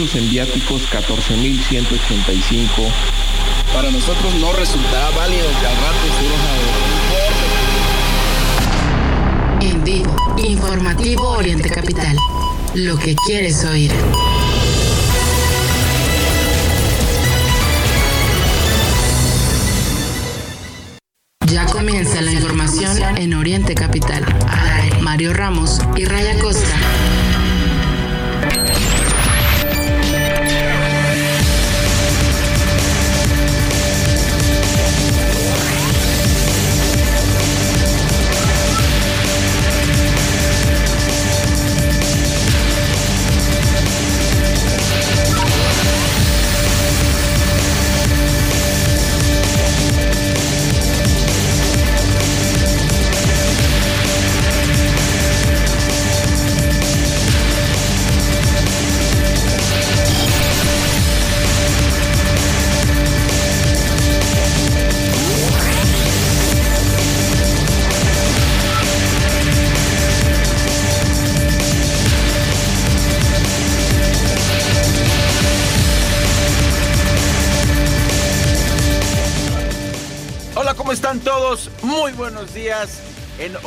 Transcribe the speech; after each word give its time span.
pesos, 0.00 0.14
en 0.16 0.30
viáticos 0.30 0.82
14.185. 0.90 2.68
Para 3.74 3.90
nosotros 3.90 4.34
no 4.34 4.52
resultará 4.52 5.10
válido 5.10 5.46
que 5.60 5.66
al 5.66 5.76
rato 5.76 5.98
surja 6.20 6.50
En 9.60 9.84
vivo, 9.84 10.16
informativo 10.38 11.28
Oriente 11.30 11.68
Capital. 11.68 12.16
Lo 12.74 12.96
que 12.98 13.14
quieres 13.26 13.64
oír. 13.64 13.92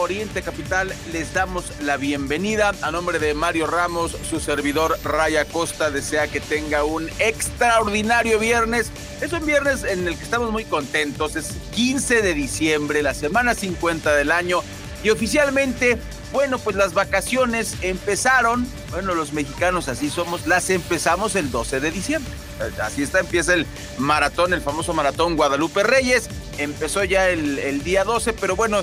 Oriente 0.04 0.42
Capital 0.42 0.94
les 1.14 1.34
damos 1.34 1.64
la 1.82 1.96
bienvenida. 1.96 2.74
A 2.82 2.92
nombre 2.92 3.20
de 3.20 3.34
Mario 3.34 3.68
Ramos, 3.68 4.18
su 4.30 4.42
servidor 4.42 5.00
Raya 5.02 5.46
Costa 5.46 5.92
desea 5.92 6.28
que 6.28 6.42
tenga 6.42 6.84
un 6.84 7.10
extraordinario 7.20 8.38
viernes. 8.38 8.92
Es 9.22 9.32
un 9.32 9.46
viernes 9.46 9.86
en 9.86 10.06
el 10.06 10.18
que 10.18 10.24
estamos 10.24 10.52
muy 10.52 10.66
contentos. 10.66 11.38
Es 11.38 11.54
15 11.72 12.22
de 12.22 12.34
diciembre, 12.34 13.02
la 13.02 13.14
semana 13.14 13.56
50 13.56 14.14
del 14.14 14.32
año. 14.32 14.62
Y 15.06 15.10
oficialmente, 15.10 15.98
bueno, 16.34 16.60
pues 16.60 16.76
las 16.76 16.94
vacaciones 16.94 17.78
empezaron. 17.82 18.68
Bueno, 18.92 19.16
los 19.16 19.32
mexicanos 19.32 19.88
así 19.88 20.10
somos. 20.10 20.48
Las 20.48 20.70
empezamos 20.70 21.36
el 21.38 21.50
12 21.50 21.80
de 21.80 21.92
diciembre. 21.92 22.34
Así 22.82 23.04
está, 23.04 23.22
empieza 23.22 23.54
el 23.54 23.66
maratón, 23.98 24.54
el 24.54 24.62
famoso 24.62 24.94
maratón 24.94 25.36
Guadalupe 25.38 25.82
Reyes 25.84 26.30
empezó 26.58 27.04
ya 27.04 27.30
el, 27.30 27.84
día 27.84 28.04
12, 28.04 28.34
pero 28.34 28.56
bueno, 28.56 28.82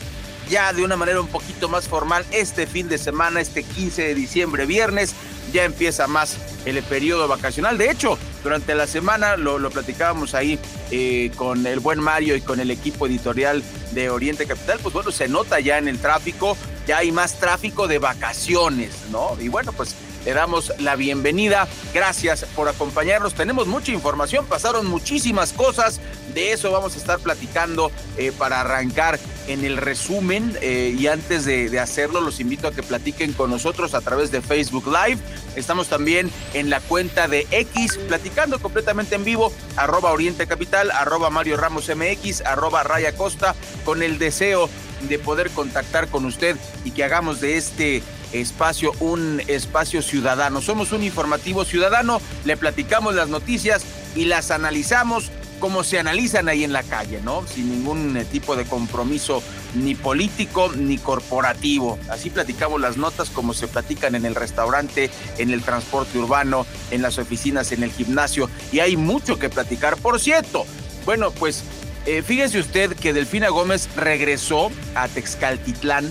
ya 0.50 0.72
de 0.72 0.84
una 0.84 0.96
manera 0.96 1.20
un 1.20 1.28
poquito 1.28 1.68
más 1.68 1.88
formal, 1.88 2.26
este 2.32 2.66
fin 2.66 2.88
de 2.88 2.98
semana, 2.98 3.40
este 3.40 3.62
15 3.62 4.02
de 4.02 4.14
diciembre, 4.14 4.66
viernes, 4.66 5.14
ya 5.52 5.64
empieza 5.64 6.06
más 6.06 6.36
el 6.66 6.82
periodo 6.82 7.28
vacacional. 7.28 7.78
De 7.78 7.90
hecho, 7.90 8.18
durante 8.42 8.74
la 8.74 8.86
semana 8.86 9.36
lo, 9.36 9.58
lo 9.58 9.70
platicábamos 9.70 10.34
ahí 10.34 10.58
eh, 10.90 11.30
con 11.36 11.66
el 11.66 11.80
buen 11.80 12.00
Mario 12.00 12.36
y 12.36 12.40
con 12.40 12.60
el 12.60 12.70
equipo 12.70 13.06
editorial 13.06 13.62
de 13.92 14.10
Oriente 14.10 14.46
Capital, 14.46 14.80
pues 14.82 14.92
bueno, 14.92 15.10
se 15.10 15.28
nota 15.28 15.60
ya 15.60 15.78
en 15.78 15.88
el 15.88 15.98
tráfico, 15.98 16.56
ya 16.86 16.98
hay 16.98 17.12
más 17.12 17.38
tráfico 17.38 17.86
de 17.88 17.98
vacaciones, 17.98 18.90
¿no? 19.10 19.36
Y 19.40 19.48
bueno, 19.48 19.72
pues 19.72 19.94
le 20.24 20.32
damos 20.32 20.72
la 20.78 20.96
bienvenida. 20.96 21.68
Gracias 21.94 22.44
por 22.56 22.68
acompañarnos. 22.68 23.34
Tenemos 23.34 23.66
mucha 23.66 23.92
información, 23.92 24.46
pasaron 24.46 24.86
muchísimas 24.86 25.52
cosas. 25.52 26.00
De 26.34 26.52
eso 26.52 26.70
vamos 26.70 26.94
a 26.94 26.98
estar 26.98 27.18
platicando 27.18 27.90
eh, 28.16 28.32
para 28.36 28.60
arrancar 28.60 29.18
en 29.48 29.64
el 29.64 29.76
resumen. 29.76 30.56
Eh, 30.60 30.94
y 30.96 31.06
antes 31.06 31.44
de, 31.44 31.78
hacerlo, 31.80 32.20
los 32.20 32.40
invito 32.40 32.68
a 32.68 32.72
que 32.72 32.82
platiquen 32.82 33.32
con 33.32 33.50
nosotros 33.50 33.94
a 33.94 34.00
través 34.00 34.30
de 34.30 34.40
Facebook 34.40 34.86
Live. 34.86 35.20
Estamos 35.56 35.88
también 35.88 36.30
en 36.54 36.70
la 36.70 36.80
cuenta 36.80 37.26
de 37.26 37.46
X, 37.50 37.98
platicando 38.08 38.60
completamente 38.60 39.16
en 39.16 39.24
vivo, 39.24 39.52
arroba 39.76 40.12
Oriente 40.12 40.46
Capital, 40.46 40.90
arroba 40.92 41.30
Mario 41.30 41.56
Ramos 41.56 41.88
MX, 41.88 42.42
arroba 42.42 42.82
Raya 42.84 43.16
Costa, 43.16 43.54
con 43.84 44.02
el 44.02 44.18
deseo 44.18 44.68
de 45.08 45.18
poder 45.18 45.50
contactar 45.50 46.08
con 46.08 46.24
usted 46.26 46.56
y 46.84 46.90
que 46.90 47.04
hagamos 47.04 47.40
de 47.40 47.56
este 47.56 48.02
espacio 48.32 48.92
un 49.00 49.42
espacio 49.46 50.02
ciudadano. 50.02 50.60
Somos 50.60 50.92
un 50.92 51.02
informativo 51.02 51.64
ciudadano, 51.64 52.20
le 52.44 52.56
platicamos 52.56 53.14
las 53.14 53.28
noticias 53.28 53.82
y 54.14 54.26
las 54.26 54.50
analizamos 54.50 55.30
como 55.60 55.84
se 55.84 55.98
analizan 55.98 56.48
ahí 56.48 56.64
en 56.64 56.72
la 56.72 56.82
calle, 56.82 57.20
¿no? 57.22 57.46
Sin 57.46 57.70
ningún 57.70 58.16
eh, 58.16 58.24
tipo 58.24 58.56
de 58.56 58.64
compromiso 58.64 59.42
ni 59.74 59.94
político 59.94 60.72
ni 60.74 60.98
corporativo. 60.98 61.98
Así 62.08 62.30
platicamos 62.30 62.80
las 62.80 62.96
notas 62.96 63.28
como 63.28 63.54
se 63.54 63.68
platican 63.68 64.14
en 64.14 64.24
el 64.24 64.34
restaurante, 64.34 65.10
en 65.38 65.50
el 65.50 65.62
transporte 65.62 66.18
urbano, 66.18 66.66
en 66.90 67.02
las 67.02 67.18
oficinas, 67.18 67.70
en 67.72 67.82
el 67.82 67.92
gimnasio. 67.92 68.50
Y 68.72 68.80
hay 68.80 68.96
mucho 68.96 69.38
que 69.38 69.50
platicar. 69.50 69.96
Por 69.98 70.18
cierto, 70.18 70.64
bueno, 71.04 71.30
pues 71.30 71.62
eh, 72.06 72.22
fíjese 72.22 72.58
usted 72.58 72.96
que 72.96 73.12
Delfina 73.12 73.50
Gómez 73.50 73.88
regresó 73.94 74.70
a 74.94 75.06
Texcaltitlán 75.08 76.10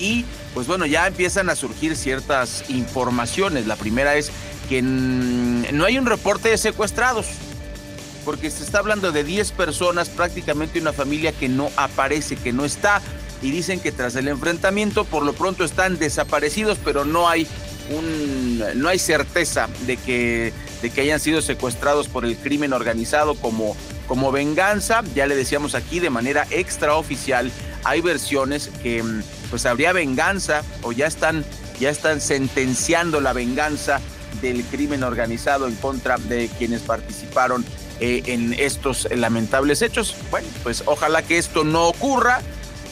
y 0.00 0.24
pues 0.54 0.66
bueno, 0.66 0.86
ya 0.86 1.06
empiezan 1.06 1.50
a 1.50 1.56
surgir 1.56 1.96
ciertas 1.96 2.64
informaciones. 2.68 3.66
La 3.66 3.76
primera 3.76 4.14
es 4.14 4.30
que 4.68 4.80
no 4.80 5.84
hay 5.84 5.98
un 5.98 6.06
reporte 6.06 6.48
de 6.48 6.56
secuestrados, 6.58 7.26
porque 8.24 8.50
se 8.50 8.64
está 8.64 8.78
hablando 8.78 9.12
de 9.12 9.24
10 9.24 9.52
personas, 9.52 10.08
prácticamente 10.08 10.80
una 10.80 10.92
familia 10.92 11.32
que 11.32 11.48
no 11.48 11.70
aparece, 11.76 12.36
que 12.36 12.52
no 12.52 12.64
está, 12.64 13.02
y 13.42 13.50
dicen 13.50 13.80
que 13.80 13.92
tras 13.92 14.16
el 14.16 14.28
enfrentamiento 14.28 15.04
por 15.04 15.22
lo 15.24 15.34
pronto 15.34 15.64
están 15.64 15.98
desaparecidos, 15.98 16.78
pero 16.82 17.04
no 17.04 17.28
hay 17.28 17.46
un, 17.90 18.62
no 18.76 18.88
hay 18.88 18.98
certeza 18.98 19.68
de 19.86 19.96
que, 19.98 20.52
de 20.80 20.90
que 20.90 21.00
hayan 21.02 21.20
sido 21.20 21.42
secuestrados 21.42 22.08
por 22.08 22.24
el 22.24 22.36
crimen 22.36 22.72
organizado 22.72 23.34
como, 23.34 23.76
como 24.06 24.32
venganza. 24.32 25.02
Ya 25.14 25.26
le 25.26 25.36
decíamos 25.36 25.74
aquí 25.74 26.00
de 26.00 26.10
manera 26.10 26.46
extraoficial, 26.50 27.50
hay 27.84 28.00
versiones 28.00 28.70
que 28.82 29.04
pues 29.50 29.66
habría 29.66 29.92
venganza 29.92 30.62
o 30.82 30.92
ya 30.92 31.06
están, 31.06 31.44
ya 31.78 31.90
están 31.90 32.20
sentenciando 32.20 33.20
la 33.20 33.32
venganza 33.32 34.00
del 34.40 34.64
crimen 34.64 35.04
organizado 35.04 35.68
en 35.68 35.74
contra 35.76 36.18
de 36.18 36.48
quienes 36.58 36.80
participaron 36.82 37.64
eh, 38.00 38.22
en 38.26 38.54
estos 38.54 39.08
lamentables 39.14 39.82
hechos. 39.82 40.16
Bueno, 40.30 40.48
pues 40.62 40.82
ojalá 40.86 41.22
que 41.22 41.38
esto 41.38 41.64
no 41.64 41.86
ocurra 41.88 42.40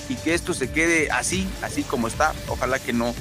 y 0.08 0.14
que 0.14 0.34
esto 0.34 0.54
se 0.54 0.70
quede 0.70 1.10
así, 1.10 1.48
así 1.62 1.82
como 1.82 2.06
está. 2.06 2.32
Ojalá 2.48 2.78
que 2.78 2.92
no, 2.92 3.14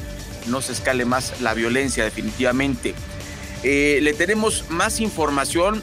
no 0.48 0.62
se 0.62 0.74
escale 0.74 1.06
más 1.06 1.42
la 1.42 1.54
violencia 1.54 2.04
definitivamente. 2.04 2.94
Eh, 3.64 4.00
le 4.02 4.14
tenemos 4.14 4.66
más 4.70 5.00
información. 5.00 5.82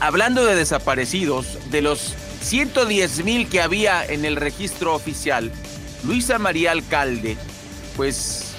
Hablando 0.00 0.44
de 0.44 0.56
desaparecidos, 0.56 1.58
de 1.70 1.80
los 1.80 2.14
110 2.42 3.24
mil 3.24 3.48
que 3.48 3.60
había 3.60 4.04
en 4.04 4.24
el 4.24 4.36
registro 4.36 4.94
oficial, 4.94 5.50
Luisa 6.04 6.38
María 6.38 6.72
Alcalde, 6.72 7.36
pues 7.96 8.52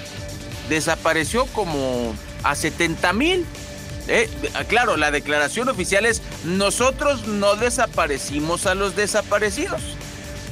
desapareció 0.69 1.45
como 1.47 2.15
a 2.44 2.56
70 2.56 3.13
mil. 3.13 3.45
Eh, 4.07 4.30
claro, 4.68 4.97
la 4.97 5.12
declaración 5.12 5.69
oficial 5.69 6.06
es 6.06 6.21
nosotros 6.44 7.27
no 7.27 7.56
desaparecimos 7.56 8.65
a 8.65 8.75
los 8.75 8.95
desaparecidos. 8.95 9.81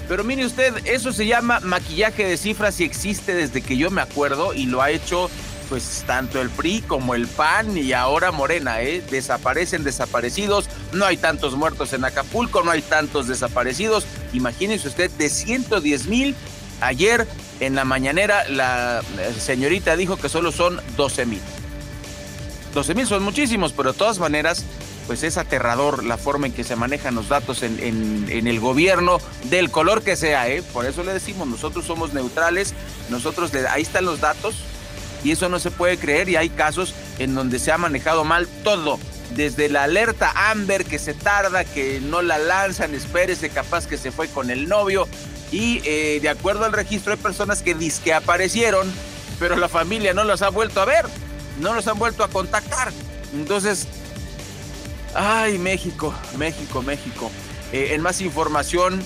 Pero 0.07 0.24
mire 0.24 0.45
usted, 0.45 0.74
eso 0.86 1.13
se 1.13 1.25
llama 1.25 1.62
maquillaje 1.62 2.25
de 2.25 2.38
cifras 2.38 2.80
y 2.81 2.84
existe 2.84 3.34
desde 3.34 3.62
que 3.62 3.77
yo 3.77 3.89
me 3.89 4.01
acuerdo 4.01 4.54
y 4.54 4.66
lo 4.66 4.81
ha 4.81 4.92
hecho 4.92 5.30
pues 5.72 6.04
tanto 6.06 6.42
el 6.42 6.50
PRI 6.50 6.82
como 6.82 7.16
el 7.16 7.28
PAN 7.28 7.78
y 7.78 7.94
ahora 7.94 8.34
Morena, 8.34 8.82
¿eh? 8.82 9.02
Desaparecen 9.10 9.86
desaparecidos, 9.86 10.70
no 10.92 11.06
hay 11.06 11.16
tantos 11.16 11.56
muertos 11.56 11.94
en 11.94 12.04
Acapulco, 12.04 12.62
no 12.62 12.72
hay 12.72 12.82
tantos 12.82 13.30
desaparecidos. 13.30 14.06
Imagínense 14.34 14.90
usted, 14.90 15.10
de 15.12 15.30
110 15.30 16.08
mil 16.08 16.36
Ayer 16.82 17.28
en 17.60 17.76
la 17.76 17.86
mañanera 17.86 18.44
la 18.50 19.02
señorita 19.40 19.96
dijo 19.96 20.18
que 20.18 20.30
solo 20.30 20.52
son 20.52 20.82
12 20.98 21.26
mil. 21.28 21.42
12 22.74 22.96
mil 22.96 23.08
son 23.08 23.24
muchísimos, 23.24 23.72
pero 23.72 23.94
de 23.94 24.00
todas 24.00 24.18
maneras, 24.18 24.66
pues 25.06 25.22
es 25.24 25.38
aterrador 25.38 26.04
la 26.04 26.18
forma 26.18 26.48
en 26.48 26.54
que 26.54 26.64
se 26.64 26.76
manejan 26.76 27.14
los 27.14 27.30
datos 27.30 27.62
en, 27.62 28.28
el 28.30 28.60
gobierno, 28.60 29.20
del 29.44 29.70
color 29.70 30.02
que 30.02 30.16
sea, 30.16 30.50
¿eh? 30.50 30.64
Por 30.74 30.86
eso 30.86 31.04
le 31.04 31.14
decimos, 31.14 31.48
nosotros 31.48 31.86
somos 31.86 32.14
neutrales, 32.14 32.74
nosotros, 33.10 33.52
ahí 33.70 33.84
están 33.84 34.06
los 34.06 34.20
datos, 34.20 34.56
y 35.24 35.32
eso 35.32 35.50
no 35.50 35.60
se 35.60 35.72
puede 35.72 35.98
creer 35.98 36.30
y 36.30 36.36
hay 36.36 36.50
casos 36.50 36.94
en 37.20 37.36
donde 37.36 37.60
se 37.60 37.72
ha 37.72 37.78
manejado 37.78 38.24
mal 38.24 38.48
todo. 38.64 39.00
Desde 39.36 39.70
la 39.70 39.84
alerta 39.84 40.52
Amber 40.52 40.86
que 40.86 41.00
se 41.00 41.14
tarda, 41.14 41.64
que 41.64 42.02
no 42.02 42.22
la 42.22 42.38
lanzan, 42.38 42.94
espérese, 42.94 43.50
capaz 43.50 43.88
que 43.88 43.98
se 43.98 44.12
fue 44.12 44.28
con 44.28 44.50
el 44.50 44.68
novio. 44.68 45.08
Y 45.52 45.82
eh, 45.86 46.20
de 46.22 46.30
acuerdo 46.30 46.66
al 46.66 46.74
registro 46.74 47.14
hay 47.14 47.20
personas 47.20 47.62
que 47.62 47.76
que 48.04 48.14
aparecieron, 48.14 48.92
pero 49.40 49.56
la 49.56 49.70
familia 49.70 50.14
no 50.14 50.24
los 50.24 50.42
ha 50.42 50.50
vuelto 50.50 50.82
a 50.82 50.86
ver, 50.86 51.06
no 51.60 51.74
los 51.74 51.88
han 51.88 51.98
vuelto 51.98 52.24
a 52.24 52.28
contactar. 52.28 52.92
Entonces, 53.34 53.88
ay, 55.14 55.58
México, 55.58 56.14
México, 56.38 56.82
México. 56.82 57.32
Eh, 57.72 57.92
en 57.94 58.02
más 58.02 58.20
información, 58.22 59.02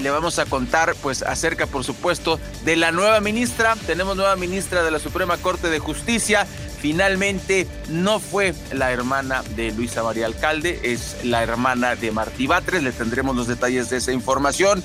le 0.00 0.10
vamos 0.10 0.38
a 0.38 0.46
contar 0.46 0.94
pues 1.02 1.22
acerca 1.22 1.66
por 1.66 1.84
supuesto 1.84 2.38
de 2.64 2.76
la 2.76 2.92
nueva 2.92 3.20
ministra. 3.20 3.76
Tenemos 3.86 4.16
nueva 4.16 4.36
ministra 4.36 4.82
de 4.82 4.90
la 4.90 4.98
Suprema 4.98 5.36
Corte 5.36 5.68
de 5.68 5.78
Justicia. 5.78 6.46
Finalmente 6.80 7.66
no 7.88 8.20
fue 8.20 8.54
la 8.72 8.92
hermana 8.92 9.42
de 9.56 9.72
Luisa 9.72 10.02
María 10.02 10.26
Alcalde, 10.26 10.78
es 10.84 11.24
la 11.24 11.42
hermana 11.42 11.96
de 11.96 12.12
Martí 12.12 12.46
Batres. 12.46 12.82
Le 12.82 12.92
tendremos 12.92 13.34
los 13.34 13.48
detalles 13.48 13.90
de 13.90 13.96
esa 13.96 14.12
información. 14.12 14.82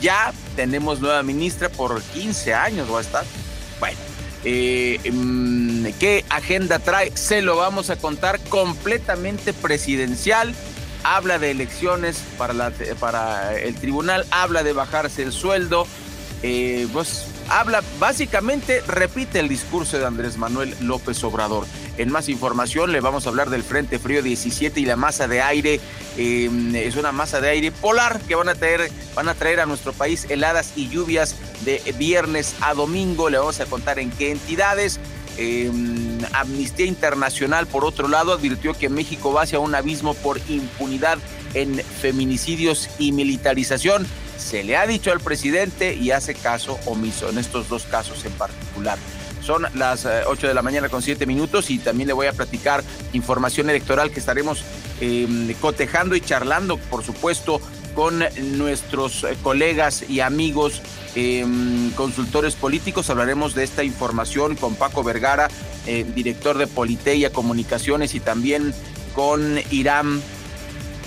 Ya 0.00 0.32
tenemos 0.56 1.00
nueva 1.00 1.22
ministra 1.22 1.68
por 1.68 2.00
15 2.00 2.54
años 2.54 2.92
va 2.92 2.98
a 2.98 3.02
estar. 3.02 3.24
Bueno, 3.78 3.98
eh, 4.44 4.98
mm, 5.12 5.86
¿qué 5.98 6.24
agenda 6.30 6.78
trae? 6.78 7.14
Se 7.16 7.42
lo 7.42 7.56
vamos 7.56 7.90
a 7.90 7.96
contar 7.96 8.40
completamente 8.48 9.52
presidencial 9.52 10.54
habla 11.04 11.38
de 11.38 11.52
elecciones 11.52 12.22
para, 12.36 12.52
la, 12.52 12.72
para 12.98 13.56
el 13.56 13.74
tribunal, 13.76 14.26
habla 14.30 14.62
de 14.62 14.72
bajarse 14.72 15.22
el 15.22 15.32
sueldo, 15.32 15.86
eh, 16.42 16.88
pues 16.92 17.26
habla, 17.48 17.82
básicamente 17.98 18.80
repite 18.86 19.38
el 19.38 19.48
discurso 19.48 19.98
de 19.98 20.06
Andrés 20.06 20.36
Manuel 20.36 20.74
López 20.80 21.22
Obrador. 21.22 21.66
En 21.96 22.10
más 22.10 22.28
información 22.28 22.90
le 22.90 23.00
vamos 23.00 23.26
a 23.26 23.28
hablar 23.28 23.50
del 23.50 23.62
Frente 23.62 23.98
Frío 23.98 24.22
17 24.22 24.80
y 24.80 24.84
la 24.84 24.96
masa 24.96 25.28
de 25.28 25.40
aire. 25.42 25.80
Em, 26.16 26.74
es 26.74 26.96
una 26.96 27.12
masa 27.12 27.40
de 27.40 27.50
aire 27.50 27.70
polar 27.70 28.20
que 28.20 28.34
van 28.34 28.48
a, 28.48 28.54
traer, 28.54 28.90
van 29.14 29.28
a 29.28 29.34
traer 29.34 29.60
a 29.60 29.66
nuestro 29.66 29.92
país 29.92 30.26
heladas 30.28 30.72
y 30.74 30.88
lluvias 30.88 31.36
de 31.64 31.80
viernes 31.96 32.56
a 32.60 32.74
domingo. 32.74 33.30
Le 33.30 33.38
vamos 33.38 33.60
a 33.60 33.66
contar 33.66 33.98
en 34.00 34.10
qué 34.10 34.32
entidades. 34.32 34.98
Em, 35.36 36.13
Amnistía 36.32 36.86
Internacional, 36.86 37.66
por 37.66 37.84
otro 37.84 38.08
lado, 38.08 38.32
advirtió 38.32 38.74
que 38.74 38.88
México 38.88 39.32
va 39.32 39.42
hacia 39.42 39.58
un 39.58 39.74
abismo 39.74 40.14
por 40.14 40.40
impunidad 40.48 41.18
en 41.54 41.76
feminicidios 41.78 42.90
y 42.98 43.12
militarización. 43.12 44.06
Se 44.38 44.64
le 44.64 44.76
ha 44.76 44.86
dicho 44.86 45.12
al 45.12 45.20
presidente 45.20 45.94
y 45.94 46.10
hace 46.10 46.34
caso 46.34 46.78
omiso 46.86 47.28
en 47.28 47.38
estos 47.38 47.68
dos 47.68 47.84
casos 47.84 48.24
en 48.24 48.32
particular. 48.32 48.98
Son 49.42 49.66
las 49.74 50.06
8 50.06 50.46
eh, 50.46 50.48
de 50.48 50.54
la 50.54 50.62
mañana 50.62 50.88
con 50.88 51.02
7 51.02 51.26
minutos 51.26 51.70
y 51.70 51.78
también 51.78 52.08
le 52.08 52.14
voy 52.14 52.26
a 52.26 52.32
platicar 52.32 52.82
información 53.12 53.68
electoral 53.68 54.10
que 54.10 54.18
estaremos 54.18 54.64
em, 55.00 55.52
cotejando 55.54 56.16
y 56.16 56.22
charlando, 56.22 56.78
por 56.78 57.04
supuesto, 57.04 57.60
con 57.94 58.24
nuestros 58.58 59.24
eh, 59.24 59.36
colegas 59.42 60.04
y 60.08 60.20
amigos 60.20 60.80
Em, 61.16 61.92
consultores 61.92 62.56
políticos. 62.56 63.08
Hablaremos 63.08 63.54
de 63.54 63.62
esta 63.62 63.84
información 63.84 64.56
con 64.56 64.74
Paco 64.74 65.04
Vergara, 65.04 65.48
eh, 65.86 66.04
director 66.12 66.58
de 66.58 66.66
Politeia 66.66 67.32
Comunicaciones, 67.32 68.16
y 68.16 68.20
también 68.20 68.74
con 69.14 69.60
Irán, 69.70 70.20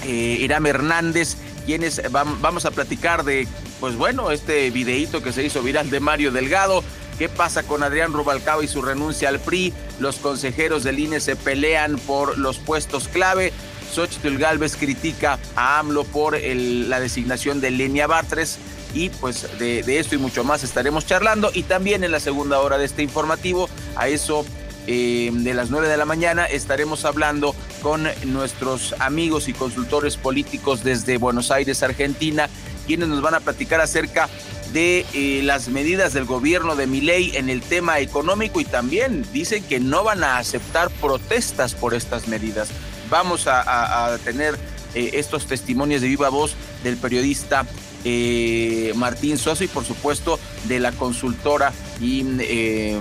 eh, 0.05 0.37
Irán 0.39 0.65
Hernández, 0.65 1.35
quienes 1.65 2.01
vamos 2.09 2.65
a 2.65 2.71
platicar 2.71 3.25
de, 3.25 3.49
pues 3.81 3.97
bueno, 3.97 4.31
este 4.31 4.71
videíto 4.71 5.21
que 5.21 5.33
se 5.33 5.43
hizo 5.43 5.61
viral 5.61 5.89
de 5.89 5.99
Mario 5.99 6.31
Delgado. 6.31 6.85
¿Qué 7.19 7.27
pasa 7.27 7.63
con 7.63 7.83
Adrián 7.83 8.13
Rubalcaba 8.13 8.63
y 8.63 8.69
su 8.69 8.81
renuncia 8.81 9.27
al 9.27 9.41
PRI? 9.41 9.73
Los 9.99 10.17
consejeros 10.17 10.85
del 10.85 10.99
INE 10.99 11.19
se 11.19 11.35
pelean 11.35 11.97
por 11.97 12.37
los 12.37 12.59
puestos 12.59 13.09
clave. 13.09 13.51
Xochitl 13.93 14.37
Galvez 14.37 14.77
critica 14.77 15.39
a 15.55 15.79
AMLO 15.79 16.05
por 16.05 16.39
la 16.39 16.99
designación 16.99 17.59
de 17.59 17.71
Lenia 17.71 18.07
Bartres 18.07 18.59
y 18.93 19.09
pues 19.09 19.47
de, 19.59 19.99
esto 19.99 20.15
y 20.15 20.17
mucho 20.17 20.43
más 20.43 20.63
estaremos 20.63 21.05
charlando 21.05 21.51
y 21.53 21.63
también 21.63 22.03
en 22.03 22.11
la 22.11 22.19
segunda 22.19 22.59
hora 22.59 22.77
de 22.77 22.85
este 22.85 23.03
informativo 23.03 23.69
a 23.95 24.07
eso 24.07 24.45
eh, 24.87 25.29
de 25.33 25.53
las 25.53 25.69
9 25.69 25.87
de 25.87 25.97
la 25.97 26.05
mañana 26.05 26.45
estaremos 26.45 27.03
hablando 27.05 27.53
con 27.81 28.07
nuestros 28.25 28.95
amigos 28.99 29.49
y 29.49 29.53
consultores 29.53 30.15
políticos 30.15 30.83
desde 30.83 31.17
Buenos 31.17 31.51
Aires, 31.51 31.83
Argentina, 31.83 32.49
quienes 32.85 33.09
nos 33.09 33.21
van 33.21 33.35
a 33.35 33.41
platicar 33.41 33.81
acerca 33.81 34.29
de 34.71 35.05
eh, 35.13 35.41
las 35.43 35.69
medidas 35.69 36.13
del 36.13 36.25
gobierno 36.25 36.75
de 36.75 36.87
Milei 36.87 37.35
en 37.35 37.49
el 37.49 37.61
tema 37.61 37.99
económico 37.99 38.61
y 38.61 38.65
también 38.65 39.25
dicen 39.33 39.63
que 39.63 39.79
no 39.79 40.03
van 40.03 40.23
a 40.23 40.37
aceptar 40.37 40.89
protestas 40.89 41.73
por 41.73 41.93
estas 41.93 42.27
medidas. 42.27 42.69
Vamos 43.09 43.47
a, 43.47 44.17
tener 44.23 44.55
eh, 44.93 45.11
estos 45.13 45.47
testimonios 45.47 46.01
de 46.01 46.07
viva 46.07 46.29
voz 46.29 46.55
del 46.83 46.97
periodista 46.97 47.65
eh, 48.09 48.93
Martín 48.95 49.37
Sosa 49.37 49.65
y 49.65 49.67
por 49.67 49.83
supuesto 49.83 50.39
de 50.69 50.79
la 50.79 50.93
consultora 50.93 51.73
y 51.99 52.23
eh, 52.39 52.97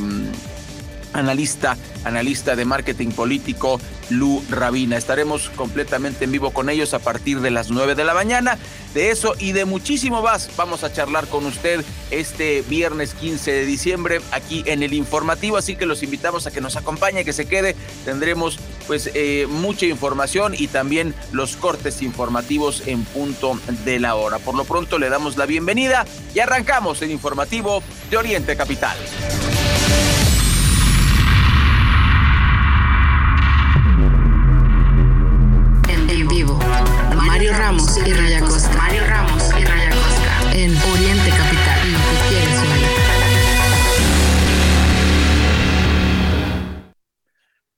analista, 1.13 1.77
analista 2.05 2.57
de 2.57 2.65
marketing 2.65 3.13
político 3.13 3.81
Lu 4.11 4.43
Rabina. 4.51 4.97
Estaremos 4.97 5.49
completamente 5.51 6.25
en 6.25 6.33
vivo 6.33 6.51
con 6.51 6.69
ellos 6.69 6.93
a 6.93 6.99
partir 6.99 7.41
de 7.41 7.53
las 7.53 7.71
9 7.71 7.95
de 7.95 8.05
la 8.05 8.15
mañana. 8.15 8.59
De 8.95 9.11
eso 9.11 9.35
y 9.39 9.53
de 9.53 9.65
muchísimo 9.65 10.23
más 10.23 10.51
vamos 10.57 10.83
a 10.83 10.93
charlar 10.93 11.29
con 11.29 11.47
usted 11.47 11.85
este 12.11 12.63
viernes 12.63 13.15
15 13.15 13.53
de 13.53 13.65
diciembre 13.65 14.21
aquí 14.33 14.65
en 14.67 14.83
el 14.83 14.93
informativo, 14.93 15.57
así 15.57 15.77
que 15.77 15.87
los 15.87 16.03
invitamos 16.03 16.49
a 16.49 16.51
que 16.51 16.61
nos 16.61 16.77
acompañe, 16.77 17.25
que 17.25 17.33
se 17.33 17.47
quede. 17.47 17.77
Tendremos 18.05 18.59
pues 18.87 19.11
eh, 19.15 19.47
mucha 19.49 19.87
información 19.87 20.55
y 20.57 20.69
también 20.69 21.15
los 21.33 21.57
cortes 21.57 22.03
informativos 22.03 22.87
en 22.87 23.05
punto 23.05 23.59
de 23.85 24.01
la 24.01 24.15
hora. 24.15 24.39
Por 24.39 24.55
lo 24.55 24.65
pronto 24.65 24.99
le 24.99 25.09
damos 25.09 25.37
la 25.37 25.47
bienvenida 25.47 26.07
y 26.35 26.41
arrancamos 26.41 27.03
el 27.03 27.11
informativo 27.11 27.83
de 28.11 28.17
Oriente 28.17 28.57
Capital. 28.57 28.97
Mario 37.15 37.53
Ramos 37.53 37.99
y 37.99 38.13
Raya 38.15 38.41
Costa. 38.41 38.73
Mario 38.77 39.03
Ramos 39.07 39.43
y 39.61 39.65
Raya 39.65 39.91
Costa. 39.91 40.53
En 40.55 40.75
Oriente 40.75 41.31
Capital. 41.31 42.16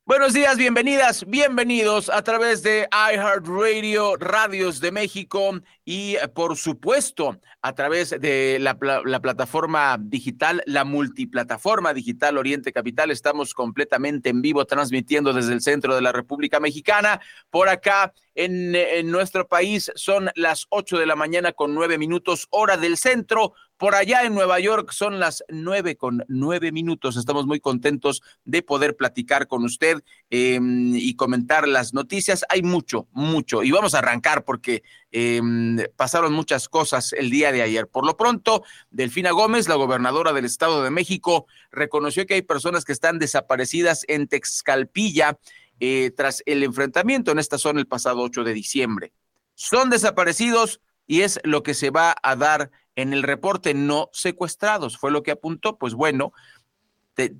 Buenos 0.08 0.32
días, 0.32 0.56
bienvenidas, 0.56 1.26
bienvenidos 1.26 2.08
a 2.08 2.22
través 2.22 2.62
de 2.62 2.88
iHeartRadio, 2.90 4.16
Radios 4.16 4.80
de 4.80 4.90
México 4.90 5.60
y 5.84 6.16
por 6.34 6.56
supuesto 6.56 7.38
a 7.60 7.74
través 7.74 8.18
de 8.18 8.56
la, 8.58 8.78
la, 9.04 9.20
plataforma 9.20 9.98
digital, 10.00 10.62
la 10.64 10.86
multiplataforma 10.86 11.92
digital 11.92 12.38
Oriente 12.38 12.72
Capital. 12.72 13.10
Estamos 13.10 13.52
completamente 13.52 14.30
en 14.30 14.40
vivo 14.40 14.64
transmitiendo 14.64 15.34
desde 15.34 15.52
el 15.52 15.60
centro 15.60 15.94
de 15.94 16.00
la 16.00 16.12
República 16.12 16.58
Mexicana. 16.58 17.20
Por 17.50 17.68
acá 17.68 18.14
en, 18.34 18.74
en 18.74 19.10
nuestro 19.10 19.46
país 19.46 19.92
son 19.94 20.30
las 20.36 20.68
8 20.70 20.96
de 20.96 21.04
la 21.04 21.16
mañana 21.16 21.52
con 21.52 21.74
9 21.74 21.98
minutos 21.98 22.46
hora 22.48 22.78
del 22.78 22.96
centro. 22.96 23.52
Por 23.78 23.94
allá 23.94 24.24
en 24.24 24.34
Nueva 24.34 24.58
York 24.58 24.90
son 24.90 25.20
las 25.20 25.44
nueve 25.48 25.96
con 25.96 26.24
nueve 26.26 26.72
minutos. 26.72 27.16
Estamos 27.16 27.46
muy 27.46 27.60
contentos 27.60 28.22
de 28.44 28.60
poder 28.62 28.96
platicar 28.96 29.46
con 29.46 29.62
usted 29.62 30.02
em, 30.30 30.96
y 30.96 31.14
comentar 31.14 31.68
las 31.68 31.94
noticias. 31.94 32.44
Hay 32.48 32.62
mucho, 32.62 33.06
mucho. 33.12 33.62
Y 33.62 33.70
vamos 33.70 33.94
a 33.94 33.98
arrancar 33.98 34.44
porque 34.44 34.82
em, 35.12 35.78
pasaron 35.94 36.32
muchas 36.32 36.68
cosas 36.68 37.12
el 37.12 37.30
día 37.30 37.52
de 37.52 37.62
ayer. 37.62 37.86
Por 37.86 38.04
lo 38.04 38.16
pronto, 38.16 38.64
Delfina 38.90 39.30
Gómez, 39.30 39.68
la 39.68 39.76
gobernadora 39.76 40.32
del 40.32 40.44
Estado 40.44 40.82
de 40.82 40.90
México, 40.90 41.46
reconoció 41.70 42.26
que 42.26 42.34
hay 42.34 42.42
personas 42.42 42.84
que 42.84 42.92
están 42.92 43.20
desaparecidas 43.20 44.04
en 44.08 44.26
Texcalpilla 44.26 45.38
eh, 45.78 46.10
tras 46.16 46.42
el 46.46 46.64
enfrentamiento 46.64 47.30
en 47.30 47.38
esta 47.38 47.58
zona 47.58 47.78
el 47.78 47.86
pasado 47.86 48.22
8 48.22 48.42
de 48.42 48.54
diciembre. 48.54 49.12
Son 49.54 49.88
desaparecidos 49.88 50.80
y 51.08 51.22
es 51.22 51.40
lo 51.42 51.64
que 51.64 51.74
se 51.74 51.90
va 51.90 52.14
a 52.22 52.36
dar 52.36 52.70
en 52.94 53.12
el 53.12 53.24
reporte 53.24 53.74
no 53.74 54.10
secuestrados, 54.12 54.98
fue 54.98 55.10
lo 55.10 55.24
que 55.24 55.32
apuntó, 55.32 55.78
pues 55.78 55.94
bueno, 55.94 56.32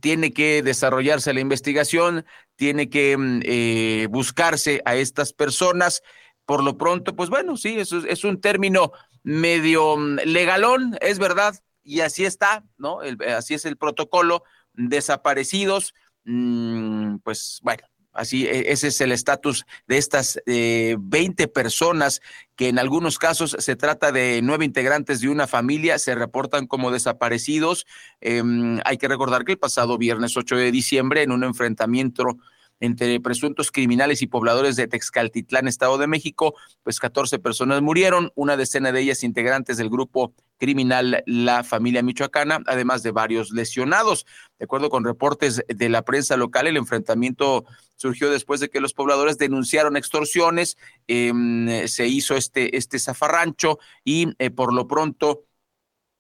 tiene 0.01 0.33
que 0.33 0.63
desarrollarse 0.63 1.33
la 1.33 1.41
investigación, 1.41 2.25
tiene 2.57 2.91
que 2.91 3.17
mm, 3.17 3.41
eh, 3.45 4.09
buscarse 4.11 4.83
a 4.85 4.97
estas 4.97 5.33
personas. 5.33 6.03
Por 6.45 6.65
lo 6.65 6.77
pronto, 6.79 7.15
pues 7.15 7.31
bueno, 7.31 7.57
sí, 7.57 7.79
eso 7.79 7.99
es, 8.07 8.25
un 8.25 8.41
término 8.41 8.93
medio 9.23 9.97
mm, 9.97 10.21
legalón, 10.25 10.97
es 11.01 11.19
verdad, 11.19 11.55
y 11.85 12.01
así 12.01 12.25
está, 12.25 12.65
¿no? 12.77 13.01
así 13.37 13.55
es 13.55 13.65
el 13.65 13.77
protocolo, 13.77 14.43
desaparecidos, 14.73 15.95
mm, 16.25 17.17
pues 17.19 17.61
bueno, 17.63 17.85
Así, 18.12 18.47
e, 18.47 18.73
ese 18.73 18.88
es 18.88 19.00
el 19.00 19.12
estatus 19.12 19.67
de 19.87 19.99
estas 19.99 20.41
eh, 20.47 20.97
20 20.99 21.49
personas 21.49 22.21
que 22.57 22.69
en 22.69 22.79
algunos 22.79 23.19
casos 23.19 23.57
se 23.59 23.77
trata 23.77 24.11
de 24.11 24.41
nueve 24.43 24.65
integrantes 24.65 25.21
de 25.21 25.29
una 25.29 25.47
familia, 25.47 25.99
se 25.99 26.15
reportan 26.15 26.67
como 26.67 26.91
desaparecidos. 26.91 27.87
Em, 28.21 28.81
hay 28.85 28.99
que 28.99 29.09
recordar 29.09 29.45
que 29.45 29.53
el 29.53 29.59
pasado 29.59 29.99
viernes 29.99 30.37
8 30.37 30.57
de 30.57 30.73
diciembre, 30.73 31.23
en 31.23 31.33
un 31.33 31.45
enfrentamiento 31.45 32.38
entre 32.81 33.19
presuntos 33.21 33.71
criminales 33.71 34.23
y 34.23 34.27
pobladores 34.27 34.77
de 34.77 34.89
Texcaltitlán, 34.89 35.69
Estado 35.69 35.99
de 35.99 36.07
México, 36.07 36.55
pues 36.83 37.01
14 37.01 37.39
personas 37.39 37.83
murieron, 37.83 38.33
una 38.35 38.57
decena 38.57 38.93
de 38.93 39.01
ellas 39.01 39.25
integrantes 39.25 39.77
del 39.77 39.91
grupo 39.91 40.33
criminal 40.59 41.23
La 41.27 41.65
Familia 41.65 42.03
Michoacana, 42.03 42.61
además 42.67 43.03
de 43.03 43.13
varios 43.13 43.51
lesionados. 43.51 44.27
De 44.59 44.65
acuerdo 44.65 44.91
con 44.91 45.05
reportes 45.05 45.63
de 45.69 45.89
la 45.89 46.03
prensa 46.03 46.37
local, 46.37 46.67
el 46.67 46.77
enfrentamiento 46.77 47.65
surgió 47.97 48.31
después 48.31 48.61
de 48.61 48.69
que 48.69 48.81
los 48.81 48.93
pobladores 48.93 49.39
denunciaron 49.39 49.97
extorsiones, 49.97 50.77
em, 51.07 51.87
se 51.87 52.07
hizo 52.07 52.37
este, 52.37 52.77
este 52.77 52.99
zafarrancho 52.99 53.79
y 54.05 54.29
eh, 54.39 54.51
por 54.51 54.73
lo 54.73 54.87
pronto 54.87 55.45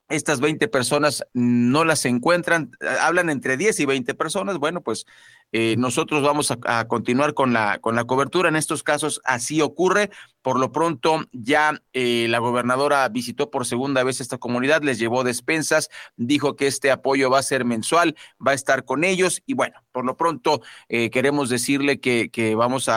estas 0.08 0.40
20 0.40 0.68
personas 0.68 1.24
no 1.34 1.84
las 1.84 2.04
encuentran, 2.04 2.70
hablan 3.00 3.30
entre 3.30 3.56
10 3.56 3.80
y 3.80 3.86
20 3.86 4.14
personas, 4.14 4.58
bueno, 4.58 4.82
pues 4.82 5.06
eh, 5.52 5.76
nosotros 5.78 6.22
vamos 6.22 6.50
a, 6.50 6.88
continuar 6.88 7.32
con 7.32 7.52
la, 7.52 7.78
con 7.78 7.94
la 7.94 8.04
cobertura. 8.04 8.48
En 8.48 8.56
estos 8.56 8.82
casos 8.82 9.20
así 9.24 9.60
ocurre. 9.62 10.10
Por 10.42 10.58
lo 10.58 10.72
pronto 10.72 11.24
ya 11.32 11.82
eh, 11.92 12.26
la 12.28 12.38
gobernadora 12.38 13.08
visitó 13.08 13.50
por 13.50 13.66
segunda 13.66 14.02
vez 14.02 14.20
esta 14.20 14.38
comunidad, 14.38 14.82
les 14.82 14.98
llevó 14.98 15.24
despensas, 15.24 15.90
dijo 16.16 16.56
que 16.56 16.66
este 16.66 16.90
apoyo 16.90 17.28
va 17.28 17.40
a 17.40 17.42
ser 17.42 17.64
mensual, 17.64 18.16
va 18.44 18.52
a 18.52 18.54
estar 18.54 18.84
con 18.84 19.04
ellos 19.04 19.42
y 19.46 19.54
bueno, 19.54 19.82
por 19.92 20.04
lo 20.04 20.16
pronto 20.16 20.62
eh, 20.88 21.10
queremos 21.10 21.50
decirle 21.50 22.00
que, 22.00 22.54
vamos 22.56 22.88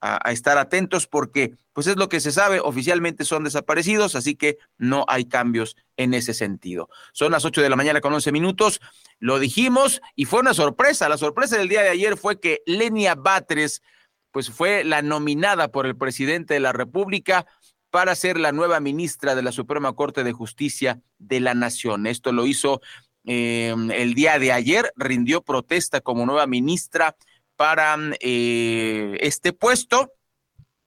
a 0.00 0.32
estar 0.32 0.56
atentos 0.58 1.06
porque 1.06 1.54
pues 1.72 1.86
es 1.86 1.96
lo 1.96 2.08
que 2.08 2.20
se 2.20 2.32
sabe, 2.32 2.60
oficialmente 2.60 3.24
son 3.24 3.44
desaparecidos, 3.44 4.14
así 4.14 4.34
que 4.34 4.58
no 4.76 5.04
hay 5.08 5.24
cambios 5.24 5.76
en 5.96 6.14
ese 6.14 6.34
sentido. 6.34 6.88
Son 7.12 7.32
las 7.32 7.44
8 7.44 7.62
de 7.62 7.70
la 7.70 7.76
mañana 7.76 8.00
con 8.00 8.12
11 8.12 8.32
minutos, 8.32 8.80
lo 9.18 9.38
dijimos 9.38 10.00
y 10.14 10.24
fue 10.24 10.40
una 10.40 10.54
sorpresa. 10.54 11.08
La 11.08 11.18
sorpresa 11.18 11.56
del 11.56 11.68
día 11.68 11.82
de 11.82 11.90
ayer 11.90 12.16
fue 12.16 12.40
que 12.40 12.62
Lenia 12.66 13.14
Batres 13.14 13.82
pues 14.30 14.50
fue 14.50 14.84
la 14.84 15.02
nominada 15.02 15.68
por 15.68 15.86
el 15.86 15.96
presidente 15.96 16.54
de 16.54 16.60
la 16.60 16.72
República 16.72 17.46
para 17.90 18.14
ser 18.14 18.38
la 18.38 18.52
nueva 18.52 18.80
ministra 18.80 19.34
de 19.34 19.42
la 19.42 19.52
Suprema 19.52 19.92
Corte 19.92 20.24
de 20.24 20.32
Justicia 20.32 21.00
de 21.18 21.40
la 21.40 21.54
Nación. 21.54 22.06
Esto 22.06 22.32
lo 22.32 22.46
hizo 22.46 22.80
eh, 23.24 23.74
el 23.92 24.14
día 24.14 24.38
de 24.38 24.52
ayer, 24.52 24.92
rindió 24.96 25.42
protesta 25.42 26.00
como 26.00 26.26
nueva 26.26 26.46
ministra 26.46 27.16
para 27.60 27.94
eh, 28.20 29.18
este 29.20 29.52
puesto 29.52 30.14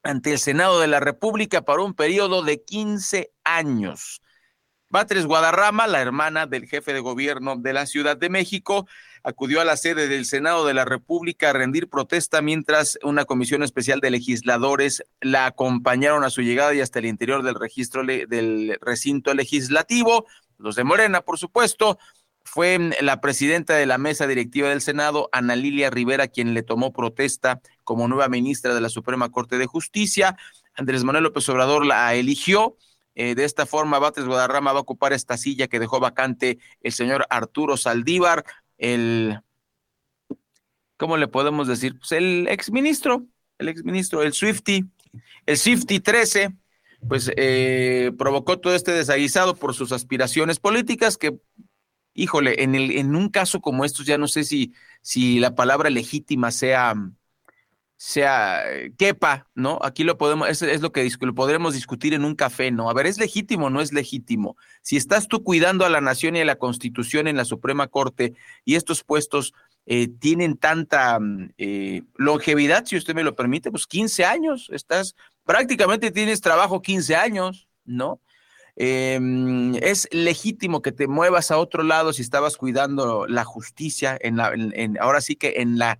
ante 0.01 0.31
el 0.31 0.39
Senado 0.39 0.79
de 0.79 0.87
la 0.87 0.99
República 0.99 1.61
para 1.61 1.83
un 1.83 1.93
periodo 1.93 2.41
de 2.41 2.63
15 2.63 3.31
años. 3.43 4.23
Batres 4.89 5.27
Guadarrama, 5.27 5.85
la 5.85 6.01
hermana 6.01 6.47
del 6.47 6.65
jefe 6.65 6.91
de 6.91 6.99
gobierno 6.99 7.57
de 7.57 7.73
la 7.73 7.85
Ciudad 7.85 8.17
de 8.17 8.29
México, 8.29 8.87
acudió 9.21 9.61
a 9.61 9.65
la 9.65 9.77
sede 9.77 10.07
del 10.07 10.25
Senado 10.25 10.65
de 10.65 10.73
la 10.73 10.83
República 10.83 11.51
a 11.51 11.53
rendir 11.53 11.89
protesta 11.89 12.41
mientras 12.41 12.97
una 13.03 13.25
comisión 13.25 13.61
especial 13.61 13.99
de 13.99 14.09
legisladores 14.09 15.03
la 15.21 15.45
acompañaron 15.45 16.23
a 16.23 16.31
su 16.31 16.41
llegada 16.41 16.73
y 16.73 16.81
hasta 16.81 16.97
el 16.97 17.05
interior 17.05 17.43
del 17.43 17.53
registro 17.53 18.03
del 18.03 18.79
recinto 18.81 19.35
legislativo. 19.35 20.25
Los 20.57 20.75
de 20.75 20.85
Morena, 20.85 21.21
por 21.21 21.37
supuesto, 21.37 21.99
fue 22.53 22.77
mm, 22.77 22.91
la 23.01 23.19
presidenta 23.19 23.73
de 23.75 23.87
la 23.87 23.97
mesa 23.97 24.27
directiva 24.27 24.69
del 24.69 24.81
Senado, 24.81 25.27
Ana 25.31 25.55
Lilia 25.55 25.89
Rivera, 25.89 26.27
quien 26.27 26.53
le 26.53 26.61
tomó 26.61 26.93
protesta 26.93 27.61
como 27.83 28.07
nueva 28.07 28.29
ministra 28.29 28.75
de 28.75 28.81
la 28.81 28.89
Suprema 28.89 29.29
Corte 29.31 29.57
de 29.57 29.65
Justicia. 29.65 30.37
Andrés 30.75 31.03
Manuel 31.03 31.23
López 31.23 31.49
Obrador 31.49 31.83
la 31.83 32.13
eligió. 32.13 32.77
Eh, 33.15 33.33
de 33.33 33.43
esta 33.43 33.65
forma, 33.65 33.97
Bates 33.97 34.25
Guadarrama 34.25 34.71
va 34.71 34.79
a 34.79 34.83
ocupar 34.83 35.13
esta 35.13 35.35
silla 35.35 35.67
que 35.67 35.79
dejó 35.79 35.99
vacante 35.99 36.59
el 36.81 36.91
señor 36.91 37.25
Arturo 37.31 37.75
Saldívar, 37.75 38.45
el, 38.77 39.39
¿cómo 40.97 41.17
le 41.17 41.27
podemos 41.27 41.67
decir? 41.67 41.97
Pues 41.97 42.11
el 42.11 42.47
exministro, 42.49 43.25
el 43.57 43.69
exministro, 43.69 44.21
el 44.21 44.33
Swifty, 44.33 44.85
el 45.47 45.57
Swifty 45.57 45.99
13, 45.99 46.53
pues 47.07 47.31
eh, 47.35 48.11
provocó 48.17 48.59
todo 48.59 48.75
este 48.75 48.91
desaguisado 48.91 49.55
por 49.55 49.73
sus 49.73 49.91
aspiraciones 49.91 50.59
políticas 50.59 51.17
que 51.17 51.37
híjole, 52.13 52.63
en, 52.63 52.75
el, 52.75 52.91
en 52.91 53.15
un 53.15 53.29
caso 53.29 53.61
como 53.61 53.85
estos 53.85 54.05
ya 54.05 54.17
no 54.17 54.27
sé 54.27 54.43
si, 54.43 54.73
la 55.39 55.55
palabra 55.55 55.89
legítima 55.89 56.51
sea, 56.51 56.95
sea, 57.97 58.63
eh, 58.71 58.93
quepa, 58.97 59.47
¿no? 59.55 59.79
Aquí 59.81 60.03
lo 60.03 60.17
podemos, 60.17 60.49
es, 60.49 60.61
es 60.61 60.81
lo 60.81 60.91
que 60.91 61.09
lo 61.19 61.35
podremos 61.35 61.73
discutir 61.73 62.13
en 62.13 62.25
un 62.25 62.35
café, 62.35 62.71
¿no? 62.71 62.89
A 62.89 62.93
ver, 62.93 63.07
¿es 63.07 63.17
legítimo 63.17 63.67
o 63.67 63.69
no 63.69 63.81
es 63.81 63.93
legítimo? 63.93 64.57
Si 64.81 64.97
estás 64.97 65.27
tú 65.27 65.43
cuidando 65.43 65.85
a 65.85 65.89
la 65.89 66.01
nación 66.01 66.35
y 66.35 66.41
a 66.41 66.45
la 66.45 66.57
constitución 66.57 67.27
en 67.27 67.37
la 67.37 67.45
Suprema 67.45 67.87
Corte 67.87 68.33
y 68.65 68.75
estos 68.75 69.03
puestos 69.03 69.53
eh, 69.85 70.07
tienen 70.07 70.57
tanta 70.57 71.19
mm, 71.19 71.53
eh, 71.57 72.03
longevidad, 72.15 72.85
si 72.85 72.95
usted 72.95 73.15
me 73.15 73.23
lo 73.23 73.35
permite, 73.35 73.71
pues 73.71 73.85
15 73.85 74.25
años, 74.25 74.69
estás, 74.71 75.15
prácticamente 75.45 76.11
tienes 76.11 76.41
trabajo 76.41 76.81
15 76.81 77.15
años, 77.15 77.67
¿no? 77.85 78.21
Em, 78.75 79.75
es 79.75 80.07
legítimo 80.11 80.81
que 80.81 80.91
te 80.91 81.07
muevas 81.07 81.51
a 81.51 81.57
otro 81.57 81.83
lado 81.83 82.11
si 82.11 82.23
estabas 82.23 82.57
cuidando 82.57 83.27
la 83.27 83.43
justicia, 83.43 84.17
en 84.19 84.37
la, 84.37 84.53
ahora 84.99 85.21
sí 85.21 85.35
que 85.35 85.55
en 85.57 85.77
la 85.77 85.99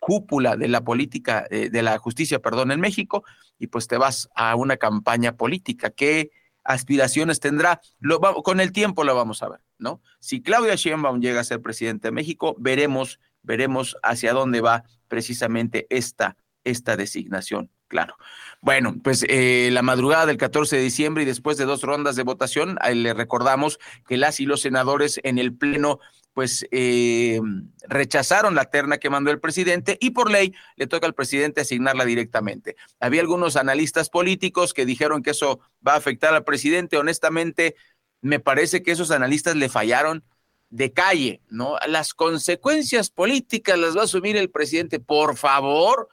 cúpula 0.00 0.56
de 0.56 0.68
la 0.68 0.82
política, 0.82 1.46
eh, 1.50 1.70
de 1.70 1.82
la 1.82 1.98
justicia, 1.98 2.40
perdón, 2.40 2.72
en 2.72 2.80
México, 2.80 3.24
y 3.58 3.68
pues 3.68 3.86
te 3.86 3.96
vas 3.96 4.28
a 4.34 4.56
una 4.56 4.76
campaña 4.76 5.36
política. 5.36 5.90
¿Qué 5.90 6.30
aspiraciones 6.64 7.40
tendrá? 7.40 7.80
Lo, 8.00 8.20
con 8.20 8.60
el 8.60 8.72
tiempo 8.72 9.04
lo 9.04 9.14
vamos 9.14 9.42
a 9.42 9.48
ver, 9.48 9.60
¿no? 9.78 10.00
Si 10.20 10.42
Claudia 10.42 10.74
Sheinbaum 10.74 11.20
llega 11.20 11.40
a 11.40 11.44
ser 11.44 11.62
presidente 11.62 12.08
de 12.08 12.12
México, 12.12 12.56
veremos, 12.58 13.20
veremos 13.42 13.96
hacia 14.02 14.32
dónde 14.32 14.60
va 14.60 14.84
precisamente 15.08 15.86
esta, 15.90 16.36
esta 16.64 16.96
designación 16.96 17.70
Claro. 17.88 18.16
Bueno, 18.60 18.96
pues 19.02 19.24
eh, 19.28 19.70
la 19.72 19.82
madrugada 19.82 20.26
del 20.26 20.36
14 20.36 20.76
de 20.76 20.82
diciembre 20.82 21.22
y 21.22 21.26
después 21.26 21.56
de 21.56 21.64
dos 21.64 21.82
rondas 21.82 22.16
de 22.16 22.22
votación, 22.22 22.78
le 22.92 23.14
recordamos 23.14 23.78
que 24.06 24.16
las 24.16 24.40
y 24.40 24.46
los 24.46 24.60
senadores 24.60 25.20
en 25.22 25.38
el 25.38 25.54
Pleno 25.54 26.00
pues 26.34 26.66
eh, 26.70 27.40
rechazaron 27.88 28.54
la 28.54 28.66
terna 28.66 28.98
que 28.98 29.10
mandó 29.10 29.32
el 29.32 29.40
presidente 29.40 29.98
y 30.00 30.10
por 30.10 30.30
ley 30.30 30.54
le 30.76 30.86
toca 30.86 31.06
al 31.06 31.14
presidente 31.14 31.62
asignarla 31.62 32.04
directamente. 32.04 32.76
Había 33.00 33.22
algunos 33.22 33.56
analistas 33.56 34.08
políticos 34.08 34.72
que 34.72 34.86
dijeron 34.86 35.22
que 35.22 35.30
eso 35.30 35.58
va 35.84 35.94
a 35.94 35.96
afectar 35.96 36.34
al 36.34 36.44
presidente. 36.44 36.96
Honestamente, 36.96 37.74
me 38.20 38.38
parece 38.38 38.84
que 38.84 38.92
esos 38.92 39.10
analistas 39.10 39.56
le 39.56 39.68
fallaron 39.68 40.22
de 40.70 40.92
calle, 40.92 41.40
¿no? 41.48 41.76
Las 41.88 42.14
consecuencias 42.14 43.10
políticas 43.10 43.78
las 43.78 43.96
va 43.96 44.02
a 44.02 44.04
asumir 44.04 44.36
el 44.36 44.50
presidente. 44.50 45.00
Por 45.00 45.36
favor, 45.36 46.08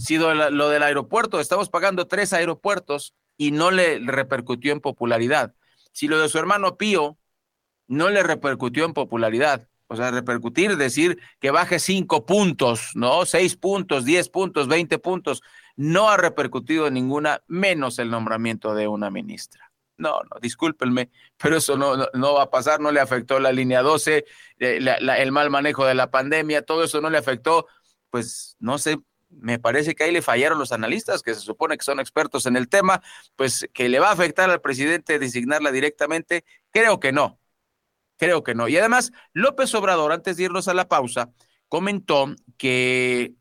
sido 0.00 0.34
lo 0.34 0.68
del 0.70 0.82
aeropuerto, 0.82 1.40
estamos 1.40 1.68
pagando 1.68 2.06
tres 2.06 2.32
aeropuertos 2.32 3.14
y 3.36 3.52
no 3.52 3.70
le 3.70 3.98
repercutió 3.98 4.72
en 4.72 4.80
popularidad. 4.80 5.54
Si 5.92 6.08
lo 6.08 6.18
de 6.18 6.28
su 6.28 6.38
hermano 6.38 6.76
Pío 6.76 7.18
no 7.86 8.08
le 8.08 8.22
repercutió 8.22 8.84
en 8.84 8.94
popularidad, 8.94 9.68
o 9.88 9.96
sea, 9.96 10.10
repercutir, 10.10 10.76
decir 10.76 11.18
que 11.40 11.50
baje 11.50 11.78
cinco 11.80 12.24
puntos, 12.24 12.92
¿no? 12.94 13.26
Seis 13.26 13.56
puntos, 13.56 14.04
diez 14.04 14.28
puntos, 14.28 14.68
veinte 14.68 14.98
puntos, 14.98 15.42
no 15.76 16.08
ha 16.08 16.16
repercutido 16.16 16.86
en 16.86 16.94
ninguna, 16.94 17.42
menos 17.48 17.98
el 17.98 18.10
nombramiento 18.10 18.74
de 18.74 18.86
una 18.86 19.10
ministra. 19.10 19.70
No, 19.96 20.20
no, 20.22 20.40
discúlpenme, 20.40 21.10
pero 21.36 21.56
eso 21.56 21.76
no, 21.76 21.96
no, 22.14 22.34
va 22.34 22.44
a 22.44 22.50
pasar, 22.50 22.80
no 22.80 22.90
le 22.90 23.00
afectó 23.00 23.38
la 23.38 23.52
línea 23.52 23.82
12, 23.82 24.24
eh, 24.60 24.78
el 25.18 25.32
mal 25.32 25.50
manejo 25.50 25.84
de 25.84 25.94
la 25.94 26.10
pandemia, 26.10 26.62
todo 26.62 26.84
eso 26.84 27.00
no 27.00 27.10
le 27.10 27.18
afectó, 27.18 27.66
pues 28.08 28.56
no 28.60 28.78
sé, 28.78 28.98
me 29.30 29.58
parece 29.58 29.94
que 29.94 30.04
ahí 30.04 30.12
le 30.12 30.22
fallaron 30.22 30.58
los 30.58 30.72
analistas, 30.72 31.22
que 31.22 31.34
se 31.34 31.40
supone 31.40 31.78
que 31.78 31.84
son 31.84 32.00
expertos 32.00 32.46
en 32.46 32.56
el 32.56 32.68
tema, 32.68 33.02
pues 33.36 33.68
que 33.72 33.88
le 33.88 34.00
va 34.00 34.08
a 34.08 34.12
afectar 34.12 34.50
al 34.50 34.60
presidente 34.60 35.18
designarla 35.18 35.72
directamente, 35.72 36.44
creo 36.70 37.00
que 37.00 37.12
no, 37.12 37.38
creo 38.16 38.42
que 38.42 38.54
no. 38.54 38.68
Y 38.68 38.76
además, 38.76 39.12
López 39.32 39.74
Obrador, 39.74 40.12
antes 40.12 40.36
de 40.36 40.44
irnos 40.44 40.68
a 40.68 40.74
la 40.74 40.88
pausa, 40.88 41.30
comentó 41.68 42.34
que 42.58 43.34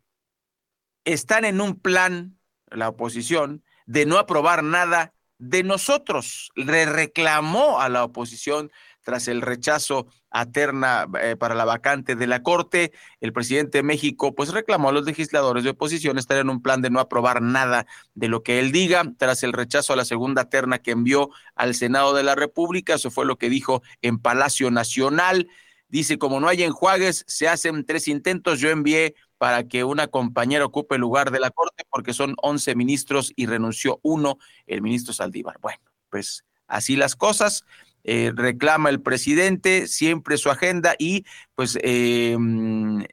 están 1.04 1.46
en 1.46 1.62
un 1.62 1.80
plan, 1.80 2.40
la 2.70 2.90
oposición, 2.90 3.64
de 3.86 4.06
no 4.06 4.18
aprobar 4.18 4.64
nada 4.64 5.14
de 5.40 5.64
nosotros. 5.64 6.52
Le 6.56 6.86
reclamó 6.86 7.80
a 7.80 7.90
la 7.90 8.04
oposición 8.04 8.72
tras 9.04 9.28
el 9.28 9.42
rechazo 9.42 10.08
a 10.30 10.46
terna 10.46 11.08
eh, 11.22 11.36
para 11.36 11.56
la 11.56 11.66
vacante 11.66 12.16
de 12.16 12.28
la 12.28 12.44
Corte. 12.44 12.92
El 13.20 13.34
presidente 13.34 13.80
de 13.80 13.84
México 13.84 14.36
pues 14.36 14.50
reclamó 14.50 14.90
a 14.90 14.92
los 14.92 15.06
legisladores 15.06 15.64
de 15.64 15.72
oposición 15.72 16.18
estar 16.18 16.38
en 16.38 16.50
un 16.50 16.62
plan 16.62 16.82
de 16.82 16.90
no 16.90 17.00
aprobar 17.00 17.42
nada 17.42 17.86
de 18.14 18.28
lo 18.28 18.44
que 18.44 18.60
él 18.60 18.72
diga 18.72 19.04
tras 19.18 19.44
el 19.44 19.54
rechazo 19.54 19.94
a 19.94 19.96
la 19.96 20.06
segunda 20.06 20.50
terna 20.50 20.80
que 20.80 20.92
envió 20.92 21.30
al 21.56 21.76
Senado 21.76 22.14
de 22.14 22.24
la 22.24 22.36
República. 22.36 22.96
Eso 22.96 23.12
fue 23.12 23.26
lo 23.26 23.38
que 23.38 23.50
dijo 23.50 23.82
en 24.02 24.20
Palacio 24.20 24.72
Nacional. 24.72 25.48
Dice, 25.88 26.20
como 26.20 26.40
no 26.40 26.48
hay 26.48 26.62
enjuagues, 26.62 27.26
se 27.28 27.48
hacen 27.48 27.84
tres 27.84 28.08
intentos. 28.08 28.60
Yo 28.60 28.70
envié 28.70 29.16
para 29.40 29.68
que 29.68 29.84
una 29.84 30.08
compañera 30.08 30.66
ocupe 30.66 30.96
el 30.96 31.02
lugar 31.02 31.32
de 31.32 31.40
la 31.40 31.50
Corte 31.50 31.84
porque 31.90 32.14
son 32.14 32.36
11 32.42 32.76
ministros 32.76 33.34
y 33.36 33.48
renunció 33.48 34.00
uno, 34.04 34.38
el 34.68 34.82
ministro 34.84 35.14
Saldívar. 35.14 35.58
Bueno, 35.62 35.80
pues 36.10 36.46
así 36.68 36.96
las 36.96 37.16
cosas. 37.16 37.64
Eh, 38.04 38.32
reclama 38.36 38.90
el 38.90 39.02
presidente 39.02 39.88
siempre 39.88 40.38
su 40.38 40.50
agenda 40.50 40.96
y 40.98 41.26
pues 41.56 41.78
eh, 41.82 42.38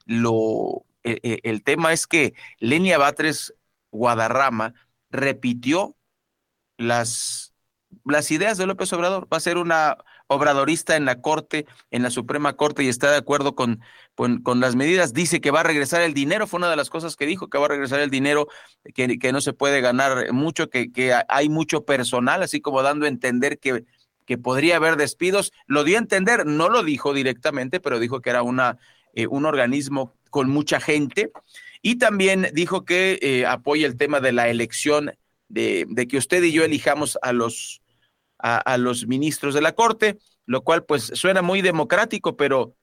lo, 0.07 0.87
e, 1.03 1.41
el 1.43 1.63
tema 1.63 1.93
es 1.93 2.07
que 2.07 2.35
Lenia 2.59 2.99
Batres 2.99 3.55
Guadarrama 3.91 4.75
repitió 5.11 5.97
las, 6.77 7.55
las 8.05 8.31
ideas 8.31 8.59
de 8.59 8.67
López 8.67 8.93
Obrador. 8.93 9.29
Va 9.33 9.39
a 9.39 9.41
ser 9.41 9.59
una 9.59 9.97
obradorista 10.29 10.97
en 10.97 11.05
la 11.05 11.21
Corte, 11.21 11.67
en 11.91 12.03
la 12.03 12.11
Suprema 12.11 12.55
Corte, 12.57 12.83
y 12.83 12.89
está 12.89 13.11
de 13.11 13.19
acuerdo 13.19 13.55
con, 13.55 13.81
con, 14.17 14.61
las 14.61 14.75
medidas. 14.75 15.13
Dice 15.13 15.41
que 15.41 15.53
va 15.53 15.61
a 15.61 15.65
regresar 15.65 16.03
el 16.03 16.15
dinero, 16.15 16.47
fue 16.47 16.59
una 16.59 16.71
de 16.71 16.77
las 16.77 16.91
cosas 16.91 17.17
que 17.17 17.27
dijo, 17.27 17.49
que 17.49 17.59
va 17.59 17.67
a 17.67 17.69
regresar 17.69 18.01
el 18.01 18.11
dinero, 18.11 18.49
que, 18.95 19.19
que 19.19 19.33
no 19.33 19.41
se 19.41 19.53
puede 19.53 19.81
ganar 19.81 20.33
mucho, 20.33 20.69
que, 20.69 20.91
que 20.93 21.15
hay 21.29 21.49
mucho 21.49 21.85
personal, 21.85 22.43
así 22.43 22.61
como 22.61 22.83
dando 22.83 23.07
a 23.07 23.09
entender 23.09 23.59
que, 23.59 23.85
que 24.27 24.37
podría 24.37 24.77
haber 24.77 24.97
despidos. 24.97 25.53
Lo 25.67 25.85
dio 25.85 25.97
a 25.97 26.01
entender, 26.01 26.45
no 26.47 26.69
lo 26.69 26.83
dijo 26.83 27.15
directamente, 27.15 27.81
pero 27.81 27.99
dijo 27.99 28.21
que 28.21 28.31
era 28.31 28.43
una, 28.43 28.79
eh, 29.15 29.27
un 29.27 29.47
organismo 29.47 30.13
con 30.31 30.51
mucha 30.51 30.81
gente. 30.81 31.31
Y 31.81 31.97
también 31.97 32.49
dijo 32.53 32.85
que 32.85 33.19
eh, 33.23 33.47
apoya 33.47 33.87
el 33.87 33.97
tema 33.97 34.21
de 34.21 34.33
la 34.33 34.49
elección, 34.49 35.13
de, 35.49 35.87
que 36.11 36.19
usted 36.19 36.43
y 36.43 36.53
yo 36.53 36.65
elijamos 36.65 37.19
a 37.23 37.33
los 37.33 37.81
a, 38.39 38.77
los 38.77 39.07
ministros 39.07 39.55
de 39.55 39.61
la 39.61 39.73
Corte, 39.73 40.19
lo 40.45 40.63
cual 40.63 40.85
pues 40.85 41.11
suena 41.15 41.43
muy 41.43 41.63
democrático, 41.63 42.37
pero 42.37 42.75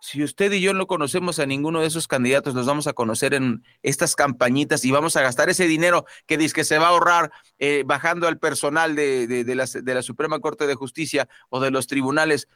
si 0.00 0.22
usted 0.22 0.52
y 0.52 0.60
yo 0.60 0.72
no 0.74 0.86
conocemos 0.86 1.38
a 1.38 1.46
ninguno 1.46 1.80
de 1.80 1.86
esos 1.86 2.08
candidatos, 2.08 2.54
los 2.54 2.66
vamos 2.66 2.86
a 2.86 2.92
conocer 2.92 3.34
en 3.34 3.64
estas 3.82 4.16
campañitas 4.16 4.84
y 4.84 4.90
vamos 4.90 5.16
a 5.16 5.22
gastar 5.22 5.48
ese 5.48 5.66
dinero 5.66 6.04
que 6.26 6.38
dice 6.38 6.54
que 6.54 6.64
se 6.64 6.78
va 6.78 6.86
a 6.86 6.90
ahorrar 6.90 7.32
eh, 7.58 7.82
bajando 7.86 8.28
al 8.28 8.38
personal 8.38 8.94
de, 8.96 9.26
de, 9.26 9.54
la, 9.54 9.66
de, 9.66 9.94
la, 9.94 10.02
Suprema 10.02 10.40
Corte 10.40 10.66
de 10.66 10.74
Justicia 10.74 11.28
o 11.48 11.60
de 11.60 11.70
los 11.70 11.86
tribunales, 11.86 12.48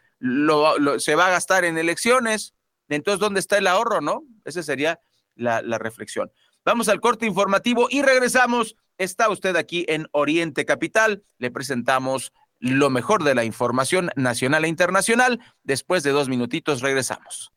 se 0.99 1.15
va 1.15 1.27
a 1.27 1.31
gastar 1.31 1.65
en 1.65 1.79
elecciones. 1.79 2.55
Entonces, 2.89 3.21
¿dónde 3.21 3.41
está 3.41 3.59
el 3.59 3.67
ahorro, 3.67 4.01
no? 4.01 4.25
Esa 4.45 4.63
sería 4.63 5.01
la 5.37 5.79
reflexión. 5.79 6.31
Vamos 6.65 6.89
al 6.89 7.01
corte 7.01 7.27
informativo 7.27 7.89
y 7.91 8.03
regresamos 8.03 8.77
Está 8.97 9.29
usted 9.29 9.57
aquí 9.57 9.85
en 9.89 10.07
Oriente 10.13 10.65
Capital. 10.65 11.25
Le 11.39 11.51
presentamos 11.51 12.33
lo 12.65 12.89
mejor 12.89 13.25
de 13.25 13.35
la 13.35 13.45
información 13.45 14.11
nacional 14.17 14.65
e 14.65 14.69
internacional. 14.69 15.41
Después 15.65 16.03
de 16.03 16.13
dos 16.13 16.31
minutitos 16.31 16.81
regresamos. 16.81 17.53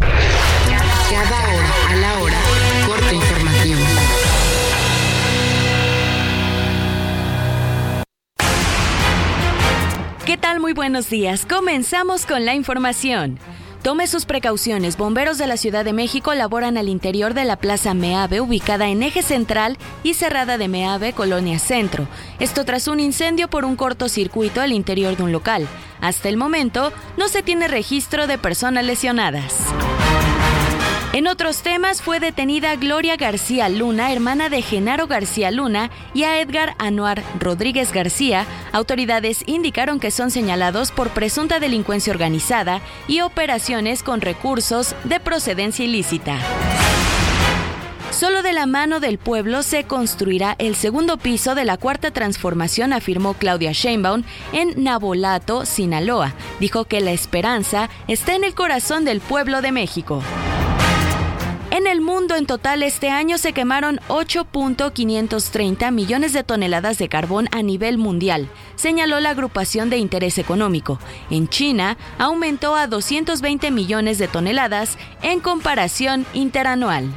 Cada 0.00 1.48
hora 1.48 1.72
a 1.90 1.96
la 1.96 2.18
hora, 2.20 2.38
corte 2.86 3.14
informativo. 3.14 3.80
¿Qué 10.24 10.36
tal? 10.38 10.60
Muy 10.60 10.72
buenos 10.72 11.10
días. 11.10 11.44
Comenzamos 11.46 12.24
con 12.24 12.44
la 12.44 12.54
información. 12.54 13.38
Tome 13.82 14.08
sus 14.08 14.26
precauciones. 14.26 14.96
Bomberos 14.96 15.38
de 15.38 15.46
la 15.46 15.56
Ciudad 15.56 15.84
de 15.84 15.92
México 15.92 16.34
laboran 16.34 16.76
al 16.76 16.88
interior 16.88 17.32
de 17.32 17.44
la 17.44 17.56
Plaza 17.56 17.94
Meave, 17.94 18.40
ubicada 18.40 18.88
en 18.88 19.02
eje 19.02 19.22
central 19.22 19.78
y 20.02 20.14
cerrada 20.14 20.58
de 20.58 20.68
Meave, 20.68 21.12
Colonia 21.12 21.58
Centro. 21.58 22.08
Esto 22.40 22.64
tras 22.64 22.88
un 22.88 22.98
incendio 22.98 23.48
por 23.48 23.64
un 23.64 23.76
cortocircuito 23.76 24.60
al 24.60 24.72
interior 24.72 25.16
de 25.16 25.22
un 25.22 25.32
local. 25.32 25.68
Hasta 26.00 26.28
el 26.28 26.36
momento, 26.36 26.92
no 27.16 27.28
se 27.28 27.42
tiene 27.42 27.68
registro 27.68 28.26
de 28.26 28.36
personas 28.36 28.84
lesionadas. 28.84 29.54
En 31.14 31.26
otros 31.26 31.62
temas 31.62 32.02
fue 32.02 32.20
detenida 32.20 32.76
Gloria 32.76 33.16
García 33.16 33.70
Luna, 33.70 34.12
hermana 34.12 34.50
de 34.50 34.60
Genaro 34.60 35.06
García 35.06 35.50
Luna, 35.50 35.90
y 36.12 36.24
a 36.24 36.38
Edgar 36.40 36.74
Anuar 36.78 37.22
Rodríguez 37.40 37.92
García. 37.92 38.44
Autoridades 38.72 39.42
indicaron 39.46 40.00
que 40.00 40.10
son 40.10 40.30
señalados 40.30 40.92
por 40.92 41.08
presunta 41.08 41.60
delincuencia 41.60 42.12
organizada 42.12 42.82
y 43.08 43.22
operaciones 43.22 44.02
con 44.02 44.20
recursos 44.20 44.94
de 45.04 45.18
procedencia 45.18 45.86
ilícita. 45.86 46.38
Solo 48.10 48.42
de 48.42 48.52
la 48.52 48.66
mano 48.66 49.00
del 49.00 49.16
pueblo 49.16 49.62
se 49.62 49.84
construirá 49.84 50.56
el 50.58 50.74
segundo 50.74 51.16
piso 51.16 51.54
de 51.54 51.64
la 51.64 51.78
cuarta 51.78 52.10
transformación, 52.10 52.92
afirmó 52.92 53.34
Claudia 53.34 53.72
Sheinbaum 53.72 54.24
en 54.52 54.82
Nabolato, 54.82 55.64
Sinaloa. 55.64 56.34
Dijo 56.60 56.84
que 56.84 57.00
la 57.00 57.12
esperanza 57.12 57.88
está 58.08 58.34
en 58.34 58.44
el 58.44 58.54
corazón 58.54 59.04
del 59.04 59.20
pueblo 59.20 59.62
de 59.62 59.72
México. 59.72 60.22
En 61.78 61.86
el 61.86 62.00
mundo 62.00 62.34
en 62.34 62.44
total 62.44 62.82
este 62.82 63.08
año 63.08 63.38
se 63.38 63.52
quemaron 63.52 64.00
8.530 64.08 65.92
millones 65.92 66.32
de 66.32 66.42
toneladas 66.42 66.98
de 66.98 67.08
carbón 67.08 67.48
a 67.52 67.62
nivel 67.62 67.98
mundial, 67.98 68.48
señaló 68.74 69.20
la 69.20 69.30
agrupación 69.30 69.88
de 69.88 69.96
interés 69.96 70.38
económico. 70.38 70.98
En 71.30 71.46
China 71.46 71.96
aumentó 72.18 72.74
a 72.74 72.88
220 72.88 73.70
millones 73.70 74.18
de 74.18 74.26
toneladas 74.26 74.98
en 75.22 75.38
comparación 75.38 76.26
interanual. 76.34 77.12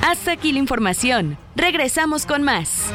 Hasta 0.00 0.32
aquí 0.32 0.52
la 0.52 0.60
información. 0.60 1.36
Regresamos 1.56 2.24
con 2.24 2.42
más. 2.42 2.90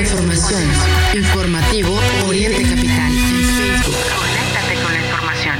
información. 0.00 0.89
Informativo 1.14 1.98
Oriente 2.28 2.62
Capital. 2.62 3.12
Conéctate 3.82 4.74
con 4.80 4.92
la 4.92 5.00
información. 5.00 5.56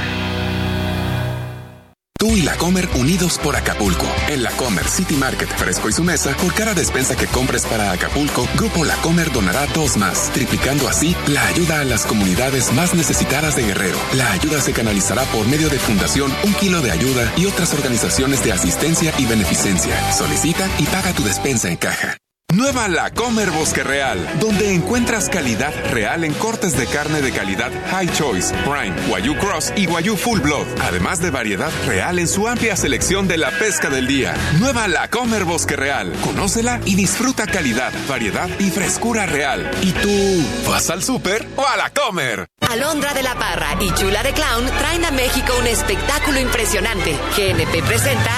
Tú 2.17 2.37
y 2.37 2.41
la 2.43 2.55
Comer 2.55 2.87
unidos 2.95 3.37
por 3.37 3.57
Acapulco. 3.57 4.05
En 4.29 4.43
la 4.43 4.51
Comer 4.51 4.87
City 4.87 5.15
Market 5.15 5.49
Fresco 5.49 5.89
y 5.89 5.91
su 5.91 6.05
mesa, 6.05 6.37
por 6.37 6.53
cada 6.53 6.73
despensa 6.73 7.17
que 7.17 7.27
compres 7.27 7.65
para 7.65 7.91
Acapulco, 7.91 8.47
Grupo 8.55 8.85
La 8.85 8.95
Comer 8.97 9.29
donará 9.33 9.65
dos 9.67 9.97
más, 9.97 10.31
triplicando 10.31 10.87
así 10.87 11.17
la 11.27 11.45
ayuda 11.47 11.81
a 11.81 11.83
las 11.83 12.05
comunidades 12.05 12.71
más 12.71 12.93
necesitadas 12.93 13.57
de 13.57 13.63
Guerrero. 13.63 13.97
La 14.13 14.31
ayuda 14.31 14.61
se 14.61 14.71
canalizará 14.71 15.23
por 15.25 15.47
medio 15.49 15.67
de 15.67 15.79
Fundación 15.79 16.31
Un 16.45 16.53
Kilo 16.53 16.81
de 16.81 16.91
Ayuda 16.91 17.33
y 17.35 17.45
otras 17.45 17.73
organizaciones 17.73 18.41
de 18.41 18.53
asistencia 18.53 19.13
y 19.17 19.25
beneficencia. 19.25 20.13
Solicita 20.13 20.69
y 20.79 20.85
paga 20.85 21.11
tu 21.11 21.23
despensa 21.23 21.67
en 21.67 21.75
caja. 21.75 22.20
Nueva 22.53 22.89
La 22.89 23.11
Comer 23.11 23.49
Bosque 23.51 23.81
Real, 23.81 24.19
donde 24.41 24.73
encuentras 24.73 25.29
calidad 25.29 25.73
real 25.91 26.25
en 26.25 26.33
cortes 26.33 26.77
de 26.77 26.85
carne 26.85 27.21
de 27.21 27.31
calidad 27.31 27.71
High 27.91 28.11
Choice, 28.11 28.53
Prime, 28.65 28.93
Wagyu 29.09 29.37
Cross 29.37 29.71
y 29.77 29.87
Wagyu 29.87 30.17
Full 30.17 30.41
Blood, 30.41 30.67
además 30.81 31.21
de 31.21 31.29
variedad 31.29 31.71
real 31.87 32.19
en 32.19 32.27
su 32.27 32.47
amplia 32.49 32.75
selección 32.75 33.27
de 33.29 33.37
la 33.37 33.51
pesca 33.51 33.89
del 33.89 34.05
día. 34.05 34.33
Nueva 34.59 34.89
La 34.89 35.09
Comer 35.09 35.45
Bosque 35.45 35.77
Real, 35.77 36.11
conócela 36.23 36.81
y 36.85 36.95
disfruta 36.95 37.47
calidad, 37.47 37.93
variedad 38.09 38.49
y 38.59 38.69
frescura 38.69 39.25
real. 39.25 39.71
¿Y 39.81 39.91
tú 39.93 40.45
vas 40.69 40.89
al 40.89 41.03
súper 41.03 41.47
o 41.55 41.65
a 41.65 41.77
la 41.77 41.89
Comer? 41.91 42.47
Alondra 42.69 43.13
de 43.13 43.23
la 43.23 43.35
Parra 43.35 43.75
y 43.79 43.93
Chula 43.93 44.23
de 44.23 44.33
Clown 44.33 44.65
traen 44.77 45.05
a 45.05 45.11
México 45.11 45.53
un 45.59 45.67
espectáculo 45.67 46.39
impresionante. 46.39 47.17
GNP 47.35 47.83
presenta 47.83 48.31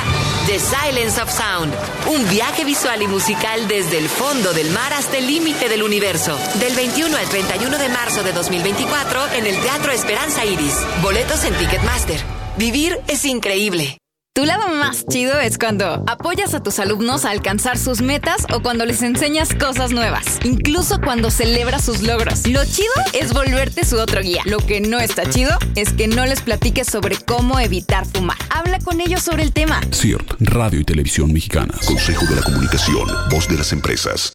The 0.46 0.60
Silence 0.60 1.22
of 1.22 1.32
Sound, 1.32 1.74
un 2.08 2.30
viaje 2.30 2.66
visual 2.66 3.02
y 3.02 3.08
musical 3.08 3.66
desde 3.70 3.98
el 3.98 4.10
fondo 4.10 4.54
del 4.54 4.72
mar 4.72 4.92
hasta 4.92 5.18
el 5.18 5.26
límite 5.26 5.70
del 5.70 5.84
universo. 5.84 6.38
Del 6.60 6.76
21 6.76 7.16
al 7.16 7.30
31 7.30 7.78
de 7.78 7.88
marzo 7.88 8.24
de 8.24 8.34
2024 8.34 9.34
en 9.36 9.48
el 9.48 9.58
Teatro 9.62 9.94
Esperanza 9.94 10.44
Iris. 10.44 10.76
Boletos 11.02 11.46
en 11.46 11.54
Ticketmaster. 11.56 12.20
Vivir 12.58 13.00
es 13.08 13.24
increíble. 13.24 14.03
Tu 14.36 14.46
lado 14.46 14.68
más 14.68 15.06
chido 15.06 15.40
es 15.40 15.60
cuando 15.60 16.04
apoyas 16.08 16.56
a 16.56 16.64
tus 16.64 16.80
alumnos 16.80 17.24
a 17.24 17.30
alcanzar 17.30 17.78
sus 17.78 18.02
metas 18.02 18.48
o 18.52 18.64
cuando 18.64 18.84
les 18.84 19.04
enseñas 19.04 19.54
cosas 19.54 19.92
nuevas, 19.92 20.40
incluso 20.44 21.00
cuando 21.00 21.30
celebras 21.30 21.86
sus 21.86 22.02
logros. 22.02 22.48
Lo 22.48 22.66
chido 22.66 22.92
es 23.14 23.32
volverte 23.32 23.86
su 23.86 24.00
otro 24.00 24.22
guía. 24.22 24.42
Lo 24.46 24.58
que 24.58 24.82
no 24.82 25.00
está 25.00 25.30
chido 25.30 25.56
es 25.76 25.94
que 25.94 26.08
no 26.08 26.26
les 26.26 26.42
platiques 26.42 26.88
sobre 26.88 27.16
cómo 27.18 27.60
evitar 27.60 28.08
fumar. 28.08 28.38
Habla 28.50 28.80
con 28.80 29.02
ellos 29.02 29.22
sobre 29.22 29.44
el 29.44 29.54
tema. 29.54 29.80
CIRT, 29.92 30.34
Radio 30.40 30.80
y 30.80 30.84
Televisión 30.84 31.32
Mexicana. 31.32 31.76
Consejo 31.86 32.26
de 32.26 32.38
la 32.38 32.42
Comunicación, 32.42 33.08
voz 33.30 33.48
de 33.48 33.58
las 33.58 33.72
empresas. 33.72 34.34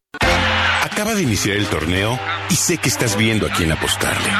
Acaba 0.85 1.17
de 1.17 1.23
iniciar 1.23 1.57
el 1.57 1.67
torneo 1.67 2.17
y 2.51 2.55
sé 2.55 2.79
que 2.79 2.89
estás 2.89 3.17
viendo 3.17 3.49
a 3.49 3.51
quién 3.51 3.73
apostarle. 3.73 4.31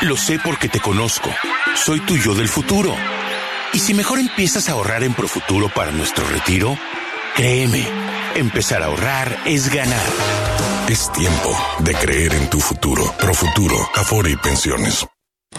Lo 0.00 0.16
sé 0.16 0.40
porque 0.42 0.68
te 0.68 0.80
conozco. 0.80 1.30
Soy 1.76 2.00
tu 2.00 2.16
yo 2.16 2.34
del 2.34 2.48
futuro 2.48 2.92
¿Y 3.72 3.78
si 3.78 3.94
mejor 3.94 4.18
empiezas 4.18 4.68
a 4.68 4.72
ahorrar 4.72 5.04
en 5.04 5.14
Profuturo 5.14 5.68
para 5.68 5.92
nuestro 5.92 6.26
retiro? 6.28 6.76
Créeme, 7.36 7.86
empezar 8.34 8.82
a 8.82 8.86
ahorrar 8.86 9.38
es 9.46 9.72
ganar. 9.72 10.06
Es 10.88 11.12
tiempo 11.12 11.56
de 11.78 11.94
creer 11.94 12.34
en 12.34 12.50
tu 12.50 12.58
futuro. 12.58 13.14
Profuturo, 13.18 13.76
Afore 13.94 14.32
y 14.32 14.36
Pensiones. 14.36 15.06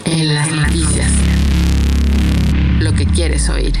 En 0.04 0.34
las 0.34 0.50
noticias. 0.50 1.10
Lo 2.80 2.92
que 2.92 3.06
quieres 3.06 3.48
oír. 3.48 3.74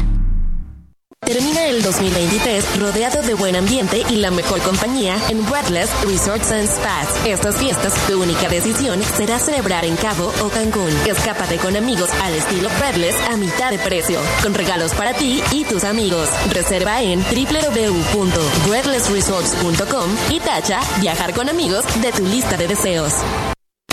Termina 1.24 1.66
el 1.66 1.82
2023 1.82 2.80
rodeado 2.80 3.22
de 3.22 3.34
buen 3.34 3.54
ambiente 3.54 4.02
y 4.10 4.16
la 4.16 4.32
mejor 4.32 4.60
compañía 4.60 5.16
en 5.28 5.46
Redless 5.46 5.88
Resorts 6.04 6.50
and 6.50 6.68
Spas. 6.68 7.06
Estas 7.24 7.58
fiestas, 7.58 7.94
tu 8.08 8.20
única 8.20 8.48
decisión 8.48 9.00
será 9.16 9.38
celebrar 9.38 9.84
en 9.84 9.94
Cabo 9.94 10.32
o 10.42 10.48
Cancún. 10.48 10.90
Escápate 11.06 11.58
con 11.58 11.76
amigos 11.76 12.10
al 12.22 12.34
estilo 12.34 12.68
Redless 12.80 13.14
a 13.30 13.36
mitad 13.36 13.70
de 13.70 13.78
precio, 13.78 14.18
con 14.42 14.52
regalos 14.52 14.94
para 14.94 15.14
ti 15.14 15.40
y 15.52 15.62
tus 15.64 15.84
amigos. 15.84 16.28
Reserva 16.50 17.00
en 17.02 17.20
www.redlessresorts.com 17.20 20.16
y 20.28 20.40
tacha 20.40 20.80
viajar 21.00 21.34
con 21.34 21.48
amigos 21.48 21.84
de 22.02 22.10
tu 22.10 22.26
lista 22.26 22.56
de 22.56 22.66
deseos. 22.66 23.12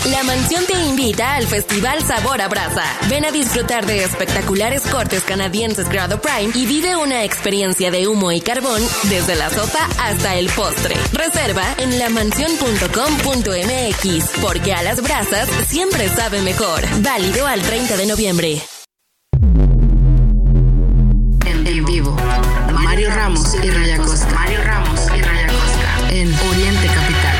La 0.08 0.22
mansión 0.22 0.64
te 0.64 0.72
invita 0.72 1.34
al 1.34 1.46
Festival 1.46 2.02
Sabor 2.02 2.40
a 2.40 2.48
Brasa. 2.48 2.84
Ven 3.10 3.26
a 3.26 3.30
disfrutar 3.30 3.84
de 3.84 4.02
espectaculares 4.02 4.86
cortes 4.86 5.22
canadienses 5.24 5.90
Grado 5.90 6.22
Prime 6.22 6.52
y 6.54 6.64
vive 6.64 6.96
una 6.96 7.22
experiencia 7.22 7.90
de 7.90 8.08
humo 8.08 8.32
y 8.32 8.40
carbón 8.40 8.80
desde 9.10 9.36
la 9.36 9.50
sopa 9.50 9.86
hasta 9.98 10.36
el 10.36 10.48
postre. 10.50 10.94
Reserva 11.12 11.74
en 11.76 11.98
lamansión.com.mx 11.98 14.30
porque 14.40 14.72
a 14.72 14.82
las 14.82 15.02
brasas 15.02 15.50
siempre 15.68 16.08
sabe 16.08 16.40
mejor. 16.40 16.82
Válido 17.02 17.46
al 17.46 17.60
30 17.60 17.98
de 17.98 18.06
noviembre. 18.06 18.62
En 21.44 21.84
vivo, 21.84 22.16
Mario 22.72 23.10
Ramos 23.10 23.54
y 23.62 23.68
Raya 23.70 23.98
Costa. 23.98 24.34
Mario 24.34 24.62
Ramos 24.64 24.98
y 25.14 25.20
Raya 25.20 25.48
Costa. 25.48 26.10
En 26.10 26.34
Oriente 26.34 26.86
Capital. 26.86 27.39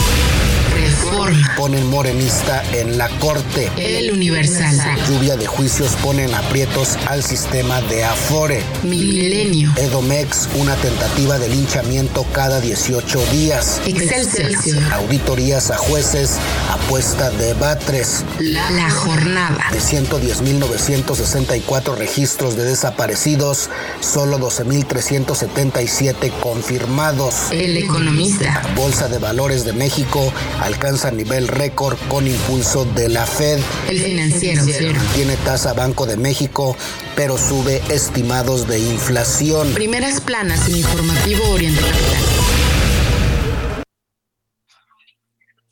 Reforma. 1.11 1.55
Ponen 1.57 1.89
morenista 1.89 2.63
en 2.71 2.97
la 2.97 3.09
corte. 3.19 3.69
El 3.75 4.13
Universal. 4.13 4.77
Lluvia 5.09 5.35
de 5.35 5.45
juicios 5.45 5.91
ponen 6.01 6.33
aprietos 6.33 6.95
al 7.07 7.21
sistema 7.21 7.81
de 7.81 8.05
Afore. 8.05 8.63
Milenio. 8.83 9.73
Edomex, 9.75 10.47
una 10.55 10.75
tentativa 10.75 11.37
de 11.37 11.49
linchamiento 11.49 12.25
cada 12.31 12.61
18 12.61 13.19
días. 13.31 13.81
Excelsior. 13.85 14.81
Auditorías 14.93 15.69
a 15.69 15.75
jueces, 15.77 16.37
apuesta 16.69 17.29
de 17.31 17.55
Batres. 17.55 18.23
La 18.39 18.89
jornada. 18.89 19.65
De 19.71 19.79
110.964 19.79 21.97
registros 21.97 22.55
de 22.55 22.63
desaparecidos, 22.63 23.69
solo 23.99 24.39
12.377 24.39 26.31
confirmados. 26.39 27.51
El 27.51 27.75
Economista. 27.75 28.61
Bolsa 28.77 29.09
de 29.09 29.17
Valores 29.17 29.65
de 29.65 29.73
México 29.73 30.31
alcanza 30.61 31.00
nivel 31.09 31.47
récord 31.47 31.97
con 32.09 32.27
impulso 32.27 32.85
de 32.85 33.09
la 33.09 33.25
Fed. 33.25 33.59
El 33.89 33.99
Financiero. 33.99 34.63
Tiene 35.15 35.35
tasa 35.37 35.73
Banco 35.73 36.05
de 36.05 36.17
México, 36.17 36.75
pero 37.15 37.37
sube 37.37 37.81
estimados 37.89 38.67
de 38.67 38.77
inflación. 38.77 39.73
Primeras 39.73 40.21
planas 40.21 40.69
en 40.69 40.75
Informativo 40.75 41.49
Oriente 41.49 41.81
Capital. 41.81 42.41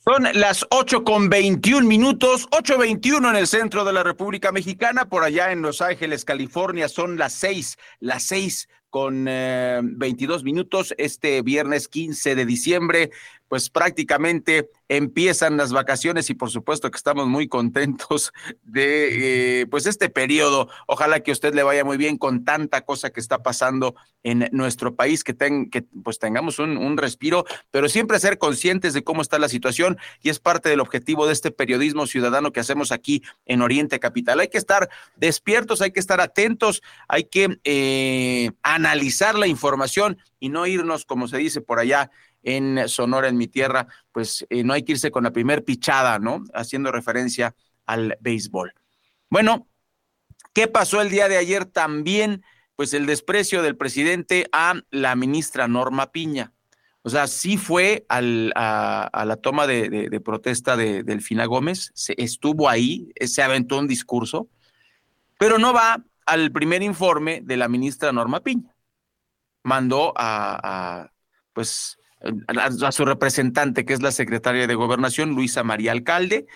Son 0.04 0.28
las 0.34 0.65
8 0.72 1.04
con 1.04 1.30
21 1.30 1.86
minutos, 1.86 2.50
8.21 2.50 3.30
en 3.30 3.36
el 3.36 3.46
centro 3.46 3.86
de 3.86 3.94
la 3.94 4.02
República 4.02 4.52
Mexicana, 4.52 5.06
por 5.06 5.24
allá 5.24 5.52
en 5.52 5.62
Los 5.62 5.82
Ángeles, 5.82 6.26
California, 6.26 6.89
son 6.89 7.20
las 7.20 7.34
6, 7.34 7.78
las 8.00 8.24
6 8.24 8.70
con 8.89 9.28
eh, 9.30 9.82
22 9.84 10.44
minutos, 10.44 10.96
este 10.98 11.44
viernes 11.44 11.88
15 11.88 12.34
de 12.34 12.46
diciembre, 12.46 13.12
pues 13.48 13.70
prácticamente 13.70 14.70
empiezan 14.89 15.56
las 15.56 15.71
vacaciones 15.71 16.30
y 16.30 16.34
por 16.34 16.49
supuesto 16.49 16.89
que 16.89 16.97
estamos 16.97 17.28
muy 17.28 17.47
contentos 17.47 18.34
de 18.63 19.62
eh, 19.62 19.67
pues 19.67 19.86
este 19.86 20.10
periodo. 20.10 20.67
Ojalá 20.88 21.21
que 21.21 21.32
usted 21.32 21.54
le 21.54 21.63
vaya 21.63 21.86
muy 21.86 21.97
bien 21.97 22.17
con 22.17 22.43
tanta 22.43 22.82
cosa 22.82 23.12
que 23.12 23.19
está 23.19 23.41
pasando 23.43 23.95
en 24.23 24.49
nuestro 24.52 24.95
país, 24.95 25.23
que, 25.23 25.36
que 25.71 25.84
pues 26.04 26.19
tengamos 26.19 26.60
un, 26.60 26.75
un 26.75 26.97
respiro, 26.97 27.45
pero 27.71 27.88
siempre 27.88 28.19
ser 28.19 28.38
conscientes 28.38 28.93
de 28.93 29.04
cómo 29.04 29.21
está 29.21 29.39
la 29.39 29.47
situación 29.47 29.97
y 30.21 30.30
es 30.30 30.39
parte 30.39 30.69
del 30.69 30.82
objetivo 30.82 31.28
de 31.28 31.34
este 31.34 31.52
periodismo 31.52 32.08
ciudadano 32.08 32.52
que 32.52 32.60
hacemos 32.60 32.91
aquí 32.91 33.21
en 33.45 33.62
Oriente 33.62 33.99
Capital. 33.99 34.39
Hay 34.39 34.49
que 34.49 34.58
estar 34.58 34.89
despiertos, 35.15 35.82
hay 35.82 35.91
que 35.91 35.99
estar 35.99 36.19
atentos, 36.19 36.82
hay 37.08 37.25
que 37.25 37.60
eh, 37.63 38.52
analizar 38.63 39.38
la 39.38 39.47
información 39.47 40.17
y 40.39 40.49
no 40.49 40.65
irnos, 40.65 41.06
como 41.06 41.28
se 41.28 41.38
dice 41.38 41.62
por 41.62 41.80
allá, 41.80 42.10
en 42.50 42.90
Sonora, 42.90 43.28
en 43.28 43.38
mi 43.38 43.48
tierra, 43.48 43.88
pues 44.12 44.46
eh, 44.50 44.64
no 44.64 44.74
hay 44.74 44.84
que 44.84 44.94
irse 44.94 45.12
con 45.12 45.24
la 45.24 45.32
primer 45.32 45.64
pichada, 45.64 46.18
¿no? 46.18 46.44
Haciendo 46.54 46.92
referencia 46.92 47.56
al 47.86 48.18
béisbol. 48.22 48.74
Bueno, 49.30 49.68
¿qué 50.54 50.68
pasó 50.68 51.02
el 51.02 51.10
día 51.10 51.28
de 51.28 51.38
ayer 51.38 51.66
también? 51.66 52.44
Pues 52.76 52.94
el 52.94 53.06
desprecio 53.06 53.62
del 53.62 53.78
presidente 53.78 54.48
a 54.52 54.82
la 54.90 55.16
ministra 55.16 55.68
Norma 55.68 56.12
Piña. 56.12 56.54
O 57.04 57.10
sea, 57.10 57.28
sí 57.28 57.58
fue 57.58 58.06
a, 58.10 58.20
la 58.22 59.38
toma 59.38 59.68
de, 59.68 60.22
protesta 60.24 60.76
de 60.76 61.04
Delfina 61.04 61.46
Gómez, 61.46 61.92
estuvo 62.18 62.68
ahí, 62.68 63.12
se 63.22 63.42
aventó 63.42 63.78
un 63.78 63.88
discurso, 63.88 64.50
pero 65.38 65.60
no 65.60 65.72
va 65.72 66.04
al 66.26 66.52
primer 66.52 66.82
informe 66.82 67.42
de 67.42 67.58
la 67.58 67.68
ministra 67.68 68.12
Norma 68.12 68.42
Piña. 68.42 68.76
Mandó 69.64 70.14
a, 70.18 71.02
a 71.02 71.14
pues, 71.54 71.99
a, 72.48 72.92
su 72.92 73.06
representante, 73.06 73.86
que 73.86 73.94
es 73.94 74.02
la 74.02 74.12
secretaria 74.12 74.68
de 74.68 74.76
Gobernación, 74.76 75.32
Luisa 75.32 75.64
María 75.64 75.92
Alcalde. 75.92 76.48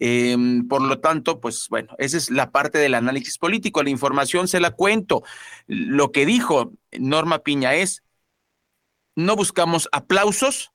Eh, 0.00 0.36
por 0.68 0.82
lo 0.82 1.00
tanto, 1.00 1.40
pues 1.40 1.66
bueno, 1.68 1.94
esa 1.98 2.16
es 2.16 2.30
la 2.30 2.50
parte 2.50 2.78
del 2.78 2.94
análisis 2.94 3.38
político. 3.38 3.82
La 3.82 3.90
información 3.90 4.48
se 4.48 4.60
la 4.60 4.72
cuento. 4.72 5.22
Lo 5.66 6.10
que 6.12 6.26
dijo 6.26 6.72
Norma 6.98 7.40
Piña 7.40 7.74
es, 7.74 8.02
no 9.14 9.36
buscamos 9.36 9.88
aplausos, 9.92 10.72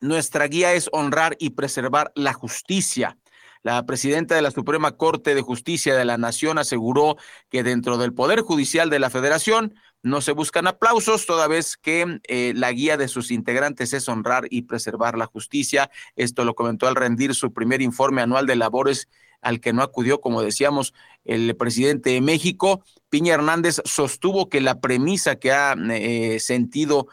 nuestra 0.00 0.46
guía 0.46 0.74
es 0.74 0.88
honrar 0.92 1.36
y 1.38 1.50
preservar 1.50 2.12
la 2.14 2.32
justicia. 2.32 3.18
La 3.66 3.84
presidenta 3.84 4.36
de 4.36 4.42
la 4.42 4.52
Suprema 4.52 4.92
Corte 4.92 5.34
de 5.34 5.42
Justicia 5.42 5.96
de 5.96 6.04
la 6.04 6.18
Nación 6.18 6.56
aseguró 6.56 7.16
que 7.50 7.64
dentro 7.64 7.98
del 7.98 8.14
Poder 8.14 8.42
Judicial 8.42 8.90
de 8.90 9.00
la 9.00 9.10
Federación 9.10 9.74
no 10.04 10.20
se 10.20 10.30
buscan 10.30 10.68
aplausos, 10.68 11.26
toda 11.26 11.48
vez 11.48 11.76
que 11.76 12.20
eh, 12.28 12.52
la 12.54 12.70
guía 12.70 12.96
de 12.96 13.08
sus 13.08 13.32
integrantes 13.32 13.92
es 13.92 14.08
honrar 14.08 14.44
y 14.50 14.62
preservar 14.62 15.18
la 15.18 15.26
justicia. 15.26 15.90
Esto 16.14 16.44
lo 16.44 16.54
comentó 16.54 16.86
al 16.86 16.94
rendir 16.94 17.34
su 17.34 17.52
primer 17.52 17.82
informe 17.82 18.22
anual 18.22 18.46
de 18.46 18.54
labores 18.54 19.08
al 19.40 19.58
que 19.58 19.72
no 19.72 19.82
acudió, 19.82 20.20
como 20.20 20.42
decíamos, 20.42 20.94
el 21.24 21.56
presidente 21.56 22.10
de 22.10 22.20
México. 22.20 22.84
Piña 23.08 23.34
Hernández 23.34 23.80
sostuvo 23.84 24.48
que 24.48 24.60
la 24.60 24.78
premisa 24.78 25.40
que 25.40 25.50
ha 25.50 25.74
eh, 25.90 26.38
sentido 26.38 27.08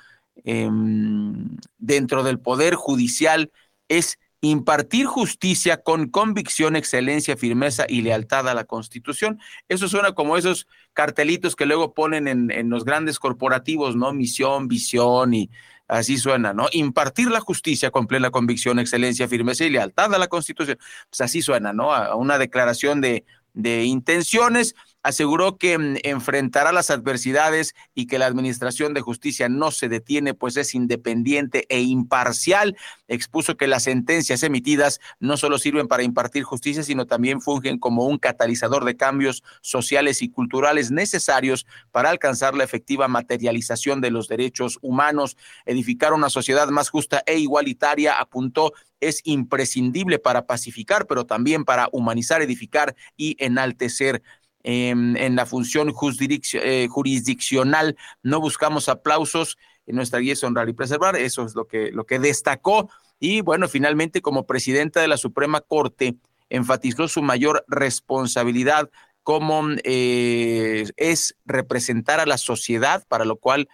eh, 0.46 0.70
dentro 1.80 2.22
del 2.22 2.40
Poder 2.40 2.76
Judicial 2.76 3.52
es 3.88 4.20
impartir 4.44 5.06
justicia 5.06 5.78
con 5.78 6.10
convicción, 6.10 6.76
excelencia, 6.76 7.38
firmeza 7.38 7.86
y 7.88 8.02
lealtad 8.02 8.50
a 8.50 8.54
la 8.54 8.66
Constitución. 8.66 9.40
Eso 9.70 9.88
suena 9.88 10.12
como 10.12 10.36
esos 10.36 10.68
cartelitos 10.92 11.56
que 11.56 11.66
luego 11.66 11.94
ponen 11.94 12.28
en, 12.28 12.70
los 12.70 12.84
grandes 12.84 13.20
corporativos, 13.20 13.96
¿no? 13.96 14.12
Misión, 14.12 14.68
visión 14.68 15.34
y 15.34 15.50
así 15.88 16.18
suena, 16.18 16.54
¿no? 16.54 16.68
Impartir 16.74 17.32
la 17.32 17.40
justicia 17.40 17.90
con 17.90 18.06
plena 18.06 18.32
convicción, 18.32 18.80
excelencia, 18.80 19.30
firmeza 19.30 19.64
y 19.64 19.70
lealtad 19.70 20.14
a 20.14 20.18
la 20.18 20.28
Constitución. 20.28 20.78
Pues 21.10 21.22
así 21.22 21.42
suena, 21.42 21.72
¿no? 21.72 21.94
A 21.94 22.16
una 22.16 22.38
declaración 22.38 23.00
de, 23.00 23.24
de 23.54 23.86
intenciones 23.86 24.76
aseguró 25.04 25.58
que 25.58 25.78
mm, 25.78 25.98
enfrentará 26.04 26.72
las 26.72 26.90
adversidades 26.90 27.76
y 27.94 28.08
que 28.08 28.18
la 28.18 28.26
Administración 28.26 28.94
de 28.94 29.02
Justicia 29.02 29.50
no 29.50 29.70
se 29.72 29.90
detiene, 29.90 30.34
pues 30.34 30.58
es 30.58 30.74
independiente 30.74 31.66
e 31.70 31.82
imparcial. 31.82 32.76
Expuso 33.08 33.58
que 33.58 33.68
las 33.68 33.84
sentencias 33.84 34.42
emitidas 34.42 35.00
no 35.20 35.38
solo 35.38 35.60
sirven 35.60 35.88
para 35.88 36.04
impartir 36.04 36.44
justicia, 36.44 36.84
sino 36.84 37.06
también 37.06 37.42
fungen 37.42 37.78
como 37.78 38.06
un 38.06 38.18
catalizador 38.18 38.86
de 38.86 38.96
cambios 38.96 39.44
sociales 39.62 40.22
y 40.22 40.30
culturales 40.30 40.90
necesarios 40.90 41.68
para 41.92 42.10
alcanzar 42.10 42.56
la 42.56 42.64
efectiva 42.64 43.08
materialización 43.08 44.02
de 44.02 44.12
los 44.12 44.28
derechos 44.28 44.80
humanos, 44.82 45.38
edificar 45.66 46.14
una 46.14 46.30
sociedad 46.30 46.70
más 46.70 46.90
justa 46.90 47.22
e 47.26 47.38
igualitaria, 47.38 48.20
apuntó 48.20 48.74
es 49.04 49.22
imprescindible 49.26 50.18
para 50.18 50.46
pacificar, 50.46 51.06
pero 51.08 51.26
también 51.26 51.66
para 51.66 51.90
humanizar, 51.92 52.42
edificar 52.42 52.96
y 53.18 53.36
enaltecer 53.44 54.24
eh, 54.64 54.90
en 54.90 55.36
la 55.36 55.46
función 55.46 55.94
eh, 56.54 56.88
jurisdiccional. 56.90 57.98
No 58.22 58.40
buscamos 58.40 58.90
aplausos, 58.90 59.58
en 59.86 59.96
nuestra 59.96 60.20
guía 60.20 60.34
es 60.34 60.44
honrar 60.44 60.70
y 60.70 60.74
preservar, 60.74 61.16
eso 61.18 61.46
es 61.46 61.56
lo 61.56 61.68
que, 61.68 61.92
lo 61.92 62.06
que 62.06 62.20
destacó. 62.20 62.90
Y 63.20 63.42
bueno, 63.42 63.68
finalmente 63.68 64.22
como 64.22 64.46
presidenta 64.46 65.02
de 65.02 65.08
la 65.08 65.18
Suprema 65.18 65.62
Corte, 65.62 66.16
enfatizó 66.50 67.08
su 67.08 67.22
mayor 67.22 67.66
responsabilidad 67.68 68.90
como 69.24 69.64
eh, 69.84 70.86
es 70.98 71.36
representar 71.46 72.20
a 72.20 72.26
la 72.26 72.38
sociedad, 72.38 73.06
para 73.08 73.26
lo 73.26 73.38
cual 73.38 73.70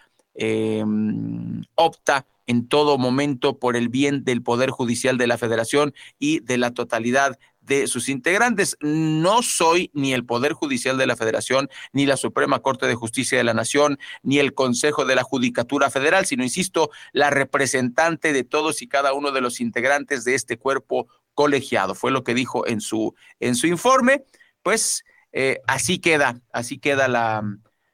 opta 1.74 2.24
en 2.46 2.66
todo 2.66 2.98
momento 2.98 3.58
por 3.58 3.76
el 3.76 3.88
bien 3.88 4.24
del 4.24 4.42
Poder 4.42 4.70
Judicial 4.70 5.18
de 5.18 5.28
la 5.28 5.38
Federación 5.38 5.94
y 6.18 6.40
de 6.40 6.58
la 6.58 6.72
totalidad 6.72 7.38
de 7.70 7.86
sus 7.86 8.08
integrantes. 8.08 8.76
No 8.80 9.42
soy 9.42 9.92
ni 9.94 10.12
el 10.12 10.26
Poder 10.26 10.54
Judicial 10.54 10.98
de 10.98 11.06
la 11.06 11.16
Federación, 11.16 11.70
ni 11.92 12.04
la 12.04 12.16
Suprema 12.16 12.58
Corte 12.58 12.88
de 12.88 12.96
Justicia 12.96 13.38
de 13.38 13.44
la 13.44 13.54
Nación, 13.54 13.98
ni 14.24 14.40
el 14.40 14.54
Consejo 14.54 15.04
de 15.04 15.14
la 15.14 15.22
Judicatura 15.22 15.88
Federal, 15.88 16.26
sino, 16.26 16.42
insisto, 16.42 16.90
la 17.12 17.30
representante 17.30 18.32
de 18.32 18.42
todos 18.42 18.82
y 18.82 18.88
cada 18.88 19.12
uno 19.12 19.30
de 19.30 19.40
los 19.40 19.60
integrantes 19.60 20.24
de 20.24 20.34
este 20.34 20.58
cuerpo 20.58 21.06
colegiado. 21.34 21.94
Fue 21.94 22.10
lo 22.10 22.24
que 22.24 22.34
dijo 22.34 22.66
en 22.66 22.80
su, 22.80 23.14
en 23.38 23.54
su 23.54 23.68
informe. 23.68 24.24
Pues 24.64 25.04
eh, 25.30 25.60
así 25.68 26.00
queda, 26.00 26.40
así 26.52 26.78
queda 26.78 27.06
la, 27.06 27.44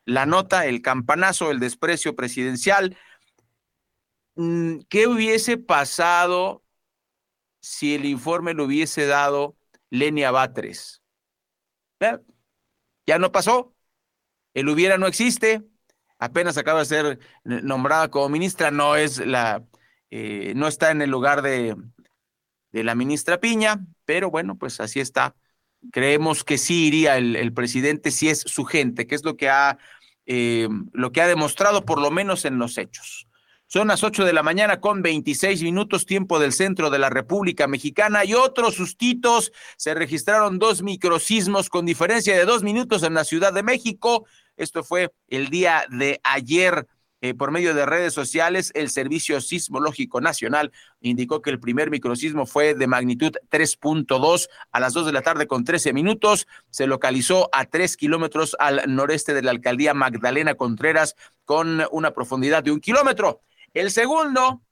la 0.06 0.24
nota, 0.24 0.64
el 0.64 0.80
campanazo, 0.80 1.50
el 1.50 1.60
desprecio 1.60 2.16
presidencial. 2.16 2.96
Mm, 4.36 4.78
¿Qué 4.88 5.06
hubiese 5.06 5.58
pasado 5.58 6.62
si 7.60 7.94
el 7.94 8.06
informe 8.06 8.54
lo 8.54 8.64
hubiese 8.64 9.06
dado 9.06 9.55
Lenia 9.90 10.30
Batres. 10.30 11.02
¿Eh? 12.00 12.18
Ya 13.06 13.18
no 13.18 13.32
pasó. 13.32 13.74
El 14.54 14.68
hubiera 14.68 14.98
no 14.98 15.06
existe. 15.06 15.62
Apenas 16.18 16.56
acaba 16.56 16.80
de 16.80 16.86
ser 16.86 17.18
nombrada 17.44 18.10
como 18.10 18.28
ministra. 18.28 18.70
No 18.70 18.96
es 18.96 19.24
la, 19.24 19.64
eh, 20.10 20.52
no 20.56 20.66
está 20.66 20.90
en 20.90 21.02
el 21.02 21.10
lugar 21.10 21.42
de, 21.42 21.76
de, 22.72 22.84
la 22.84 22.94
ministra 22.94 23.38
Piña, 23.38 23.84
pero 24.04 24.30
bueno, 24.30 24.56
pues 24.56 24.80
así 24.80 25.00
está. 25.00 25.36
Creemos 25.92 26.42
que 26.42 26.58
sí 26.58 26.86
iría 26.86 27.16
el, 27.18 27.52
presidente 27.52 28.10
si 28.10 28.28
es 28.28 28.40
su 28.40 28.64
gente, 28.64 29.06
que 29.06 29.14
es 29.14 29.24
lo 29.24 29.36
que 29.36 29.48
ha, 29.48 29.78
eh, 30.24 30.68
lo 30.92 31.12
que 31.12 31.20
ha 31.20 31.28
demostrado 31.28 31.84
por 31.84 32.00
lo 32.00 32.10
menos 32.10 32.44
en 32.44 32.58
los 32.58 32.78
hechos. 32.78 33.28
Son 33.68 33.88
las 33.88 34.04
8 34.04 34.24
de 34.24 34.32
la 34.32 34.44
mañana 34.44 34.80
con 34.80 35.02
26 35.02 35.60
minutos, 35.64 36.06
tiempo 36.06 36.38
del 36.38 36.52
centro 36.52 36.88
de 36.88 37.00
la 37.00 37.10
República 37.10 37.66
Mexicana 37.66 38.24
y 38.24 38.32
otros 38.32 38.76
sustitos. 38.76 39.50
Se 39.76 39.92
registraron 39.92 40.60
dos 40.60 40.82
microsismos 40.82 41.68
con 41.68 41.84
diferencia 41.84 42.36
de 42.36 42.44
dos 42.44 42.62
minutos 42.62 43.02
en 43.02 43.14
la 43.14 43.24
Ciudad 43.24 43.52
de 43.52 43.64
México. 43.64 44.24
Esto 44.56 44.84
fue 44.84 45.12
el 45.26 45.48
día 45.50 45.84
de 45.90 46.20
ayer. 46.22 46.86
Eh, 47.22 47.34
por 47.34 47.50
medio 47.50 47.74
de 47.74 47.86
redes 47.86 48.12
sociales, 48.12 48.70
el 48.74 48.88
Servicio 48.88 49.40
Sismológico 49.40 50.20
Nacional 50.20 50.70
indicó 51.00 51.42
que 51.42 51.50
el 51.50 51.58
primer 51.58 51.90
microsismo 51.90 52.46
fue 52.46 52.74
de 52.74 52.86
magnitud 52.86 53.32
3.2 53.50 54.48
a 54.70 54.78
las 54.78 54.92
2 54.92 55.06
de 55.06 55.12
la 55.12 55.22
tarde 55.22 55.48
con 55.48 55.64
13 55.64 55.92
minutos. 55.92 56.46
Se 56.70 56.86
localizó 56.86 57.48
a 57.52 57.64
3 57.64 57.96
kilómetros 57.96 58.54
al 58.60 58.82
noreste 58.86 59.34
de 59.34 59.42
la 59.42 59.50
alcaldía 59.50 59.92
Magdalena 59.92 60.54
Contreras 60.54 61.16
con 61.44 61.82
una 61.90 62.12
profundidad 62.12 62.62
de 62.62 62.70
un 62.70 62.78
kilómetro. 62.78 63.40
El 63.76 63.90
segundo, 63.90 64.62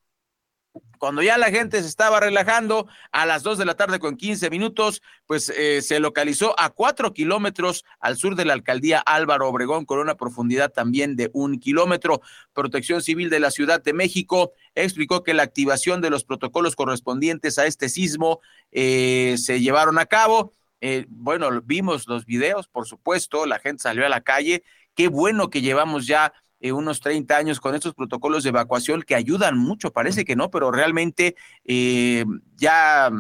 cuando 0.98 1.20
ya 1.20 1.36
la 1.36 1.50
gente 1.50 1.82
se 1.82 1.88
estaba 1.88 2.20
relajando, 2.20 2.88
a 3.12 3.26
las 3.26 3.42
dos 3.42 3.58
de 3.58 3.66
la 3.66 3.74
tarde 3.74 3.98
con 3.98 4.16
15 4.16 4.48
minutos, 4.48 5.02
pues 5.26 5.50
eh, 5.50 5.82
se 5.82 6.00
localizó 6.00 6.58
a 6.58 6.70
cuatro 6.70 7.12
kilómetros 7.12 7.84
al 8.00 8.16
sur 8.16 8.34
de 8.34 8.46
la 8.46 8.54
alcaldía 8.54 9.00
Álvaro 9.00 9.46
Obregón, 9.46 9.84
con 9.84 9.98
una 9.98 10.14
profundidad 10.14 10.72
también 10.72 11.16
de 11.16 11.28
un 11.34 11.60
kilómetro. 11.60 12.22
Protección 12.54 13.02
Civil 13.02 13.28
de 13.28 13.40
la 13.40 13.50
Ciudad 13.50 13.82
de 13.82 13.92
México 13.92 14.52
explicó 14.74 15.22
que 15.22 15.34
la 15.34 15.42
activación 15.42 16.00
de 16.00 16.08
los 16.08 16.24
protocolos 16.24 16.74
correspondientes 16.74 17.58
a 17.58 17.66
este 17.66 17.90
sismo 17.90 18.40
eh, 18.72 19.34
se 19.36 19.60
llevaron 19.60 19.98
a 19.98 20.06
cabo. 20.06 20.54
Eh, 20.80 21.04
bueno, 21.10 21.50
vimos 21.60 22.08
los 22.08 22.24
videos, 22.24 22.68
por 22.68 22.86
supuesto, 22.86 23.44
la 23.44 23.58
gente 23.58 23.82
salió 23.82 24.06
a 24.06 24.08
la 24.08 24.22
calle. 24.22 24.64
Qué 24.94 25.08
bueno 25.08 25.50
que 25.50 25.60
llevamos 25.60 26.06
ya 26.06 26.32
eh, 26.64 26.72
unos 26.72 27.00
30 27.00 27.36
años 27.36 27.60
con 27.60 27.74
estos 27.74 27.92
protocolos 27.92 28.42
de 28.42 28.48
evacuación 28.48 29.02
que 29.02 29.14
ayudan 29.14 29.58
mucho, 29.58 29.92
parece 29.92 30.24
que 30.24 30.34
no, 30.34 30.50
pero 30.50 30.70
realmente 30.70 31.36
eh, 31.66 32.24
ya 32.56 33.10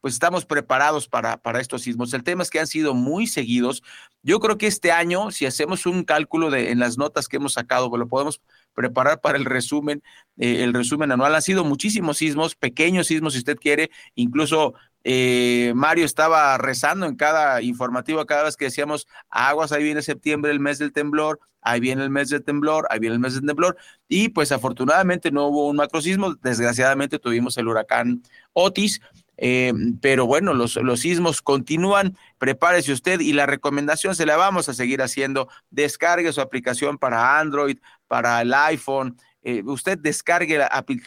pues 0.00 0.14
estamos 0.14 0.44
preparados 0.44 1.06
para, 1.06 1.36
para 1.36 1.60
estos 1.60 1.82
sismos. 1.82 2.12
El 2.12 2.24
tema 2.24 2.42
es 2.42 2.50
que 2.50 2.58
han 2.58 2.66
sido 2.66 2.94
muy 2.94 3.28
seguidos. 3.28 3.84
Yo 4.24 4.40
creo 4.40 4.58
que 4.58 4.66
este 4.66 4.90
año, 4.90 5.30
si 5.30 5.46
hacemos 5.46 5.86
un 5.86 6.02
cálculo 6.02 6.50
de, 6.50 6.72
en 6.72 6.80
las 6.80 6.98
notas 6.98 7.28
que 7.28 7.36
hemos 7.36 7.52
sacado, 7.52 7.88
pues 7.88 8.00
lo 8.00 8.08
podemos 8.08 8.40
preparar 8.74 9.20
para 9.20 9.38
el 9.38 9.44
resumen, 9.44 10.02
eh, 10.36 10.62
el 10.62 10.72
resumen 10.72 11.12
anual. 11.12 11.34
Han 11.34 11.42
sido 11.42 11.64
muchísimos 11.64 12.18
sismos, 12.18 12.54
pequeños 12.54 13.06
sismos, 13.08 13.32
si 13.32 13.40
usted 13.40 13.56
quiere, 13.56 13.90
incluso 14.14 14.74
eh, 15.04 15.72
Mario 15.74 16.04
estaba 16.04 16.58
rezando 16.58 17.06
en 17.06 17.16
cada 17.16 17.62
informativo, 17.62 18.24
cada 18.26 18.44
vez 18.44 18.56
que 18.56 18.66
decíamos 18.66 19.06
aguas, 19.30 19.72
ahí 19.72 19.82
viene 19.82 20.02
septiembre, 20.02 20.50
el 20.50 20.60
mes 20.60 20.78
del 20.78 20.92
temblor, 20.92 21.40
ahí 21.62 21.80
viene 21.80 22.02
el 22.02 22.10
mes 22.10 22.28
del 22.30 22.44
temblor, 22.44 22.86
ahí 22.90 22.98
viene 22.98 23.14
el 23.14 23.20
mes 23.20 23.34
del 23.34 23.46
temblor, 23.46 23.76
y 24.08 24.28
pues 24.30 24.52
afortunadamente 24.52 25.30
no 25.30 25.46
hubo 25.46 25.68
un 25.68 25.76
macrosismo, 25.76 26.34
desgraciadamente 26.34 27.18
tuvimos 27.18 27.56
el 27.58 27.68
huracán 27.68 28.22
Otis, 28.52 29.00
eh, 29.38 29.72
pero 30.00 30.26
bueno, 30.26 30.52
los, 30.52 30.76
los 30.76 31.00
sismos 31.00 31.40
continúan, 31.40 32.16
prepárese 32.38 32.92
usted 32.92 33.20
y 33.20 33.32
la 33.32 33.46
recomendación 33.46 34.14
se 34.14 34.26
la 34.26 34.36
vamos 34.36 34.68
a 34.68 34.74
seguir 34.74 35.00
haciendo, 35.00 35.48
descargue 35.70 36.32
su 36.32 36.40
aplicación 36.40 36.98
para 36.98 37.38
Android, 37.38 37.78
para 38.06 38.42
el 38.42 38.52
iPhone, 38.52 39.16
eh, 39.42 39.62
usted 39.64 39.96
descargue 39.98 40.62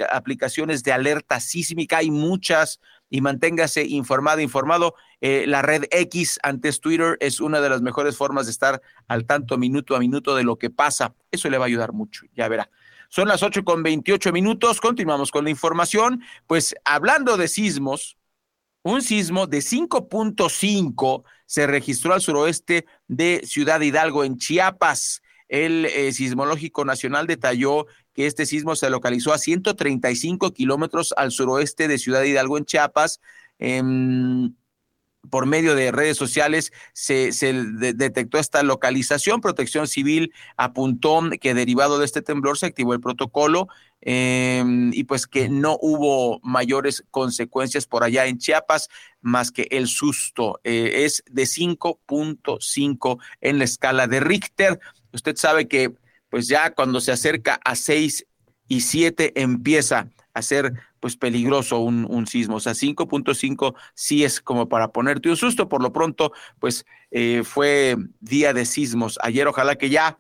aplicaciones 0.10 0.84
de 0.84 0.94
alerta 0.94 1.40
sísmica, 1.40 1.98
hay 1.98 2.10
muchas, 2.10 2.80
y 3.10 3.22
manténgase 3.22 3.86
informado, 3.86 4.40
informado. 4.40 4.96
Eh, 5.20 5.46
la 5.48 5.62
red 5.62 5.84
X 5.92 6.40
antes 6.42 6.80
Twitter 6.80 7.18
es 7.20 7.42
una 7.42 7.60
de 7.60 7.70
las 7.70 7.82
mejores 7.82 8.16
formas 8.16 8.46
de 8.46 8.52
estar 8.52 8.82
al 9.08 9.26
tanto 9.26 9.58
minuto 9.58 9.96
a 9.96 10.00
minuto 10.00 10.36
de 10.36 10.44
lo 10.44 10.58
que 10.58 10.70
pasa. 10.70 11.14
Eso 11.30 11.50
le 11.50 11.58
va 11.58 11.66
a 11.66 11.68
ayudar 11.68 11.92
mucho, 11.92 12.26
ya 12.34 12.48
verá. 12.48 12.70
Son 13.10 13.28
las 13.28 13.44
8 13.44 13.66
con 13.66 13.84
28 13.84 14.32
minutos, 14.32 14.80
continuamos 14.80 15.30
con 15.30 15.44
la 15.44 15.50
información. 15.50 16.24
Pues 16.48 16.74
hablando 16.86 17.36
de 17.36 17.50
sismos, 17.50 18.18
un 18.84 19.02
sismo 19.02 19.48
de 19.48 19.60
5.5 19.60 21.24
se 21.46 21.68
registró 21.68 22.14
al 22.14 22.22
suroeste 22.22 22.86
de 23.08 23.42
Ciudad 23.46 23.82
Hidalgo, 23.82 24.24
en 24.24 24.38
Chiapas. 24.38 25.22
El 25.48 25.86
eh, 25.86 26.14
Sismológico 26.14 26.86
Nacional 26.86 27.28
detalló 27.28 27.86
que 28.14 28.26
este 28.26 28.46
sismo 28.46 28.76
se 28.76 28.90
localizó 28.90 29.34
a 29.34 29.38
135 29.38 30.52
kilómetros 30.54 31.14
al 31.18 31.32
suroeste 31.32 31.88
de 31.88 31.98
Ciudad 31.98 32.24
Hidalgo, 32.24 32.58
en 32.58 32.66
Chiapas. 32.66 33.20
Por 35.30 35.46
medio 35.46 35.76
de 35.76 35.92
redes 35.92 36.18
sociales 36.18 36.74
se, 36.94 37.32
detectó 37.94 38.38
esta 38.38 38.64
localización. 38.64 39.42
Protección 39.42 39.88
Civil 39.88 40.34
apuntó 40.58 41.22
que 41.40 41.54
derivado 41.54 42.00
de 42.00 42.06
este 42.06 42.22
temblor 42.22 42.58
se 42.58 42.66
activó 42.66 42.94
el 42.94 43.02
protocolo 43.02 43.68
em, 44.02 44.92
y 44.94 45.04
pues 45.04 45.28
que 45.28 45.50
no 45.50 45.78
hubo 45.82 46.40
mayores 46.42 47.04
consecuencias 47.12 47.86
por 47.86 48.04
allá 48.04 48.26
en 48.26 48.40
Chiapas 48.40 48.90
más 49.22 49.52
que 49.52 49.68
el 49.72 49.88
susto. 49.88 50.60
Eh, 50.64 51.06
es 51.06 51.24
de 51.30 51.44
5.5 51.44 53.20
en 53.42 53.60
la 53.60 53.64
escala 53.64 54.08
de 54.08 54.20
Richter. 54.20 54.80
Usted 55.14 55.36
sabe 55.36 55.68
que 55.68 55.94
pues 56.30 56.48
ya 56.48 56.74
cuando 56.74 57.02
se 57.02 57.12
acerca 57.12 57.60
a 57.64 57.76
6 57.76 58.26
y 58.68 58.82
7 58.82 59.34
empieza 59.36 60.08
a 60.34 60.42
ser 60.42 60.74
pues 61.02 61.18
peligroso 61.18 61.80
un, 61.80 62.08
un 62.10 62.28
sismo. 62.28 62.56
O 62.56 62.60
sea, 62.62 62.74
5.5 62.74 63.76
sí 63.94 64.24
es 64.24 64.40
como 64.40 64.70
para 64.70 64.94
ponerte 64.94 65.30
un 65.30 65.36
susto. 65.36 65.68
Por 65.68 65.82
lo 65.82 65.92
pronto, 65.92 66.32
pues 66.60 66.86
eh, 67.10 67.44
fue 67.44 67.98
día 68.22 68.54
de 68.54 68.66
sismos. 68.66 69.20
Ayer 69.22 69.48
ojalá 69.48 69.76
que 69.76 69.90
ya 69.90 70.20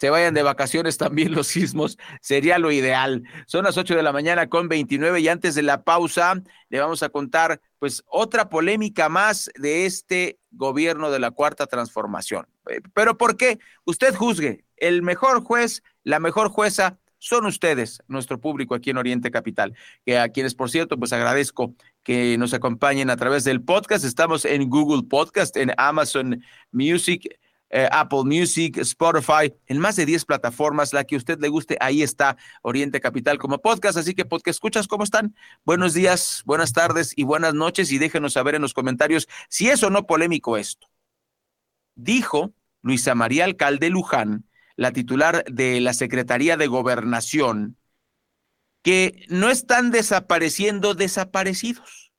se 0.00 0.10
vayan 0.10 0.34
de 0.34 0.42
vacaciones 0.42 0.96
también 0.96 1.32
los 1.32 1.46
sismos, 1.48 1.98
sería 2.20 2.58
lo 2.58 2.72
ideal. 2.72 3.24
Son 3.46 3.64
las 3.64 3.76
8 3.76 3.96
de 3.96 4.02
la 4.02 4.12
mañana 4.12 4.48
con 4.48 4.68
29 4.68 5.20
y 5.20 5.28
antes 5.28 5.54
de 5.54 5.62
la 5.62 5.84
pausa 5.84 6.42
le 6.68 6.80
vamos 6.80 7.02
a 7.02 7.08
contar 7.08 7.60
pues 7.78 8.02
otra 8.06 8.48
polémica 8.48 9.08
más 9.08 9.50
de 9.56 9.86
este 9.86 10.38
gobierno 10.50 11.10
de 11.10 11.18
la 11.18 11.30
cuarta 11.30 11.66
transformación. 11.66 12.46
Eh, 12.68 12.80
pero 12.94 13.18
¿por 13.18 13.36
qué? 13.36 13.58
Usted 13.84 14.14
juzgue, 14.14 14.64
el 14.76 15.02
mejor 15.02 15.42
juez, 15.42 15.82
la 16.02 16.20
mejor 16.20 16.48
jueza 16.48 16.98
son 17.18 17.46
ustedes, 17.46 18.02
nuestro 18.08 18.40
público 18.40 18.74
aquí 18.74 18.90
en 18.90 18.96
Oriente 18.96 19.30
Capital, 19.30 19.74
que 20.04 20.18
a 20.18 20.28
quienes, 20.28 20.54
por 20.54 20.70
cierto, 20.70 20.98
pues 20.98 21.12
agradezco 21.12 21.74
que 22.02 22.38
nos 22.38 22.54
acompañen 22.54 23.10
a 23.10 23.16
través 23.16 23.44
del 23.44 23.62
podcast. 23.62 24.04
Estamos 24.04 24.44
en 24.44 24.68
Google 24.68 25.02
Podcast, 25.08 25.56
en 25.56 25.72
Amazon 25.76 26.42
Music, 26.70 27.28
eh, 27.70 27.88
Apple 27.90 28.24
Music, 28.24 28.78
Spotify, 28.78 29.52
en 29.66 29.78
más 29.78 29.96
de 29.96 30.06
10 30.06 30.24
plataformas, 30.24 30.92
la 30.92 31.04
que 31.04 31.16
a 31.16 31.18
usted 31.18 31.38
le 31.38 31.48
guste, 31.48 31.76
ahí 31.80 32.02
está 32.02 32.36
Oriente 32.62 33.00
Capital 33.00 33.38
como 33.38 33.58
podcast. 33.58 33.98
Así 33.98 34.14
que, 34.14 34.24
podcast, 34.24 34.56
escuchas, 34.56 34.88
¿cómo 34.88 35.04
están? 35.04 35.34
Buenos 35.64 35.94
días, 35.94 36.42
buenas 36.46 36.72
tardes 36.72 37.12
y 37.16 37.24
buenas 37.24 37.54
noches 37.54 37.92
y 37.92 37.98
déjenos 37.98 38.34
saber 38.34 38.54
en 38.54 38.62
los 38.62 38.74
comentarios 38.74 39.28
si 39.48 39.68
es 39.68 39.82
o 39.82 39.90
no 39.90 40.06
polémico 40.06 40.56
esto. 40.56 40.88
Dijo 41.94 42.54
Luisa 42.80 43.14
María 43.14 43.44
Alcalde 43.44 43.90
Luján, 43.90 44.47
la 44.78 44.92
titular 44.92 45.44
de 45.50 45.80
la 45.80 45.92
Secretaría 45.92 46.56
de 46.56 46.68
Gobernación, 46.68 47.76
que 48.82 49.26
no 49.28 49.50
están 49.50 49.90
desapareciendo 49.90 50.94
desaparecidos. 50.94 52.12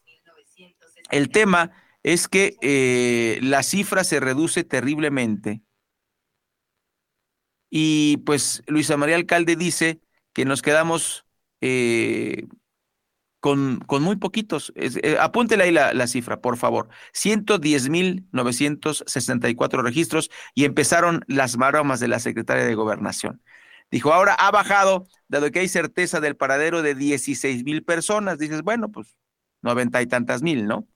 el 1.11 1.31
tema 1.31 1.73
es 2.03 2.29
que 2.29 2.57
eh, 2.63 3.39
la 3.43 3.63
cifra 3.63 4.05
se 4.05 4.21
reduce 4.21 4.65
terriblemente 4.65 5.63
y 7.71 8.19
pues 8.19 8.63
Luisa 8.67 8.97
María 8.97 9.17
Alcalde 9.17 9.57
dice 9.57 10.01
que 10.33 10.45
nos 10.45 10.63
quedamos 10.63 11.27
eh, 11.61 12.47
con, 13.41 13.81
con, 13.81 14.03
muy 14.03 14.17
poquitos. 14.17 14.73
Eh, 14.77 15.17
apúntele 15.19 15.65
ahí 15.65 15.73
la, 15.73 16.07
cifra, 16.07 16.41
por 16.41 16.57
favor. 16.57 16.89
110.964 17.15 19.83
registros 19.83 20.31
y 20.55 20.65
empezaron 20.65 21.25
las 21.27 21.57
maromas 21.57 22.01
de 22.01 22.09
la 22.09 22.21
secretaria 22.21 22.65
de 22.65 22.75
Gobernación. 22.75 23.43
Dijo, 23.91 24.13
ahora 24.13 24.35
ha 24.35 24.51
bajado, 24.51 25.07
dado 25.29 25.51
que 25.51 25.61
hay 25.61 25.69
certeza 25.69 26.21
del 26.21 26.37
paradero 26.37 26.83
de 26.83 26.95
16 26.95 27.65
mil 27.65 27.83
personas. 27.85 28.39
Dices, 28.39 28.63
bueno, 28.63 28.91
pues 28.93 29.17
noventa 29.63 30.03
y 30.03 30.07
tantas 30.07 30.43
mil, 30.43 30.67
¿no? 30.67 30.87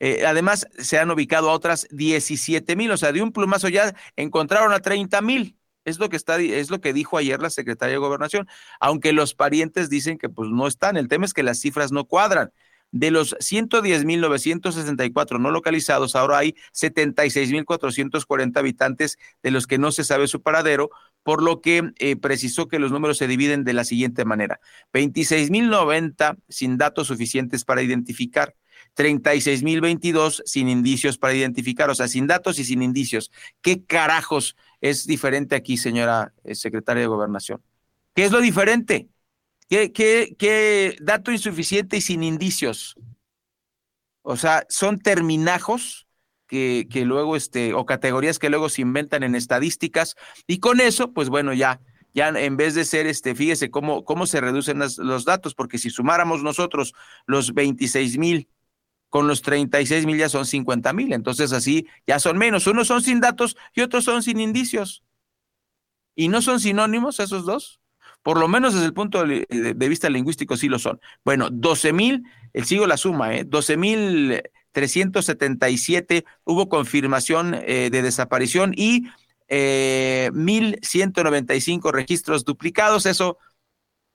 Eh, 0.00 0.26
además, 0.26 0.66
se 0.78 0.98
han 0.98 1.10
ubicado 1.10 1.50
a 1.50 1.54
otras 1.54 1.86
17 1.90 2.76
mil, 2.76 2.90
o 2.90 2.96
sea, 2.96 3.12
de 3.12 3.22
un 3.22 3.32
plumazo 3.32 3.68
ya 3.68 3.94
encontraron 4.16 4.72
a 4.72 4.80
30 4.80 5.20
mil. 5.22 5.56
Es 5.84 5.98
lo 5.98 6.08
que 6.08 6.16
está, 6.16 6.40
es 6.40 6.70
lo 6.70 6.80
que 6.80 6.92
dijo 6.92 7.18
ayer 7.18 7.40
la 7.40 7.50
secretaria 7.50 7.94
de 7.94 7.98
Gobernación, 7.98 8.48
aunque 8.80 9.12
los 9.12 9.34
parientes 9.34 9.90
dicen 9.90 10.18
que 10.18 10.28
pues 10.28 10.50
no 10.50 10.66
están. 10.66 10.96
El 10.96 11.08
tema 11.08 11.24
es 11.24 11.34
que 11.34 11.42
las 11.42 11.60
cifras 11.60 11.92
no 11.92 12.06
cuadran. 12.06 12.52
De 12.90 13.10
los 13.10 13.36
110.964 13.38 15.40
no 15.40 15.50
localizados, 15.50 16.14
ahora 16.14 16.38
hay 16.38 16.54
76.440 16.72 18.56
habitantes 18.56 19.18
de 19.42 19.50
los 19.50 19.66
que 19.66 19.78
no 19.78 19.90
se 19.90 20.04
sabe 20.04 20.28
su 20.28 20.42
paradero, 20.42 20.90
por 21.24 21.42
lo 21.42 21.60
que 21.60 21.90
eh, 21.98 22.14
precisó 22.14 22.68
que 22.68 22.78
los 22.78 22.92
números 22.92 23.18
se 23.18 23.26
dividen 23.26 23.64
de 23.64 23.72
la 23.72 23.82
siguiente 23.82 24.24
manera. 24.24 24.60
26.090 24.92 26.36
sin 26.48 26.78
datos 26.78 27.08
suficientes 27.08 27.64
para 27.64 27.82
identificar. 27.82 28.54
36.022 28.96 30.42
sin 30.44 30.68
indicios 30.68 31.18
para 31.18 31.34
identificar, 31.34 31.90
o 31.90 31.94
sea, 31.94 32.06
sin 32.06 32.28
datos 32.28 32.58
y 32.58 32.64
sin 32.64 32.82
indicios. 32.82 33.32
¿Qué 33.60 33.84
carajos 33.84 34.56
es 34.84 35.06
diferente 35.06 35.56
aquí, 35.56 35.78
señora 35.78 36.34
eh, 36.44 36.54
secretaria 36.54 37.00
de 37.00 37.06
Gobernación? 37.06 37.62
¿Qué 38.14 38.26
es 38.26 38.32
lo 38.32 38.42
diferente? 38.42 39.08
¿Qué, 39.66 40.96
dato 41.00 41.32
insuficiente 41.32 41.96
y 41.96 42.00
sin 42.02 42.22
indicios? 42.22 42.94
O 44.20 44.36
sea, 44.36 44.66
son 44.68 44.98
terminajos 44.98 46.06
que, 46.46 46.86
que 46.90 47.06
luego, 47.06 47.34
este, 47.34 47.72
o 47.72 47.86
categorías 47.86 48.38
que 48.38 48.50
luego 48.50 48.68
se 48.68 48.82
inventan 48.82 49.22
en 49.22 49.34
estadísticas, 49.34 50.16
y 50.46 50.58
con 50.58 50.80
eso, 50.80 51.12
pues 51.14 51.30
bueno, 51.30 51.54
ya 51.54 51.80
ya 52.12 52.28
en 52.28 52.56
vez 52.56 52.74
de 52.74 52.84
ser, 52.84 53.06
este, 53.06 53.34
fíjese 53.34 53.70
cómo, 53.70 54.04
cómo 54.04 54.26
se 54.26 54.40
reducen 54.40 54.78
los 54.78 55.24
datos, 55.24 55.54
porque 55.54 55.78
si 55.78 55.90
sumáramos 55.90 56.44
nosotros 56.44 56.94
los 57.26 57.54
26 57.54 58.18
mil 58.18 58.48
con 59.14 59.28
los 59.28 59.42
36 59.42 60.06
mil 60.06 60.18
ya 60.18 60.28
son 60.28 60.44
50 60.44 60.92
mil, 60.92 61.12
entonces 61.12 61.52
así 61.52 61.86
ya 62.04 62.18
son 62.18 62.36
menos. 62.36 62.66
Unos 62.66 62.88
son 62.88 63.00
sin 63.00 63.20
datos 63.20 63.56
y 63.72 63.82
otros 63.82 64.02
son 64.02 64.24
sin 64.24 64.40
indicios. 64.40 65.04
¿Y 66.16 66.26
no 66.26 66.42
son 66.42 66.58
sinónimos 66.58 67.20
esos 67.20 67.46
dos? 67.46 67.78
Por 68.24 68.40
lo 68.40 68.48
menos 68.48 68.74
desde 68.74 68.86
el 68.86 68.92
punto 68.92 69.24
de, 69.24 69.46
vista 69.88 70.10
lingüístico 70.10 70.56
sí 70.56 70.68
lo 70.68 70.80
son. 70.80 71.00
Bueno, 71.24 71.48
12 71.48 71.92
mil, 71.92 72.24
el 72.54 72.64
sigo 72.64 72.88
la 72.88 72.96
suma, 72.96 73.36
¿eh? 73.36 73.44
12 73.44 73.76
mil 73.76 74.42
377 74.72 76.24
hubo 76.42 76.68
confirmación 76.68 77.54
eh, 77.54 77.90
de 77.92 78.02
desaparición 78.02 78.74
y 78.76 79.04
eh, 79.46 80.32
1.195 80.32 81.92
registros 81.92 82.44
duplicados. 82.44 83.06
Eso 83.06 83.38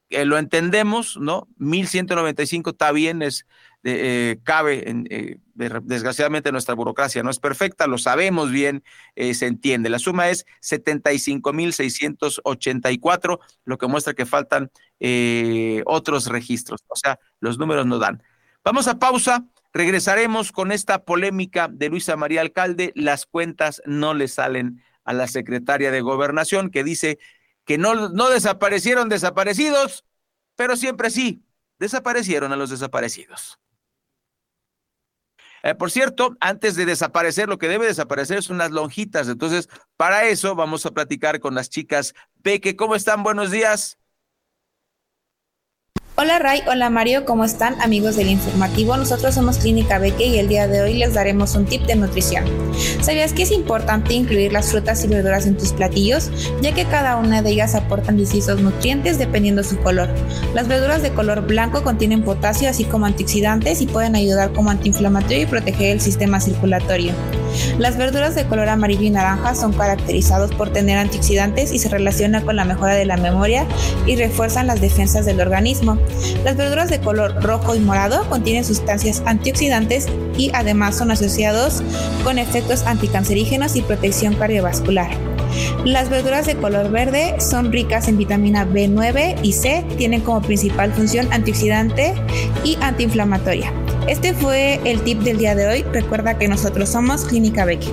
eh, 0.10 0.26
lo 0.26 0.38
entendemos, 0.38 1.18
¿no? 1.18 1.48
1.195 1.58 2.72
está 2.72 2.92
bien, 2.92 3.22
es 3.22 3.46
eh, 3.84 4.40
cabe, 4.44 4.90
en, 4.90 5.08
eh, 5.10 5.38
desgraciadamente 5.54 6.52
nuestra 6.52 6.76
burocracia 6.76 7.24
no 7.24 7.30
es 7.30 7.40
perfecta, 7.40 7.88
lo 7.88 7.98
sabemos 7.98 8.52
bien, 8.52 8.84
eh, 9.16 9.34
se 9.34 9.48
entiende. 9.48 9.90
La 9.90 10.00
suma 10.00 10.28
es 10.30 10.46
75.684, 10.62 13.40
lo 13.64 13.78
que 13.78 13.88
muestra 13.88 14.14
que 14.14 14.26
faltan 14.26 14.70
otros 15.86 16.28
registros, 16.28 16.84
o 16.88 16.98
sea, 16.98 17.20
los 17.40 17.58
números 17.58 17.86
no 17.86 18.00
dan. 18.00 18.22
Vamos 18.66 18.90
a 18.90 19.00
pausa, 19.00 19.46
regresaremos 19.74 20.52
con 20.52 20.74
esta 20.74 21.06
polémica 21.06 21.70
de 21.70 21.88
Luisa 21.88 22.18
María 22.18 22.42
Alcalde, 22.42 22.92
las 22.96 23.26
cuentas 23.26 23.82
no 23.86 24.14
le 24.14 24.28
salen 24.28 24.84
a 25.06 25.14
la 25.14 25.28
secretaria 25.28 25.90
de 25.92 26.02
Gobernación 26.02 26.70
que 26.70 26.84
dice 26.84 27.18
que 27.64 27.78
no, 27.78 28.10
no 28.10 28.30
desaparecieron 28.30 29.08
desaparecidos, 29.08 30.04
pero 30.58 30.76
siempre 30.76 31.10
sí, 31.10 31.46
desaparecieron 31.80 32.52
a 32.52 32.58
los 32.58 32.70
desaparecidos. 32.70 33.58
Eh, 35.64 35.76
por 35.76 35.92
cierto, 35.92 36.36
antes 36.40 36.76
de 36.76 36.86
desaparecer, 36.86 37.50
lo 37.50 37.58
que 37.58 37.68
debe 37.68 37.86
desaparecer 37.86 38.42
son 38.44 38.58
las 38.58 38.72
lonjitas. 38.72 39.28
Entonces, 39.28 39.70
para 39.98 40.26
eso 40.26 40.56
vamos 40.56 40.86
a 40.86 40.92
platicar 40.92 41.40
con 41.40 41.56
las 41.56 41.70
chicas 41.70 42.14
Peque. 42.42 42.76
¿Cómo 42.76 42.96
están? 42.96 43.24
Buenos 43.24 43.52
días. 43.52 43.99
Hola 46.22 46.38
Ray, 46.38 46.64
hola 46.68 46.90
Mario, 46.90 47.24
¿cómo 47.24 47.46
están 47.46 47.80
amigos 47.80 48.18
del 48.18 48.28
informativo? 48.28 48.98
Nosotros 48.98 49.36
somos 49.36 49.58
Clínica 49.58 50.00
Beque 50.00 50.26
y 50.28 50.38
el 50.38 50.50
día 50.50 50.68
de 50.68 50.82
hoy 50.82 50.96
les 50.96 51.14
daremos 51.14 51.56
un 51.56 51.64
tip 51.64 51.84
de 51.84 51.96
nutrición. 51.96 52.44
¿Sabías 53.00 53.32
que 53.32 53.44
es 53.44 53.52
importante 53.52 54.16
incluir 54.16 54.52
las 54.52 54.70
frutas 54.70 55.02
y 55.06 55.08
verduras 55.08 55.46
en 55.46 55.56
tus 55.56 55.72
platillos? 55.72 56.30
Ya 56.62 56.74
que 56.74 56.84
cada 56.84 57.16
una 57.16 57.42
de 57.42 57.52
ellas 57.52 57.74
aportan 57.74 58.18
distintos 58.18 58.60
nutrientes 58.60 59.18
dependiendo 59.18 59.64
su 59.64 59.78
color. 59.80 60.10
Las 60.54 60.68
verduras 60.68 61.02
de 61.02 61.12
color 61.12 61.48
blanco 61.48 61.84
contienen 61.84 62.24
potasio 62.24 62.70
así 62.70 62.84
como 62.84 63.06
antioxidantes 63.06 63.80
y 63.80 63.88
pueden 63.88 64.16
ayudar 64.16 64.52
como 64.52 64.72
antiinflamatorio 64.72 65.44
y 65.44 65.46
proteger 65.46 65.92
el 65.92 66.02
sistema 66.02 66.42
circulatorio. 66.42 67.14
Las 67.78 67.98
verduras 67.98 68.36
de 68.36 68.46
color 68.46 68.68
amarillo 68.68 69.04
y 69.04 69.10
naranja 69.10 69.56
son 69.56 69.74
caracterizados 69.74 70.54
por 70.54 70.72
tener 70.72 70.98
antioxidantes 70.98 71.72
y 71.72 71.80
se 71.80 71.90
relacionan 71.90 72.44
con 72.44 72.58
la 72.58 72.66
mejora 72.66 72.96
de 72.96 73.06
la 73.06 73.16
memoria 73.16 73.66
y 74.06 74.18
refuerzan 74.18 74.68
las 74.68 74.82
defensas 74.82 75.26
del 75.26 75.40
organismo. 75.40 75.98
Las 76.44 76.58
verduras 76.58 76.90
de 76.90 77.00
color 77.00 77.36
rojo 77.44 77.76
y 77.76 77.80
morado 77.80 78.28
contienen 78.30 78.66
sustancias 78.66 79.22
antioxidantes 79.26 80.08
y 80.38 80.52
además 80.54 80.98
son 80.98 81.12
asociados 81.12 81.82
con 82.24 82.40
efectos 82.40 82.84
anticancerígenos 82.84 83.76
y 83.76 83.82
protección 83.82 84.36
cardiovascular. 84.36 85.10
Las 85.86 86.10
verduras 86.10 86.46
de 86.46 86.56
color 86.56 86.92
verde 86.92 87.36
son 87.40 87.72
ricas 87.72 88.08
en 88.08 88.18
vitamina 88.18 88.66
B9 88.66 89.40
y 89.44 89.54
C, 89.54 89.86
tienen 89.98 90.22
como 90.22 90.42
principal 90.42 90.94
función 90.94 91.28
antioxidante 91.32 92.14
y 92.64 92.78
antiinflamatoria. 92.82 93.74
Este 94.08 94.34
fue 94.34 94.80
el 94.86 95.02
tip 95.04 95.20
del 95.20 95.38
día 95.38 95.56
de 95.56 95.68
hoy. 95.68 95.84
Recuerda 95.94 96.38
que 96.38 96.48
nosotros 96.48 96.90
somos 96.90 97.26
Clínica 97.26 97.66
Becky. 97.66 97.90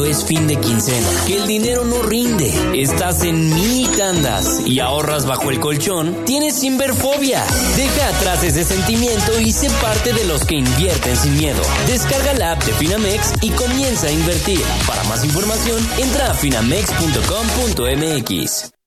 Es 0.00 0.24
fin 0.24 0.46
de 0.46 0.56
quincena, 0.56 1.06
que 1.26 1.36
el 1.36 1.46
dinero 1.46 1.84
no 1.84 2.00
rinde, 2.02 2.50
estás 2.74 3.22
en 3.24 3.54
mini 3.54 3.86
tandas 3.96 4.66
y 4.66 4.80
ahorras 4.80 5.26
bajo 5.26 5.50
el 5.50 5.60
colchón, 5.60 6.24
tienes 6.24 6.60
Sinverfobia. 6.60 7.44
Deja 7.76 8.08
atrás 8.08 8.42
ese 8.42 8.64
sentimiento 8.64 9.38
y 9.38 9.52
sé 9.52 9.68
parte 9.82 10.14
de 10.14 10.24
los 10.24 10.44
que 10.44 10.56
invierten 10.56 11.16
sin 11.16 11.36
miedo. 11.36 11.62
Descarga 11.86 12.34
la 12.34 12.52
app 12.52 12.62
de 12.64 12.72
Finamex 12.72 13.34
y 13.42 13.50
comienza 13.50 14.06
a 14.06 14.12
invertir. 14.12 14.62
Para 14.86 15.04
más 15.04 15.24
información, 15.24 15.78
entra 15.98 16.30
a 16.30 16.34
finamex.com.mx. 16.34 18.81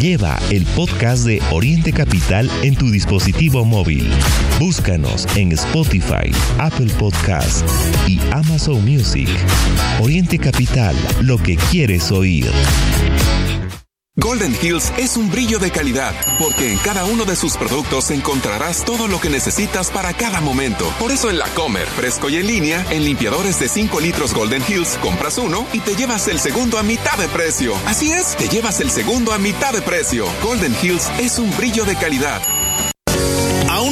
Lleva 0.00 0.38
el 0.50 0.66
podcast 0.66 1.24
de 1.24 1.40
Oriente 1.50 1.90
Capital 1.90 2.50
en 2.62 2.76
tu 2.76 2.90
dispositivo 2.90 3.64
móvil. 3.64 4.10
Búscanos 4.60 5.26
en 5.36 5.52
Spotify, 5.52 6.30
Apple 6.58 6.92
Podcast 6.98 7.66
y 8.06 8.20
Amazon 8.30 8.84
Music. 8.84 9.28
Oriente 10.02 10.38
Capital, 10.38 10.94
lo 11.22 11.38
que 11.38 11.56
quieres 11.56 12.12
oír. 12.12 12.46
Golden 14.18 14.56
Hills 14.62 14.94
es 14.96 15.18
un 15.18 15.30
brillo 15.30 15.58
de 15.58 15.70
calidad, 15.70 16.14
porque 16.38 16.72
en 16.72 16.78
cada 16.78 17.04
uno 17.04 17.26
de 17.26 17.36
sus 17.36 17.58
productos 17.58 18.10
encontrarás 18.10 18.82
todo 18.82 19.08
lo 19.08 19.20
que 19.20 19.28
necesitas 19.28 19.90
para 19.90 20.14
cada 20.14 20.40
momento. 20.40 20.90
Por 20.98 21.12
eso 21.12 21.28
en 21.28 21.36
la 21.36 21.46
Comer, 21.48 21.86
fresco 21.86 22.30
y 22.30 22.36
en 22.36 22.46
línea, 22.46 22.86
en 22.90 23.04
limpiadores 23.04 23.60
de 23.60 23.68
5 23.68 24.00
litros 24.00 24.32
Golden 24.32 24.62
Hills, 24.66 24.98
compras 25.02 25.36
uno 25.36 25.66
y 25.74 25.80
te 25.80 25.94
llevas 25.96 26.28
el 26.28 26.40
segundo 26.40 26.78
a 26.78 26.82
mitad 26.82 27.18
de 27.18 27.28
precio. 27.28 27.74
Así 27.84 28.10
es, 28.10 28.34
te 28.36 28.48
llevas 28.48 28.80
el 28.80 28.90
segundo 28.90 29.32
a 29.32 29.38
mitad 29.38 29.74
de 29.74 29.82
precio. 29.82 30.24
Golden 30.42 30.74
Hills 30.82 31.10
es 31.18 31.38
un 31.38 31.54
brillo 31.54 31.84
de 31.84 31.96
calidad. 31.96 32.40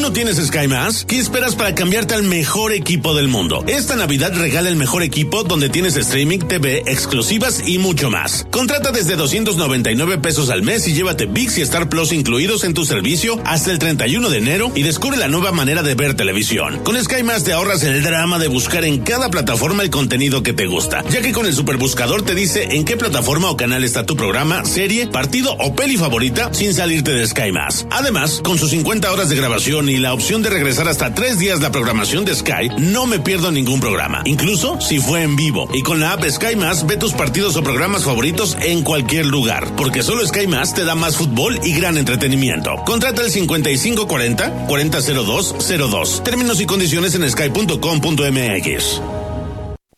¿Aún 0.04 0.12
no 0.12 0.14
tienes 0.16 0.36
Sky 0.36 0.68
Más? 0.68 1.06
¿Qué 1.06 1.18
esperas 1.18 1.54
para 1.54 1.74
cambiarte 1.74 2.12
al 2.12 2.24
mejor 2.24 2.72
equipo 2.72 3.14
del 3.14 3.26
mundo? 3.28 3.64
Esta 3.66 3.96
Navidad 3.96 4.34
regala 4.34 4.68
el 4.68 4.76
mejor 4.76 5.02
equipo 5.02 5.44
donde 5.44 5.70
tienes 5.70 5.96
streaming, 5.96 6.40
TV, 6.40 6.82
exclusivas 6.84 7.66
y 7.66 7.78
mucho 7.78 8.10
más. 8.10 8.46
Contrata 8.50 8.92
desde 8.92 9.16
299 9.16 10.18
pesos 10.18 10.50
al 10.50 10.60
mes 10.60 10.86
y 10.88 10.92
llévate 10.92 11.24
VIX 11.24 11.56
y 11.56 11.62
Star 11.62 11.88
Plus 11.88 12.12
incluidos 12.12 12.64
en 12.64 12.74
tu 12.74 12.84
servicio 12.84 13.40
hasta 13.46 13.70
el 13.70 13.78
31 13.78 14.28
de 14.28 14.36
enero 14.36 14.70
y 14.74 14.82
descubre 14.82 15.16
la 15.16 15.28
nueva 15.28 15.52
manera 15.52 15.82
de 15.82 15.94
ver 15.94 16.12
televisión. 16.12 16.80
Con 16.84 17.02
Sky 17.02 17.22
Más 17.22 17.44
te 17.44 17.54
ahorras 17.54 17.82
el 17.82 18.02
drama 18.02 18.38
de 18.38 18.48
buscar 18.48 18.84
en 18.84 18.98
cada 18.98 19.30
plataforma 19.30 19.82
el 19.82 19.90
contenido 19.90 20.42
que 20.42 20.52
te 20.52 20.66
gusta, 20.66 21.02
ya 21.08 21.22
que 21.22 21.32
con 21.32 21.46
el 21.46 21.54
superbuscador 21.54 22.20
te 22.20 22.34
dice 22.34 22.68
en 22.72 22.84
qué 22.84 22.98
plataforma 22.98 23.48
o 23.48 23.56
canal 23.56 23.84
está 23.84 24.04
tu 24.04 24.16
programa, 24.16 24.66
serie, 24.66 25.06
partido 25.06 25.54
o 25.58 25.74
peli 25.74 25.96
favorita 25.96 26.52
sin 26.52 26.74
salirte 26.74 27.12
de 27.12 27.26
Sky 27.26 27.52
Más. 27.52 27.86
Además, 27.90 28.42
con 28.44 28.58
sus 28.58 28.68
50 28.68 29.10
horas 29.10 29.30
de 29.30 29.36
grabación 29.36 29.88
y 29.88 29.93
la 29.98 30.14
opción 30.14 30.42
de 30.42 30.50
regresar 30.50 30.88
hasta 30.88 31.14
tres 31.14 31.38
días 31.38 31.60
la 31.60 31.70
programación 31.70 32.24
de 32.24 32.34
Sky, 32.34 32.70
no 32.78 33.06
me 33.06 33.18
pierdo 33.18 33.50
ningún 33.50 33.80
programa, 33.80 34.22
incluso 34.24 34.80
si 34.80 34.98
fue 34.98 35.22
en 35.22 35.36
vivo. 35.36 35.68
Y 35.72 35.82
con 35.82 36.00
la 36.00 36.12
app 36.12 36.24
Sky 36.24 36.56
Más, 36.56 36.86
ve 36.86 36.96
tus 36.96 37.12
partidos 37.12 37.56
o 37.56 37.62
programas 37.62 38.04
favoritos 38.04 38.56
en 38.60 38.82
cualquier 38.82 39.26
lugar, 39.26 39.74
porque 39.76 40.02
solo 40.02 40.26
Sky 40.26 40.46
te 40.74 40.84
da 40.84 40.94
más 40.94 41.16
fútbol 41.16 41.58
y 41.64 41.72
gran 41.74 41.98
entretenimiento. 41.98 42.76
Contrata 42.84 43.22
el 43.22 43.30
5540 43.30 44.66
400202. 44.66 46.22
Términos 46.22 46.60
y 46.60 46.66
condiciones 46.66 47.14
en 47.14 47.28
sky.com.mx. 47.30 49.23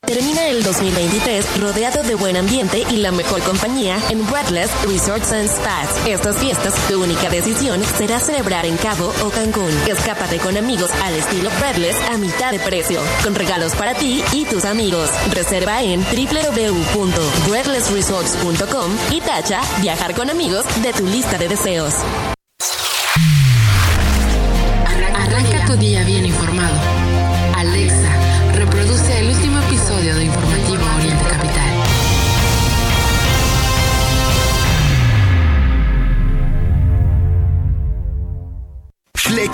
Termina 0.06 0.46
el 0.46 0.62
2023 0.62 1.60
rodeado 1.60 2.02
de 2.04 2.14
buen 2.14 2.36
ambiente 2.36 2.84
y 2.90 2.98
la 2.98 3.10
mejor 3.10 3.42
compañía 3.42 3.98
en 4.08 4.24
Breathless 4.30 4.70
Resorts 4.86 5.32
and 5.32 5.48
Spas. 5.48 6.06
Estas 6.06 6.36
fiestas, 6.36 6.74
tu 6.86 7.02
única 7.02 7.28
decisión 7.28 7.82
será 7.98 8.20
celebrar 8.20 8.66
en 8.66 8.76
Cabo 8.76 9.12
o 9.24 9.30
Cancún. 9.30 9.72
Escápate 9.88 10.38
con 10.38 10.56
amigos 10.56 10.92
al 11.02 11.14
estilo 11.14 11.50
Breathless 11.58 11.96
a 12.08 12.18
mitad 12.18 12.52
de 12.52 12.60
precio, 12.60 13.00
con 13.24 13.34
regalos 13.34 13.74
para 13.74 13.94
ti 13.94 14.22
y 14.32 14.44
tus 14.44 14.64
amigos. 14.64 15.10
Reserva 15.32 15.82
en 15.82 16.04
www.breathlessresorts.com 16.04 18.96
y 19.10 19.20
tacha 19.22 19.60
viajar 19.80 20.14
con 20.14 20.30
amigos 20.30 20.64
de 20.82 20.92
tu 20.92 21.04
lista 21.04 21.36
de 21.36 21.48
deseos. 21.48 21.94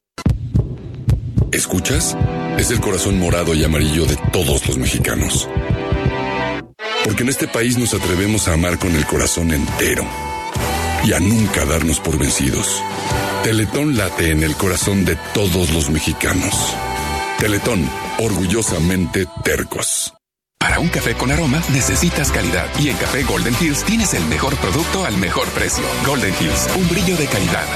¿Escuchas? 1.53 2.15
Es 2.59 2.71
el 2.71 2.81
corazón 2.81 3.19
morado 3.19 3.55
y 3.55 3.65
amarillo 3.65 4.05
de 4.07 4.17
todos 4.33 4.67
los 4.67 4.77
mexicanos. 4.77 5.49
Porque 7.05 7.23
en 7.23 7.29
este 7.29 7.47
país 7.47 7.77
nos 7.77 7.95
atrevemos 7.95 8.49
a 8.49 8.55
amar 8.55 8.79
con 8.79 8.95
el 8.97 9.07
corazón 9.07 9.53
entero 9.53 10.05
y 11.05 11.13
a 11.13 11.21
nunca 11.21 11.65
darnos 11.67 12.01
por 12.01 12.19
vencidos. 12.19 12.83
Teletón 13.43 13.97
late 13.97 14.31
en 14.31 14.43
el 14.43 14.57
corazón 14.57 15.05
de 15.05 15.17
todos 15.35 15.71
los 15.71 15.91
mexicanos. 15.91 16.75
Teletón, 17.39 17.89
orgullosamente 18.19 19.27
tercos. 19.45 20.15
Para 20.59 20.81
un 20.81 20.89
café 20.89 21.15
con 21.15 21.31
aroma 21.31 21.63
necesitas 21.75 22.33
calidad 22.33 22.67
y 22.81 22.89
en 22.89 22.97
Café 22.97 23.23
Golden 23.23 23.55
Hills 23.61 23.85
tienes 23.85 24.15
el 24.15 24.25
mejor 24.25 24.57
producto 24.57 25.05
al 25.05 25.19
mejor 25.19 25.47
precio. 25.49 25.85
Golden 26.07 26.33
Hills, 26.41 26.69
un 26.75 26.89
brillo 26.89 27.19
de 27.19 27.27
calidad. 27.27 27.67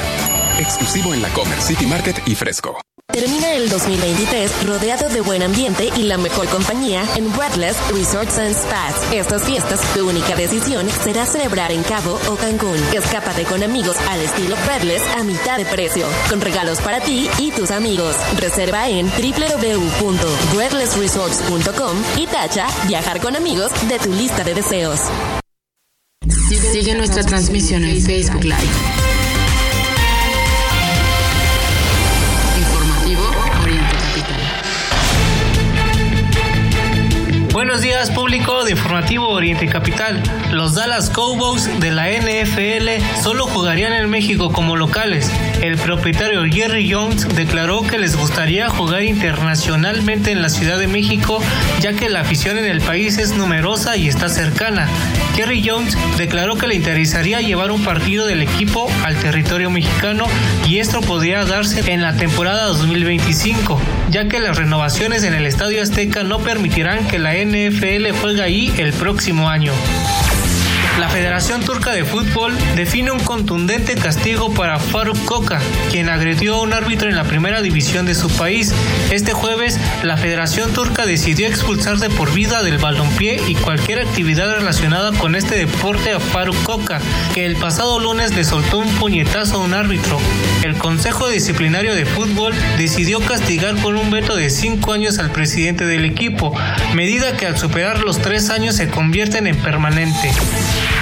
Exclusivo 0.59 1.13
en 1.13 1.21
la 1.21 1.29
Comer 1.35 1.61
City 1.61 1.85
Market 1.85 2.17
y 2.27 2.35
Fresco. 2.35 2.81
Termina 3.11 3.55
el 3.55 3.71
2023 3.71 4.67
rodeado 4.67 5.09
de 5.09 5.23
buen 5.23 5.43
ambiente 5.43 5.89
y 5.97 6.03
la 6.03 6.19
mejor 6.19 6.47
compañía 6.49 7.03
en 7.17 7.35
Breathless 7.35 7.79
Resorts 7.91 8.37
and 8.39 8.55
Spas. 8.55 8.95
Estas 9.15 9.45
fiestas, 9.45 9.81
tu 9.95 10.07
única 10.07 10.37
decisión 10.37 10.87
será 11.03 11.25
celebrar 11.25 11.73
en 11.73 11.83
Cabo 11.85 12.21
o 12.29 12.37
Cancún. 12.37 12.77
Escápate 12.93 13.45
con 13.45 13.63
amigos 13.63 13.97
al 14.11 14.21
estilo 14.21 14.57
Breathless 14.67 15.01
a 15.17 15.25
mitad 15.25 15.57
de 15.57 15.65
precio, 15.65 16.07
con 16.29 16.43
regalos 16.43 16.83
para 16.83 17.01
ti 17.01 17.31
y 17.39 17.51
tus 17.51 17.71
amigos. 17.71 18.15
Reserva 18.37 18.91
en 18.91 19.07
www.breathlessresorts.com 19.07 22.03
y 22.19 22.27
tacha 22.27 22.67
viajar 22.89 23.21
con 23.21 23.37
amigos 23.37 23.71
de 23.89 23.99
tu 23.99 24.13
lista 24.13 24.45
de 24.45 24.53
deseos. 24.53 25.01
Sigue 26.73 26.95
nuestra 26.95 27.25
transmisión 27.25 27.85
en 27.85 28.03
Facebook 28.03 28.45
Live. 28.45 29.08
Buenos 37.69 37.83
días 37.83 38.11
público 38.11 38.65
de 38.65 38.71
Informativo 38.71 39.29
Oriente 39.29 39.67
Capital. 39.67 40.23
Los 40.53 40.75
Dallas 40.75 41.11
Cowboys 41.11 41.69
de 41.81 41.91
la 41.91 42.09
NFL 42.09 43.05
solo 43.23 43.47
jugarían 43.47 43.93
en 43.93 44.09
México 44.09 44.51
como 44.55 44.75
locales. 44.75 45.31
El 45.61 45.77
propietario 45.77 46.47
Jerry 46.51 46.91
Jones 46.91 47.29
declaró 47.37 47.83
que 47.83 47.99
les 47.99 48.17
gustaría 48.17 48.71
jugar 48.71 49.03
internacionalmente 49.03 50.33
en 50.33 50.41
la 50.41 50.49
Ciudad 50.49 50.79
de 50.79 50.87
México 50.87 51.43
ya 51.83 51.93
que 51.93 52.09
la 52.09 52.21
afición 52.21 52.57
en 52.57 52.65
el 52.65 52.81
país 52.81 53.19
es 53.19 53.37
numerosa 53.37 53.99
y 53.99 54.09
está 54.09 54.31
cercana. 54.31 54.89
Jerry 55.37 55.63
Jones 55.63 55.95
declaró 56.17 56.57
que 56.57 56.69
le 56.69 56.75
interesaría 56.75 57.43
llevar 57.43 57.71
un 57.71 57.85
partido 57.85 58.27
del 58.27 58.41
equipo 58.41 58.91
al 59.05 59.17
territorio 59.17 59.69
mexicano 59.71 60.25
y 60.67 60.79
esto 60.79 61.03
podría 61.03 61.45
darse 61.45 61.93
en 61.93 62.01
la 62.01 62.17
temporada 62.17 62.65
2025, 62.65 63.79
ya 64.11 64.27
que 64.27 64.41
las 64.41 64.57
renovaciones 64.57 65.23
en 65.23 65.35
el 65.35 65.45
Estadio 65.45 65.83
Azteca 65.83 66.23
no 66.23 66.39
permitirán 66.39 67.07
que 67.07 67.19
la 67.19 67.35
NFL 67.35 67.58
juegue 68.13 68.43
ahí 68.43 68.73
el 68.79 68.93
próximo 68.93 69.49
año. 69.49 69.73
La 70.99 71.09
Federación 71.09 71.63
Turca 71.63 71.93
de 71.93 72.05
Fútbol 72.05 72.57
define 72.75 73.13
un 73.13 73.21
contundente 73.21 73.95
castigo 73.95 74.53
para 74.53 74.81
Faruk 74.81 75.25
Koka, 75.25 75.61
quien 75.93 76.09
agredió 76.09 76.57
a 76.57 76.63
un 76.63 76.73
árbitro 76.73 77.09
en 77.09 77.15
la 77.15 77.23
primera 77.23 77.63
división 77.63 78.05
de 78.05 78.17
su 78.17 78.29
país. 78.29 78.75
Este 79.13 79.33
jueves, 79.33 79.79
la 80.03 80.17
Federación 80.17 80.73
Turca 80.73 81.07
decidió 81.07 81.47
expulsar 81.47 81.99
de 81.99 82.11
por 82.11 82.33
vida 82.33 82.65
del 82.65 82.79
balompié 82.79 83.41
y 83.47 83.55
cualquier 83.55 84.01
actividad 84.01 84.53
relacionada 84.53 85.13
con 85.13 85.37
este 85.37 85.55
deporte 85.57 86.13
a 86.13 86.19
Faruk 86.19 86.61
Koka, 86.65 87.01
que 87.33 87.47
el 87.47 87.55
pasado 87.55 88.01
lunes 88.01 88.35
le 88.35 88.43
soltó 88.43 88.79
un 88.79 88.93
puñetazo 88.97 89.59
a 89.59 89.65
un 89.65 89.75
árbitro. 89.75 90.19
El 90.65 90.77
Consejo 90.79 91.29
Disciplinario 91.29 91.95
de 91.95 92.07
Fútbol 92.07 92.53
decidió 92.77 93.21
castigar 93.21 93.77
con 93.77 93.97
un 93.97 94.11
veto 94.11 94.35
de 94.35 94.51
cinco 94.51 94.93
años 94.93 95.21
al 95.21 95.31
presidente 95.31 95.87
del 95.87 96.05
equipo, 96.05 96.53
medida 96.95 97.37
que 97.37 97.47
al 97.47 97.57
superar 97.57 98.01
los 98.01 98.19
tres 98.19 98.51
años 98.51 98.75
se 98.75 98.89
convierten 98.89 99.47
en 99.47 99.57
permanente. 99.57 100.33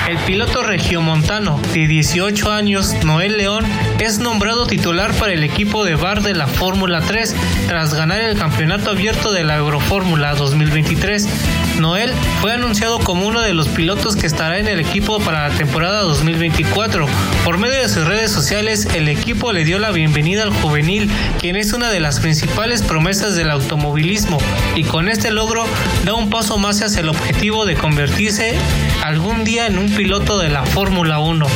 El 0.09 0.18
piloto 0.18 0.62
regiomontano 0.62 1.61
de 1.74 1.88
18 1.88 2.52
años, 2.52 2.94
Noel 3.04 3.38
León, 3.38 3.64
es 3.98 4.20
nombrado 4.20 4.68
titular 4.68 5.12
para 5.14 5.32
el 5.32 5.42
equipo 5.42 5.84
de 5.84 5.96
bar 5.96 6.22
de 6.22 6.32
la 6.32 6.46
Fórmula 6.46 7.00
3 7.00 7.34
tras 7.66 7.92
ganar 7.92 8.20
el 8.20 8.38
campeonato 8.38 8.90
abierto 8.90 9.32
de 9.32 9.42
la 9.42 9.57
Eurofórmula 9.57 10.36
2023. 10.36 11.28
Noel 11.80 12.12
fue 12.40 12.52
anunciado 12.52 13.00
como 13.00 13.26
uno 13.26 13.40
de 13.40 13.52
los 13.52 13.66
pilotos 13.66 14.14
que 14.14 14.28
estará 14.28 14.59
en 14.59 14.68
el 14.68 14.78
equipo 14.78 15.18
para 15.18 15.48
la 15.48 15.54
temporada 15.57 16.02
2024. 16.02 17.07
Por 17.44 17.59
medio 17.59 17.80
de 17.80 17.88
sus 17.88 18.07
redes 18.07 18.30
sociales, 18.30 18.86
el 18.94 19.09
equipo 19.09 19.52
le 19.52 19.64
dio 19.64 19.80
la 19.80 19.90
bienvenida 19.90 20.44
al 20.44 20.52
juvenil, 20.52 21.11
quien 21.40 21.57
es 21.57 21.72
una 21.72 21.90
de 21.90 21.98
las 21.98 22.20
principales 22.20 22.80
promesas 22.80 23.34
del 23.34 23.50
automovilismo, 23.50 24.38
y 24.76 24.84
con 24.84 25.09
este 25.09 25.32
logro 25.32 25.66
da 26.04 26.14
un 26.14 26.30
paso 26.30 26.59
más 26.59 26.80
hacia 26.80 27.00
el 27.00 27.09
objetivo 27.09 27.66
de 27.66 27.74
convertirse 27.74 28.54
algún 29.07 29.44
día 29.44 29.68
en 29.68 29.78
un 29.78 29.88
piloto 29.88 30.36
de 30.36 30.48
la 30.48 30.64
Fórmula 30.64 31.20
1. 31.20 31.46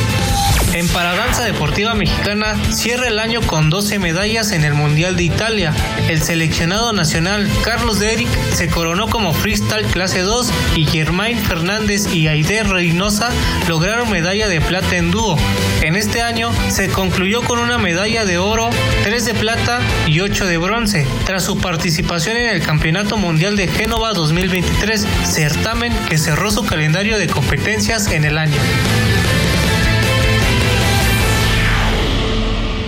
En 0.73 0.87
paradanza 0.87 1.43
deportiva 1.43 1.93
mexicana 1.95 2.55
cierra 2.71 3.09
el 3.09 3.19
año 3.19 3.41
con 3.41 3.69
12 3.69 3.99
medallas 3.99 4.53
en 4.53 4.63
el 4.63 4.73
Mundial 4.73 5.17
de 5.17 5.23
Italia. 5.23 5.73
El 6.07 6.21
seleccionado 6.21 6.93
nacional 6.93 7.49
Carlos 7.61 7.99
de 7.99 8.13
Eric 8.13 8.29
se 8.53 8.69
coronó 8.69 9.09
como 9.09 9.33
freestyle 9.33 9.85
clase 9.85 10.21
2 10.21 10.49
y 10.77 10.85
Germain 10.85 11.37
Fernández 11.37 12.13
y 12.13 12.29
Aide 12.29 12.63
Reynosa 12.63 13.31
lograron 13.67 14.09
medalla 14.09 14.47
de 14.47 14.61
plata 14.61 14.95
en 14.95 15.11
dúo. 15.11 15.37
En 15.81 15.97
este 15.97 16.21
año 16.21 16.51
se 16.69 16.87
concluyó 16.87 17.41
con 17.41 17.59
una 17.59 17.77
medalla 17.77 18.23
de 18.23 18.37
oro, 18.37 18.69
3 19.03 19.25
de 19.25 19.33
plata 19.33 19.81
y 20.07 20.21
8 20.21 20.45
de 20.45 20.57
bronce, 20.57 21.05
tras 21.25 21.43
su 21.43 21.57
participación 21.57 22.37
en 22.37 22.49
el 22.49 22.61
Campeonato 22.61 23.17
Mundial 23.17 23.57
de 23.57 23.67
Génova 23.67 24.13
2023, 24.13 25.05
certamen 25.25 25.93
que 26.07 26.17
cerró 26.17 26.49
su 26.49 26.65
calendario 26.65 27.17
de 27.17 27.27
competencias 27.27 28.07
en 28.07 28.23
el 28.23 28.37
año. 28.37 28.57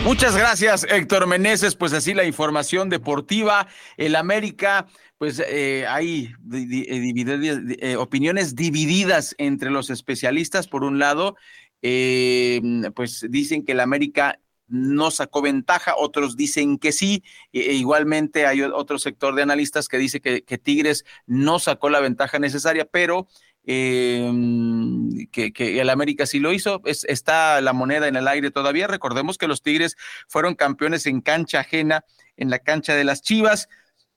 Muchas 0.04 0.36
gracias, 0.36 0.86
Héctor 0.90 1.28
Meneses. 1.28 1.78
Pues 1.78 1.94
así 1.94 2.14
la 2.14 2.26
información 2.26 2.90
deportiva. 2.90 3.68
El 3.96 4.18
América, 4.18 4.86
pues 5.18 5.42
eh, 5.48 5.86
hay 5.88 6.34
eh, 6.54 7.78
eh, 7.80 7.96
opiniones 7.96 8.54
divididas 8.54 9.34
entre 9.38 9.72
los 9.72 9.90
especialistas. 9.90 10.68
Por 10.68 10.84
un 10.84 11.00
lado, 11.00 11.38
pues 11.82 13.26
dicen 13.30 13.64
que 13.64 13.72
el 13.72 13.80
América 13.80 14.40
no 14.68 15.10
sacó 15.10 15.42
ventaja, 15.42 15.96
otros 15.96 16.36
dicen 16.36 16.80
que 16.80 16.92
sí. 16.92 17.24
E, 17.54 17.72
igualmente 17.74 18.46
hay 18.46 18.62
otro 18.62 19.00
sector 19.00 19.36
de 19.36 19.44
analistas 19.44 19.88
que 19.88 19.98
dice 19.98 20.20
que 20.20 20.58
Tigres 20.58 21.06
no 21.28 21.60
sacó 21.60 21.90
la 21.90 22.02
ventaja 22.02 22.40
necesaria, 22.40 22.84
pero 22.84 23.30
que, 23.66 25.54
que, 25.54 25.82
el 25.82 25.90
América 25.90 26.26
sí 26.26 26.40
lo 26.40 26.54
hizo. 26.54 26.82
Es, 26.86 27.06
está 27.06 27.62
la 27.62 27.74
moneda 27.74 28.08
en 28.08 28.16
el 28.16 28.28
aire 28.28 28.52
todavía. 28.52 28.88
Recordemos 28.88 29.38
que 29.38 29.48
los 29.48 29.62
Tigres 29.62 29.96
fueron 30.28 30.56
campeones 30.56 31.06
en 31.06 31.22
cancha 31.22 31.62
ajena, 31.62 32.04
en 32.38 32.50
la 32.50 32.60
cancha 32.60 32.96
de 32.96 33.04
las 33.04 33.22
Chivas. 33.22 33.70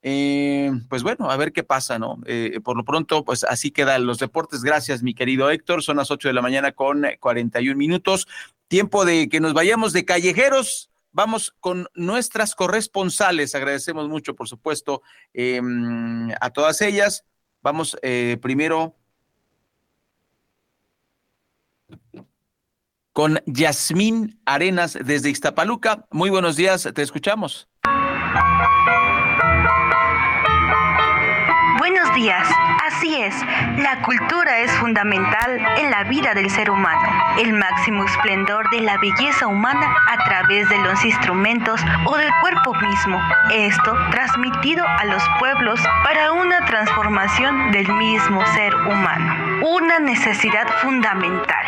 Eh, 0.09 0.71
pues 0.89 1.03
bueno, 1.03 1.31
a 1.31 1.37
ver 1.37 1.53
qué 1.53 1.65
pasa, 1.65 1.99
¿no? 1.99 2.21
Eh, 2.27 2.61
por 2.63 2.77
lo 2.77 2.85
pronto, 2.85 3.25
pues 3.25 3.43
así 3.43 3.71
quedan 3.71 4.07
los 4.07 4.19
deportes. 4.19 4.63
Gracias, 4.63 5.03
mi 5.03 5.15
querido 5.15 5.51
Héctor. 5.51 5.83
Son 5.83 5.97
las 5.97 6.11
8 6.11 6.29
de 6.29 6.35
la 6.35 6.43
mañana 6.43 6.73
con 6.73 7.05
41 7.19 7.77
minutos. 7.77 8.29
Tiempo 8.69 9.05
de 9.05 9.29
que 9.29 9.41
nos 9.41 9.53
vayamos 9.53 9.93
de 9.93 10.05
callejeros. 10.05 10.91
Vamos 11.13 11.55
con 11.61 11.89
nuestras 11.95 12.55
corresponsales. 12.55 13.55
Agradecemos 13.55 14.09
mucho, 14.09 14.37
por 14.37 14.49
supuesto, 14.49 15.03
em, 15.33 16.31
a 16.41 16.51
todas 16.51 16.83
ellas. 16.83 17.25
Vamos 17.63 17.97
eh, 18.03 18.39
primero 18.41 18.95
con 23.17 23.41
Yasmín 23.47 24.39
Arenas 24.45 24.99
desde 25.03 25.31
Ixtapaluca. 25.31 26.05
Muy 26.11 26.29
buenos 26.29 26.55
días, 26.55 26.87
te 26.95 27.01
escuchamos. 27.01 27.67
Buenos 31.79 32.15
días. 32.15 32.47
Así 32.87 33.15
es, 33.17 33.35
la 33.79 34.03
cultura 34.03 34.59
es 34.59 34.71
fundamental 34.73 35.59
en 35.79 35.91
la 35.91 36.05
vida 36.05 36.35
del 36.35 36.51
ser 36.51 36.71
humano, 36.71 37.09
el 37.39 37.55
máximo 37.55 38.05
esplendor 38.05 38.69
de 38.69 38.83
la 38.83 38.99
belleza 38.99 39.47
humana 39.47 39.97
a 40.11 40.23
través 40.25 40.69
de 40.69 40.77
los 40.81 41.03
instrumentos 41.03 41.81
o 42.05 42.17
del 42.19 42.31
cuerpo 42.43 42.75
mismo. 42.75 43.19
Esto 43.51 43.97
transmitido 44.11 44.85
a 44.87 45.07
los 45.07 45.23
pueblos 45.39 45.81
para 46.05 46.33
una 46.33 46.67
transformación 46.67 47.73
del 47.73 47.91
mismo 47.95 48.45
ser 48.55 48.75
humano. 48.75 49.56
Una 49.69 49.99
necesidad 49.99 50.69
fundamental. 50.81 51.67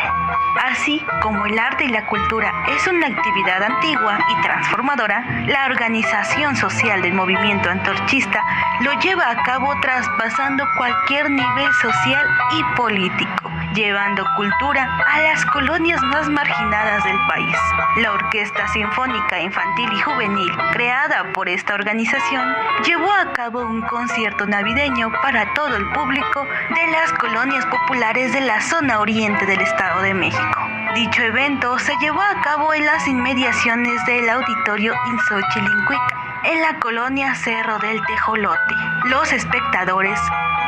Así 0.63 1.05
como 1.21 1.45
el 1.45 1.59
arte 1.59 1.83
y 1.83 1.89
la 1.89 2.05
cultura 2.05 2.49
es 2.69 2.87
una 2.87 3.07
actividad 3.07 3.61
antigua 3.61 4.17
y 4.29 4.41
transformadora, 4.41 5.21
la 5.47 5.65
organización 5.65 6.55
social 6.55 7.01
del 7.01 7.13
movimiento 7.13 7.69
antorchista 7.69 8.41
lo 8.79 8.93
lleva 9.01 9.29
a 9.29 9.43
cabo 9.43 9.77
traspasando 9.81 10.65
cualquier 10.77 11.29
nivel 11.29 11.73
social 11.81 12.25
y 12.57 12.77
político, 12.77 13.51
llevando 13.73 14.25
cultura 14.37 14.87
a 15.05 15.21
las 15.21 15.45
colonias 15.47 16.01
más 16.03 16.29
marginadas 16.29 17.03
del 17.03 17.17
país. 17.27 17.57
La 17.97 18.13
Orquesta 18.13 18.65
Sinfónica 18.69 19.41
Infantil 19.41 19.89
y 19.91 19.99
Juvenil, 19.99 20.51
creada 20.71 21.33
por 21.33 21.49
esta 21.49 21.73
organización, 21.73 22.55
llevó 22.85 23.11
a 23.11 23.33
cabo 23.33 23.59
un 23.59 23.81
concierto 23.81 24.45
navideño 24.45 25.11
para 25.21 25.53
todo 25.53 25.75
el 25.75 25.85
público 25.91 26.45
de 26.45 26.91
las 26.91 27.11
colonias 27.13 27.65
populares 27.65 27.88
de 27.89 28.41
la 28.41 28.61
zona 28.61 28.99
oriente 28.99 29.47
del 29.47 29.59
Estado 29.61 30.03
de 30.03 30.13
México. 30.13 30.61
Dicho 30.93 31.23
evento 31.23 31.79
se 31.79 31.91
llevó 31.99 32.21
a 32.21 32.39
cabo 32.41 32.71
en 32.75 32.85
las 32.85 33.07
inmediaciones 33.07 34.05
del 34.05 34.29
auditorio 34.29 34.93
Insochilincuica, 35.07 36.41
en 36.43 36.61
la 36.61 36.77
colonia 36.79 37.33
Cerro 37.33 37.79
del 37.79 37.99
Tejolote. 38.05 38.75
Los 39.05 39.33
espectadores 39.33 40.19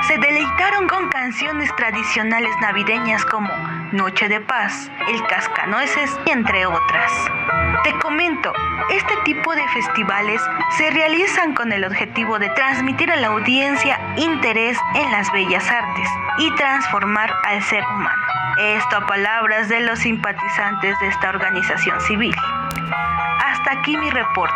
se 0.08 0.18
deleitaron 0.18 0.88
con 0.88 1.10
canciones 1.10 1.74
tradicionales 1.76 2.52
navideñas 2.60 3.24
como 3.26 3.54
Noche 3.92 4.30
de 4.30 4.40
Paz, 4.40 4.90
El 5.10 5.22
Cascanueces, 5.28 6.18
entre 6.26 6.66
otras. 6.66 7.12
Te 7.84 7.92
comento, 8.00 8.54
este 8.90 9.14
tipo 9.26 9.54
de 9.54 9.68
festivales 9.68 10.42
se 10.78 10.90
realizan 10.92 11.54
con 11.54 11.74
el 11.74 11.84
objetivo 11.84 12.40
de 12.40 12.48
transmitir 12.50 13.12
a 13.12 13.18
la 13.18 13.28
audiencia 13.28 14.00
interés 14.16 14.78
en 14.96 15.12
las 15.12 15.30
bellas 15.34 15.70
artes 15.70 16.10
y 16.38 16.56
transformar 16.56 17.34
al 17.44 17.62
ser 17.64 17.84
humano. 17.84 18.22
Esto 18.60 18.98
a 18.98 19.08
palabras 19.08 19.68
de 19.68 19.82
los 19.82 20.00
simpatizantes 20.00 20.98
de 21.00 21.08
esta 21.08 21.30
organización 21.30 22.00
civil. 22.02 22.36
Hasta 23.44 23.74
aquí 23.74 23.98
mi 23.98 24.10
reporte. 24.10 24.56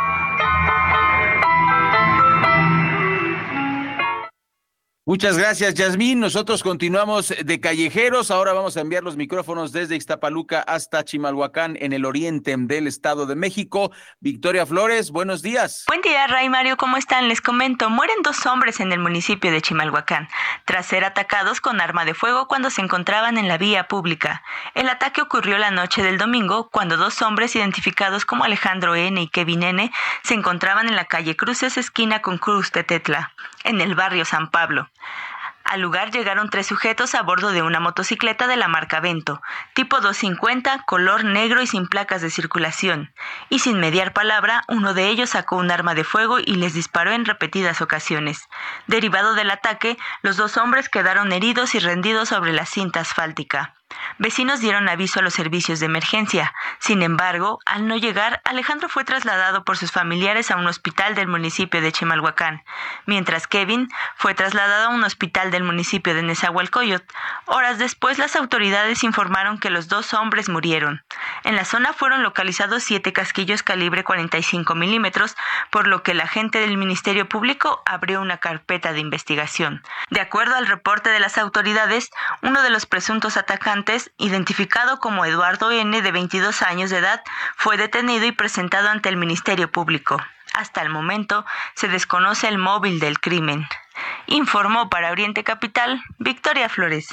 Muchas 5.08 5.38
gracias, 5.38 5.76
Yasmín. 5.76 6.20
Nosotros 6.20 6.64
continuamos 6.64 7.32
de 7.40 7.60
callejeros. 7.60 8.32
Ahora 8.32 8.54
vamos 8.54 8.76
a 8.76 8.82
enviar 8.82 9.04
los 9.04 9.16
micrófonos 9.16 9.72
desde 9.72 9.96
Ixtapaluca 9.96 10.62
hasta 10.62 11.04
Chimalhuacán, 11.04 11.78
en 11.80 11.94
el 11.94 12.06
oriente 12.06 12.56
del 12.58 12.88
Estado 12.88 13.28
de 13.28 13.36
México. 13.36 13.92
Victoria 14.20 14.66
Flores, 14.66 15.12
buenos 15.12 15.44
días. 15.44 15.84
Buen 15.88 16.02
día, 16.02 16.26
Ray 16.26 16.50
Mario. 16.50 16.76
¿Cómo 16.76 16.98
están? 16.98 17.28
Les 17.28 17.40
comento. 17.40 17.92
Mueren 17.92 18.24
dos 18.24 18.48
hombres 18.48 18.80
en 18.80 18.92
el 18.92 18.98
municipio 18.98 19.52
de 19.52 19.62
Chimalhuacán, 19.62 20.28
tras 20.66 20.88
ser 20.88 21.06
atacados 21.06 21.62
con 21.62 21.82
arma 21.82 22.04
de 22.04 22.16
fuego 22.16 22.48
cuando 22.48 22.72
se 22.72 22.82
encontraban 22.82 23.38
en 23.38 23.48
la 23.48 23.60
vía 23.60 23.88
pública. 23.88 24.42
El 24.74 24.90
ataque 24.90 25.22
ocurrió 25.22 25.60
la 25.60 25.70
noche 25.70 26.02
del 26.02 26.18
domingo, 26.18 26.72
cuando 26.72 26.98
dos 26.98 27.22
hombres 27.22 27.56
identificados 27.56 28.26
como 28.26 28.44
Alejandro 28.44 28.96
N. 28.96 29.22
y 29.22 29.28
Kevin 29.28 29.62
N. 29.62 29.92
se 30.24 30.34
encontraban 30.34 30.88
en 30.88 30.96
la 30.96 31.06
calle 31.06 31.36
Cruces, 31.36 31.78
esquina 31.78 32.24
con 32.24 32.40
Cruz 32.40 32.72
de 32.72 32.84
Tetla, 32.84 33.34
en 33.66 33.82
el 33.82 33.96
barrio 33.96 34.24
San 34.24 34.50
Pablo. 34.50 34.90
Al 35.66 35.82
lugar 35.82 36.12
llegaron 36.12 36.52
tres 36.52 36.68
sujetos 36.68 37.16
a 37.16 37.24
bordo 37.24 37.52
de 37.52 37.64
una 37.64 37.80
motocicleta 37.80 38.46
de 38.46 38.56
la 38.56 38.68
marca 38.68 39.00
Vento, 39.00 39.42
tipo 39.74 40.00
250, 40.00 40.84
color 40.86 41.24
negro 41.24 41.62
y 41.64 41.68
sin 41.68 41.88
placas 41.88 42.22
de 42.22 42.30
circulación. 42.30 43.12
Y 43.50 43.60
sin 43.60 43.80
mediar 43.80 44.14
palabra, 44.14 44.64
uno 44.68 44.94
de 44.94 45.08
ellos 45.08 45.32
sacó 45.32 45.56
un 45.56 45.72
arma 45.72 45.96
de 45.96 46.04
fuego 46.04 46.38
y 46.38 46.56
les 46.56 46.76
disparó 46.76 47.12
en 47.14 47.26
repetidas 47.26 47.82
ocasiones. 47.82 48.48
Derivado 48.86 49.34
del 49.34 49.50
ataque, 49.50 49.98
los 50.22 50.38
dos 50.38 50.56
hombres 50.58 50.88
quedaron 50.88 51.32
heridos 51.32 51.74
y 51.74 51.80
rendidos 51.80 52.30
sobre 52.30 52.54
la 52.54 52.68
cinta 52.68 53.00
asfáltica. 53.00 53.75
Vecinos 54.18 54.62
dieron 54.62 54.90
aviso 54.90 55.20
a 55.20 55.24
los 55.24 55.34
servicios 55.34 55.80
de 55.80 55.86
emergencia. 55.88 56.54
Sin 56.80 57.02
embargo, 57.02 57.60
al 57.66 57.88
no 57.88 57.98
llegar, 57.98 58.42
Alejandro 58.46 58.90
fue 58.90 59.04
trasladado 59.04 59.64
por 59.64 59.78
sus 59.78 59.92
familiares 59.92 60.52
a 60.52 60.56
un 60.56 60.68
hospital 60.68 61.16
del 61.16 61.28
municipio 61.28 61.82
de 61.82 61.92
Chimalhuacán, 61.92 62.64
mientras 63.06 63.46
Kevin 63.46 63.90
fue 64.16 64.34
trasladado 64.34 64.88
a 64.88 64.90
un 64.90 65.04
hospital 65.04 65.52
del 65.52 65.64
municipio 65.64 66.16
de 66.16 66.24
Nezahualcóyotl. 66.24 67.06
Horas 67.46 67.78
después, 67.78 68.18
las 68.18 68.36
autoridades 68.36 69.04
informaron 69.04 69.60
que 69.60 69.70
los 69.70 69.88
dos 69.88 70.14
hombres 70.14 70.50
murieron. 70.50 71.04
En 71.44 71.56
la 71.56 71.66
zona 71.66 71.94
fueron 71.94 72.24
localizados 72.24 72.84
siete 72.84 73.14
casquillos 73.14 73.64
calibre 73.64 74.04
45 74.04 74.76
milímetros, 74.76 75.36
por 75.70 75.88
lo 75.88 76.04
que 76.04 76.12
el 76.12 76.22
agente 76.22 76.60
del 76.60 76.78
Ministerio 76.78 77.28
Público 77.28 77.84
abrió 77.86 78.22
una 78.22 78.38
carpeta 78.38 78.94
de 78.94 79.00
investigación. 79.00 79.84
De 80.10 80.22
acuerdo 80.22 80.56
al 80.56 80.68
reporte 80.68 81.10
de 81.10 81.20
las 81.20 81.38
autoridades, 81.38 82.10
uno 82.42 82.62
de 82.64 82.70
los 82.70 82.86
presuntos 82.86 83.38
atacantes, 83.38 83.75
identificado 84.18 85.00
como 85.00 85.26
Eduardo 85.26 85.72
N., 85.72 86.02
de 86.02 86.12
22 86.12 86.62
años 86.62 86.90
de 86.90 87.00
edad, 87.00 87.22
fue 87.58 87.78
detenido 87.78 88.26
y 88.26 88.32
presentado 88.32 88.90
ante 88.90 89.10
el 89.10 89.18
Ministerio 89.18 89.72
Público. 89.72 90.18
Hasta 90.54 90.82
el 90.82 90.90
momento 90.90 91.46
se 91.74 91.88
desconoce 91.88 92.48
el 92.48 92.58
móvil 92.58 93.00
del 93.00 93.20
crimen. 93.20 93.66
Informó 94.28 94.90
para 94.90 95.12
Oriente 95.12 95.44
Capital 95.44 96.02
Victoria 96.20 96.70
Flores. 96.70 97.08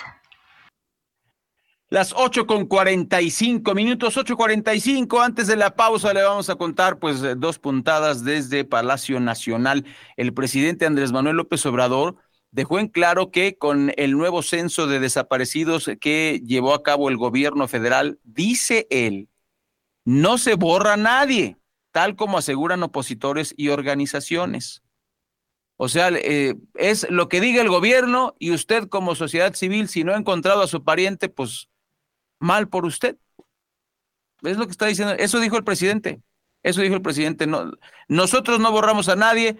Las 1.92 2.14
8 2.16 2.46
con 2.46 2.64
45 2.64 3.74
minutos, 3.74 4.16
8.45. 4.16 5.22
Antes 5.22 5.46
de 5.46 5.56
la 5.56 5.74
pausa 5.74 6.14
le 6.14 6.22
vamos 6.22 6.48
a 6.48 6.54
contar 6.54 6.98
pues 6.98 7.20
dos 7.36 7.58
puntadas 7.58 8.24
desde 8.24 8.64
Palacio 8.64 9.20
Nacional. 9.20 9.84
El 10.16 10.32
presidente 10.32 10.86
Andrés 10.86 11.12
Manuel 11.12 11.36
López 11.36 11.66
Obrador 11.66 12.16
dejó 12.52 12.78
en 12.78 12.86
claro 12.86 13.30
que 13.30 13.56
con 13.56 13.92
el 13.96 14.12
nuevo 14.12 14.42
censo 14.42 14.86
de 14.86 15.00
desaparecidos 15.00 15.90
que 16.00 16.40
llevó 16.44 16.74
a 16.74 16.82
cabo 16.82 17.08
el 17.08 17.16
gobierno 17.16 17.66
federal, 17.66 18.20
dice 18.22 18.86
él, 18.90 19.28
no 20.04 20.38
se 20.38 20.54
borra 20.54 20.96
nadie, 20.96 21.56
tal 21.90 22.14
como 22.14 22.38
aseguran 22.38 22.82
opositores 22.82 23.54
y 23.56 23.70
organizaciones. 23.70 24.82
O 25.76 25.88
sea, 25.88 26.10
eh, 26.10 26.54
es 26.74 27.10
lo 27.10 27.28
que 27.28 27.40
diga 27.40 27.62
el 27.62 27.68
gobierno 27.68 28.36
y 28.38 28.52
usted 28.52 28.88
como 28.88 29.14
sociedad 29.14 29.54
civil, 29.54 29.88
si 29.88 30.04
no 30.04 30.12
ha 30.12 30.18
encontrado 30.18 30.62
a 30.62 30.68
su 30.68 30.84
pariente, 30.84 31.28
pues 31.28 31.68
mal 32.38 32.68
por 32.68 32.84
usted. 32.84 33.16
Es 34.42 34.58
lo 34.58 34.66
que 34.66 34.72
está 34.72 34.86
diciendo. 34.86 35.14
Eso 35.14 35.40
dijo 35.40 35.56
el 35.56 35.64
presidente. 35.64 36.20
Eso 36.62 36.82
dijo 36.82 36.94
el 36.94 37.02
presidente. 37.02 37.46
No, 37.46 37.72
nosotros 38.08 38.60
no 38.60 38.70
borramos 38.70 39.08
a 39.08 39.16
nadie. 39.16 39.56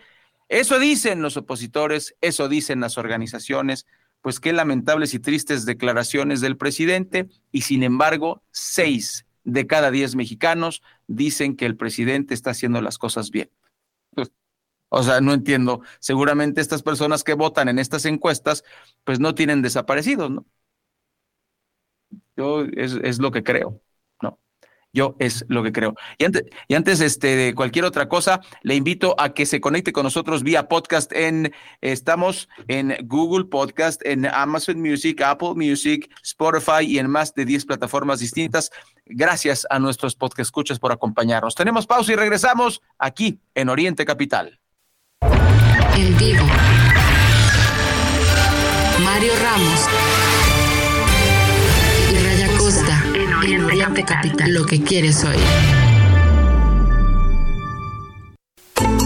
Eso 0.53 0.79
dicen 0.79 1.23
los 1.23 1.39
opositores, 1.39 2.15
eso 2.21 2.47
dicen 2.47 2.79
las 2.81 2.99
organizaciones. 2.99 3.87
Pues 4.21 4.39
qué 4.39 4.53
lamentables 4.53 5.15
y 5.15 5.19
tristes 5.19 5.65
declaraciones 5.65 6.43
del 6.43 6.59
presidente. 6.59 7.31
Y 7.53 7.63
sin 7.63 7.83
embargo, 7.83 8.43
seis 8.51 9.25
de 9.45 9.67
cada 9.67 9.91
diez 9.91 10.15
mexicanos 10.15 10.83
dicen 11.07 11.57
que 11.57 11.65
el 11.65 11.79
presidente 11.79 12.35
está 12.35 12.51
haciendo 12.51 12.83
las 12.83 12.99
cosas 12.99 13.31
bien. 13.31 13.51
Pues, 14.11 14.31
o 14.91 15.03
sea, 15.03 15.23
no 15.23 15.33
entiendo. 15.33 15.81
Seguramente 16.01 16.61
estas 16.61 16.83
personas 16.83 17.25
que 17.25 17.33
votan 17.33 17.71
en 17.71 17.79
estas 17.79 18.05
encuestas, 18.05 18.63
pues 19.05 19.21
no 19.21 19.35
tienen 19.35 19.63
desaparecidos, 19.63 20.31
¿no? 20.31 20.45
Yo 22.37 22.67
es, 22.77 22.93
es 23.03 23.21
lo 23.21 23.31
que 23.31 23.43
creo. 23.43 23.81
Yo 24.93 25.16
es 25.18 25.45
lo 25.49 25.62
que 25.62 25.72
creo. 25.72 25.95
Y 26.18 26.26
antes, 26.26 26.45
y 26.68 26.74
antes 26.74 27.01
este, 27.01 27.34
de 27.34 27.55
cualquier 27.55 27.86
otra 27.86 28.09
cosa, 28.09 28.43
le 28.62 28.74
invito 28.74 29.14
a 29.18 29.32
que 29.32 29.47
se 29.47 29.61
conecte 29.61 29.93
con 29.93 30.05
nosotros 30.05 30.43
vía 30.43 30.68
podcast 30.68 31.12
en, 31.12 31.53
estamos 31.80 32.49
en 32.68 32.97
Google 33.05 33.47
Podcast, 33.47 34.05
en 34.05 34.26
Amazon 34.26 34.80
Music, 34.80 35.22
Apple 35.22 35.55
Music, 35.55 36.11
Spotify 36.22 36.84
y 36.86 36.99
en 36.99 37.09
más 37.09 37.34
de 37.34 37.47
10 37.47 37.64
plataformas 37.64 38.20
distintas. 38.20 38.70
Gracias 39.07 39.66
a 39.70 39.78
nuestros 39.78 40.14
podcast 40.14 40.40
escuchas 40.40 40.78
por 40.78 40.93
acompañarnos. 40.93 41.55
Tenemos 41.55 41.86
pausa 41.86 42.12
y 42.12 42.16
regresamos 42.16 42.82
aquí 42.99 43.40
en 43.55 43.70
Oriente 43.70 44.05
Capital. 44.05 44.61
En 45.97 46.16
vivo. 46.18 46.45
Mario 49.05 49.32
Ramos 49.43 49.88
Capital. 54.01 54.51
Lo 54.53 54.64
que 54.64 54.82
quieres 54.82 55.22
oír. 55.24 55.38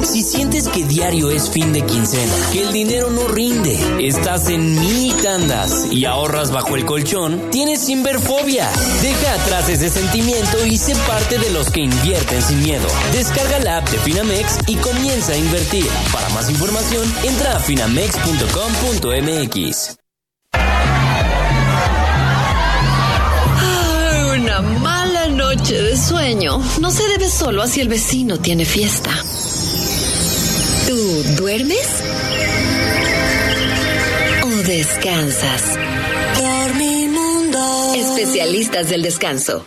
Si 0.04 0.22
sientes 0.22 0.68
que 0.68 0.84
diario 0.84 1.30
es 1.30 1.50
fin 1.50 1.72
de 1.72 1.84
quincena, 1.84 2.32
que 2.52 2.62
el 2.62 2.72
dinero 2.72 3.10
no 3.10 3.26
rinde, 3.28 3.76
estás 4.06 4.48
en 4.48 4.78
mini 4.80 5.12
tandas 5.22 5.92
y 5.92 6.04
ahorras 6.06 6.52
bajo 6.52 6.76
el 6.76 6.86
colchón, 6.86 7.50
tienes 7.50 7.80
Sinverfobia. 7.80 8.70
Deja 9.02 9.34
atrás 9.34 9.68
ese 9.68 9.90
sentimiento 9.90 10.64
y 10.64 10.78
sé 10.78 10.94
parte 11.06 11.38
de 11.38 11.50
los 11.50 11.70
que 11.70 11.80
invierten 11.80 12.40
sin 12.40 12.62
miedo. 12.62 12.86
Descarga 13.12 13.58
la 13.58 13.78
app 13.78 13.88
de 13.90 13.98
Finamex 13.98 14.60
y 14.68 14.76
comienza 14.76 15.32
a 15.32 15.36
invertir. 15.36 15.88
Para 16.12 16.28
más 16.30 16.48
información, 16.48 17.04
entra 17.24 17.56
a 17.56 17.60
finamex.com.mx. 17.60 20.05
noche 25.66 25.82
de 25.82 25.96
sueño 25.96 26.62
no 26.80 26.92
se 26.92 27.08
debe 27.08 27.28
solo 27.28 27.60
a 27.60 27.66
si 27.66 27.80
el 27.80 27.88
vecino 27.88 28.38
tiene 28.38 28.64
fiesta. 28.64 29.10
¿Tú 30.86 30.96
duermes? 31.36 31.88
¿O 34.44 34.48
descansas? 34.62 35.76
Dormimundo. 36.38 37.94
Especialistas 37.96 38.90
del 38.90 39.02
descanso. 39.02 39.66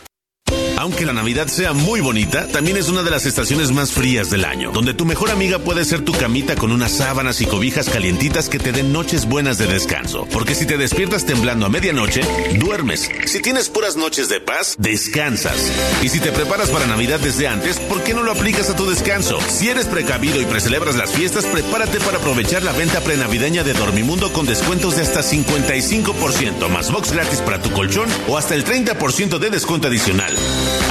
Aunque 0.80 1.06
la 1.06 1.12
Navidad 1.12 1.48
sea 1.48 1.74
muy 1.74 2.00
bonita, 2.00 2.48
también 2.48 2.78
es 2.78 2.88
una 2.88 3.04
de 3.04 3.12
las 3.12 3.26
estaciones 3.26 3.70
más 3.70 3.92
frías 3.92 4.30
del 4.30 4.46
año, 4.46 4.72
donde 4.72 4.94
tu 4.94 5.04
mejor 5.04 5.30
amiga 5.30 5.60
puede 5.60 5.84
ser 5.84 6.06
tu 6.06 6.14
camita 6.14 6.56
con 6.56 6.72
unas 6.72 6.94
sábanas 6.94 7.42
y 7.42 7.46
cobijas 7.46 7.90
calientitas 7.90 8.48
que 8.48 8.60
te 8.60 8.72
den 8.72 8.94
noches 8.94 9.26
buenas 9.26 9.58
de 9.58 9.68
descanso. 9.68 10.26
Porque 10.32 10.56
si 10.56 10.66
te 10.66 10.78
despiertas 10.78 11.26
temblando 11.26 11.66
a 11.66 11.70
medianoche, 11.70 12.22
duermes. 12.58 13.10
Si 13.26 13.42
tienes 13.42 13.68
puras 13.68 13.98
noches 13.98 14.30
de 14.30 14.40
paz, 14.40 14.76
descansas. 14.78 15.70
Y 16.02 16.08
si 16.08 16.22
te 16.22 16.32
preparas 16.32 16.70
para 16.70 16.88
Navidad 16.88 17.20
desde 17.20 17.50
antes, 17.50 17.78
¿por 17.78 18.02
qué 18.02 18.14
no 18.14 18.24
lo 18.24 18.32
aplicas 18.32 18.70
a 18.70 18.78
tu 18.78 18.90
descanso? 18.90 19.38
Si 19.50 19.68
eres 19.68 19.86
precavido 19.86 20.42
y 20.42 20.46
precelebras 20.46 20.96
las 20.96 21.12
fiestas, 21.12 21.44
prepárate 21.44 22.00
para 22.00 22.20
aprovechar 22.20 22.64
la 22.64 22.72
venta 22.72 23.02
prenavideña 23.02 23.66
de 23.66 23.74
Dormimundo 23.74 24.32
con 24.32 24.46
descuentos 24.46 24.96
de 24.96 25.02
hasta 25.02 25.24
55%, 25.24 26.70
más 26.70 26.90
box 26.90 27.12
gratis 27.12 27.42
para 27.42 27.62
tu 27.62 27.70
colchón 27.72 28.08
o 28.30 28.38
hasta 28.38 28.56
el 28.56 28.64
30% 28.64 29.40
de 29.40 29.50
descuento 29.50 29.90
adicional. 29.90 30.34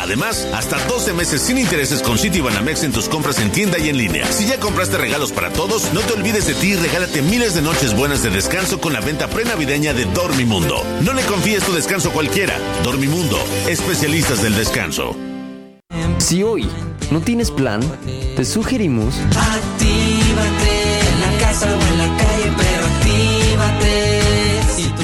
Además, 0.09 0.49
hasta 0.55 0.83
12 0.87 1.13
meses 1.13 1.43
sin 1.43 1.59
intereses 1.59 2.01
con 2.01 2.17
Citibanamex 2.17 2.83
en 2.83 2.93
tus 2.93 3.11
compras 3.11 3.39
en 3.41 3.53
tienda 3.53 3.79
y 3.79 3.91
en 3.91 3.99
línea. 3.99 4.25
Si 4.33 4.47
ya 4.47 4.59
compraste 4.59 4.97
regalos 4.97 5.33
para 5.33 5.53
todos, 5.53 5.93
no 5.93 6.01
te 6.01 6.15
olvides 6.15 6.47
de 6.47 6.55
ti 6.55 6.69
y 6.69 6.77
regálate 6.77 7.21
miles 7.21 7.55
de 7.55 7.61
noches 7.61 7.95
buenas 7.95 8.23
de 8.23 8.31
descanso 8.31 8.81
con 8.81 8.95
la 8.95 9.01
venta 9.01 9.29
prenavideña 9.29 9.93
de 9.93 10.07
Dormimundo. 10.07 10.83
No 11.03 11.13
le 11.13 11.21
confíes 11.25 11.63
tu 11.63 11.75
descanso 11.75 12.09
a 12.09 12.13
cualquiera. 12.13 12.59
Dormimundo, 12.85 13.37
especialistas 13.69 14.43
del 14.43 14.55
descanso. 14.55 15.15
Si 16.17 16.43
hoy 16.43 16.67
no 17.11 17.21
tienes 17.21 17.51
plan, 17.51 17.83
te 18.35 18.47
sugerimos... 18.47 19.15
Actívate 19.19 21.01
en 21.01 21.21
la 21.21 21.39
casa 21.39 21.67
o 21.67 21.87
en 21.87 21.99
la 21.99 22.17
calle, 22.17 22.53
pero 22.57 22.87
actívate. 22.87 24.21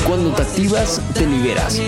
Cuando 0.07 0.33
te 0.33 0.41
activas, 0.41 1.03
te 1.13 1.27
liberas. 1.27 1.79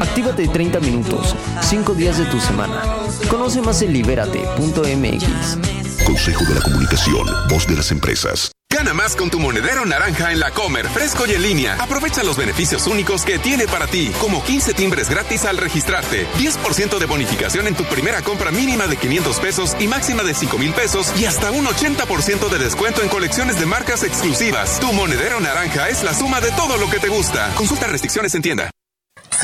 Actívate 0.00 0.48
30 0.48 0.80
minutos, 0.80 1.36
5 1.60 1.94
días 1.94 2.18
de 2.18 2.24
tu 2.26 2.40
semana. 2.40 2.82
Conoce 3.28 3.60
más 3.60 3.82
en 3.82 3.92
libérate.mx. 3.92 6.04
Consejo 6.04 6.44
de 6.44 6.54
la 6.54 6.60
Comunicación, 6.62 7.26
voz 7.48 7.66
de 7.66 7.76
las 7.76 7.90
empresas. 7.90 8.50
Gana 8.72 8.94
más 8.94 9.16
con 9.16 9.30
tu 9.30 9.40
monedero 9.40 9.84
naranja 9.84 10.32
en 10.32 10.40
la 10.40 10.52
Comer, 10.52 10.88
fresco 10.88 11.24
y 11.26 11.32
en 11.32 11.42
línea. 11.42 11.76
Aprovecha 11.80 12.22
los 12.22 12.36
beneficios 12.36 12.86
únicos 12.86 13.24
que 13.24 13.38
tiene 13.38 13.66
para 13.66 13.88
ti, 13.88 14.10
como 14.20 14.42
15 14.44 14.74
timbres 14.74 15.10
gratis 15.10 15.44
al 15.44 15.58
registrarte, 15.58 16.26
10% 16.38 16.98
de 16.98 17.06
bonificación 17.06 17.66
en 17.66 17.74
tu 17.74 17.84
primera 17.84 18.22
compra 18.22 18.52
mínima 18.52 18.86
de 18.86 18.96
500 18.96 19.40
pesos 19.40 19.76
y 19.80 19.88
máxima 19.88 20.22
de 20.22 20.34
5 20.34 20.56
mil 20.56 20.72
pesos 20.72 21.12
y 21.20 21.26
hasta 21.26 21.50
un 21.50 21.66
80% 21.66 22.48
de 22.48 22.58
descuento 22.58 23.02
en 23.02 23.08
colecciones 23.08 23.58
de 23.58 23.66
marcas 23.66 24.04
exclusivas. 24.04 24.78
Tu 24.80 24.90
monedero 24.92 25.40
naranja 25.40 25.88
es 25.88 26.04
la 26.04 26.14
suma 26.14 26.40
de 26.40 26.50
todo 26.52 26.78
lo 26.78 26.88
que 26.88 27.00
te 27.00 27.08
gusta. 27.08 27.52
Consulta 27.56 27.88
restricciones 27.88 28.34
en 28.34 28.42
tienda. 28.42 28.70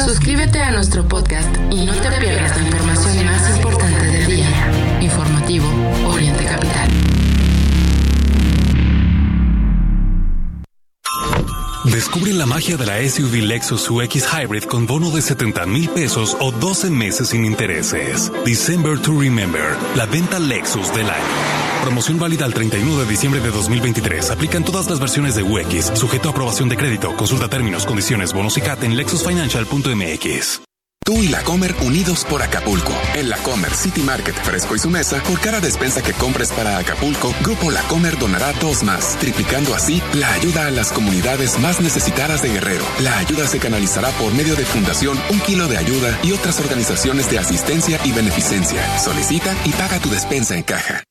Suscríbete 0.05 0.61
a 0.61 0.71
nuestro 0.73 1.09
podcast 1.09 1.49
y 1.71 1.87
no 1.87 1.95
te 1.95 2.11
pierdas 2.21 2.57
la 2.57 2.63
información 2.63 3.25
más 3.25 3.57
importante 3.57 4.05
del 4.05 4.27
día. 4.27 4.99
Informativo 5.01 5.67
Oriente 6.07 6.45
Capital. 6.45 6.89
Descubre 11.85 12.33
la 12.35 12.47
magia 12.47 12.77
de 12.77 12.85
la 12.85 13.09
SUV 13.09 13.43
Lexus 13.43 13.89
UX 13.91 14.27
Hybrid 14.33 14.65
con 14.65 14.87
bono 14.87 15.11
de 15.11 15.23
70 15.23 15.65
mil 15.67 15.89
pesos 15.89 16.37
o 16.41 16.53
12 16.53 16.91
meses 16.91 17.29
sin 17.29 17.45
intereses. 17.45 18.31
December 18.45 18.99
to 19.01 19.19
Remember, 19.19 19.77
la 19.95 20.05
venta 20.05 20.39
Lexus 20.39 20.93
del 20.93 21.09
año. 21.09 21.66
Promoción 21.87 22.19
válida 22.19 22.45
al 22.45 22.53
31 22.53 22.99
de 22.99 23.07
diciembre 23.07 23.41
de 23.41 23.53
2023. 23.53 24.33
Aplican 24.33 24.65
todas 24.65 24.91
las 24.91 24.99
versiones 24.99 25.37
de 25.37 25.45
UX, 25.45 25.97
sujeto 25.97 26.29
a 26.29 26.33
aprobación 26.33 26.69
de 26.69 26.77
crédito. 26.77 27.15
Consulta 27.15 27.47
términos, 27.47 27.87
condiciones, 27.87 28.33
bonos 28.33 28.59
y 28.59 28.61
CAT 28.61 28.83
en 28.83 28.97
lexusfinancial.mx. 28.97 30.63
Tú 31.05 31.23
y 31.23 31.29
la 31.29 31.45
Comer 31.45 31.77
unidos 31.83 32.25
por 32.25 32.43
Acapulco. 32.43 32.93
En 33.15 33.29
la 33.29 33.37
Comer 33.37 33.73
City 33.73 34.01
Market 34.01 34.35
Fresco 34.35 34.75
y 34.75 34.81
su 34.81 34.91
mesa, 34.91 35.23
por 35.23 35.39
cada 35.39 35.61
despensa 35.61 36.03
que 36.03 36.13
compres 36.13 36.51
para 36.51 36.77
Acapulco, 36.77 37.33
Grupo 37.45 37.71
La 37.71 37.83
Comer 37.83 38.19
donará 38.19 38.53
dos 38.55 38.83
más, 38.83 39.17
triplicando 39.21 39.73
así 39.73 40.03
la 40.13 40.33
ayuda 40.33 40.67
a 40.67 40.73
las 40.73 40.91
comunidades 40.91 41.57
más 41.61 41.81
necesitadas 41.81 42.43
de 42.43 42.49
Guerrero. 42.49 42.85
La 42.99 43.17
ayuda 43.19 43.47
se 43.47 43.61
canalizará 43.61 44.11
por 44.19 44.35
medio 44.35 44.57
de 44.57 44.65
Fundación 44.65 45.17
Un 45.31 45.39
Kilo 45.39 45.69
de 45.69 45.77
Ayuda 45.77 46.19
y 46.25 46.33
otras 46.33 46.59
organizaciones 46.59 47.31
de 47.31 47.39
asistencia 47.39 48.01
y 48.05 48.11
beneficencia. 48.11 48.99
Solicita 48.99 49.55
y 49.65 49.71
paga 49.71 50.01
tu 50.01 50.11
despensa 50.11 50.57
en 50.57 50.65
caja. 50.65 51.05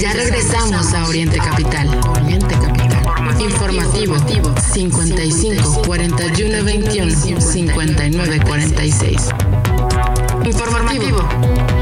Ya 0.00 0.12
regresamos 0.12 0.92
a 0.92 1.08
Oriente 1.08 1.38
Capital. 1.38 1.88
Oriente 2.10 2.54
Capital. 2.54 3.40
Informativo 3.40 4.16
55 4.58 5.82
41 5.86 6.64
21 6.64 7.40
59 7.40 8.40
46. 8.40 9.28
Informativo. 10.44 11.75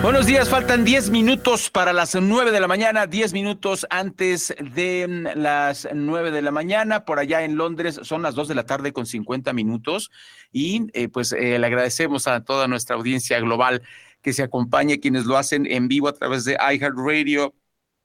Buenos 0.00 0.26
días, 0.26 0.48
faltan 0.48 0.84
10 0.84 1.10
minutos 1.10 1.70
para 1.70 1.92
las 1.92 2.14
9 2.14 2.52
de 2.52 2.60
la 2.60 2.68
mañana, 2.68 3.08
10 3.08 3.32
minutos 3.32 3.84
antes 3.90 4.54
de 4.60 5.06
mm, 5.08 5.38
las 5.40 5.88
9 5.92 6.30
de 6.30 6.40
la 6.40 6.52
mañana. 6.52 7.04
Por 7.04 7.18
allá 7.18 7.42
en 7.42 7.56
Londres 7.56 7.98
son 8.04 8.22
las 8.22 8.36
2 8.36 8.46
de 8.46 8.54
la 8.54 8.64
tarde 8.64 8.92
con 8.92 9.06
50 9.06 9.52
minutos 9.52 10.12
y 10.52 10.86
eh, 10.92 11.08
pues 11.08 11.32
eh, 11.32 11.58
le 11.58 11.66
agradecemos 11.66 12.28
a 12.28 12.44
toda 12.44 12.68
nuestra 12.68 12.94
audiencia 12.94 13.40
global 13.40 13.82
que 14.22 14.32
se 14.32 14.44
acompañe, 14.44 15.00
quienes 15.00 15.26
lo 15.26 15.36
hacen 15.36 15.66
en 15.66 15.88
vivo 15.88 16.06
a 16.06 16.12
través 16.12 16.44
de 16.44 16.52
iHeartRadio, 16.54 17.52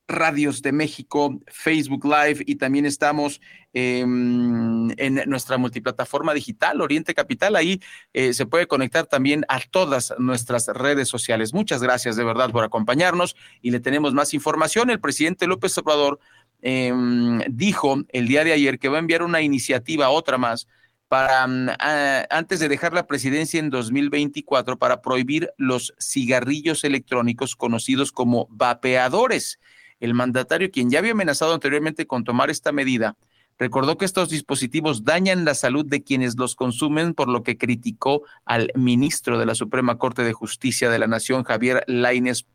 Radios 0.08 0.62
de 0.62 0.72
México, 0.72 1.40
Facebook 1.48 2.06
Live 2.06 2.44
y 2.46 2.56
también 2.56 2.86
estamos 2.86 3.40
em, 3.74 4.92
en 4.98 5.22
nuestra 5.28 5.58
multiplataforma 5.58 6.34
digital, 6.34 6.82
Oriente 6.82 7.14
Capital. 7.14 7.56
Ahí 7.56 7.80
eh, 8.14 8.34
se 8.34 8.46
puede 8.46 8.68
conectar 8.68 9.06
también 9.06 9.46
a 9.48 9.60
todas 9.62 10.14
nuestras 10.18 10.68
redes 10.68 11.08
sociales. 11.08 11.54
Muchas 11.54 11.82
gracias 11.82 12.16
de 12.16 12.24
verdad 12.24 12.52
por 12.52 12.64
acompañarnos 12.64 13.36
y 13.62 13.72
le 13.72 13.80
tenemos 13.80 14.14
más 14.14 14.34
información. 14.34 14.90
El 14.90 15.00
presidente 15.00 15.48
López 15.48 15.78
Obrador 15.78 16.20
em, 16.62 17.40
dijo 17.50 18.04
el 18.10 18.28
día 18.28 18.44
de 18.44 18.54
ayer 18.54 18.80
que 18.80 18.90
va 18.90 18.98
a 18.98 19.00
enviar 19.00 19.24
una 19.24 19.42
iniciativa, 19.42 20.10
otra 20.10 20.38
más, 20.38 20.68
para 21.14 21.46
mm, 21.48 21.70
antes 22.30 22.60
de 22.60 22.68
dejar 22.68 22.92
la 22.92 23.06
presidencia 23.06 23.60
en 23.60 23.70
2024 23.70 24.80
para 24.80 25.02
prohibir 25.02 25.54
los 25.58 25.94
cigarrillos 26.00 26.84
electrónicos 26.84 27.56
conocidos 27.56 28.12
como 28.12 28.48
vapeadores. 28.50 29.60
El 30.04 30.14
mandatario, 30.14 30.70
quien 30.70 30.90
ya 30.90 31.00
había 31.00 31.14
amenazado 31.14 31.54
anteriormente 31.54 32.06
con 32.06 32.26
tomar 32.26 32.50
esta 32.50 32.74
medida, 32.74 33.16
recordó 33.58 33.98
que 33.98 34.04
estos 34.04 34.28
dispositivos 34.28 35.06
dañan 35.06 35.46
la 35.46 35.56
salud 35.56 35.86
de 35.86 36.04
quienes 36.04 36.38
los 36.38 36.56
consumen, 36.56 37.14
por 37.14 37.30
lo 37.30 37.42
que 37.42 37.58
criticó 37.58 38.24
al 38.44 38.70
ministro 38.76 39.40
de 39.40 39.46
la 39.46 39.56
Suprema 39.56 39.98
Corte 39.98 40.26
de 40.26 40.34
Justicia 40.34 40.90
de 40.90 41.00
la 41.00 41.08
Nación, 41.08 41.46
Javier 41.46 41.86
Laines, 41.88 42.48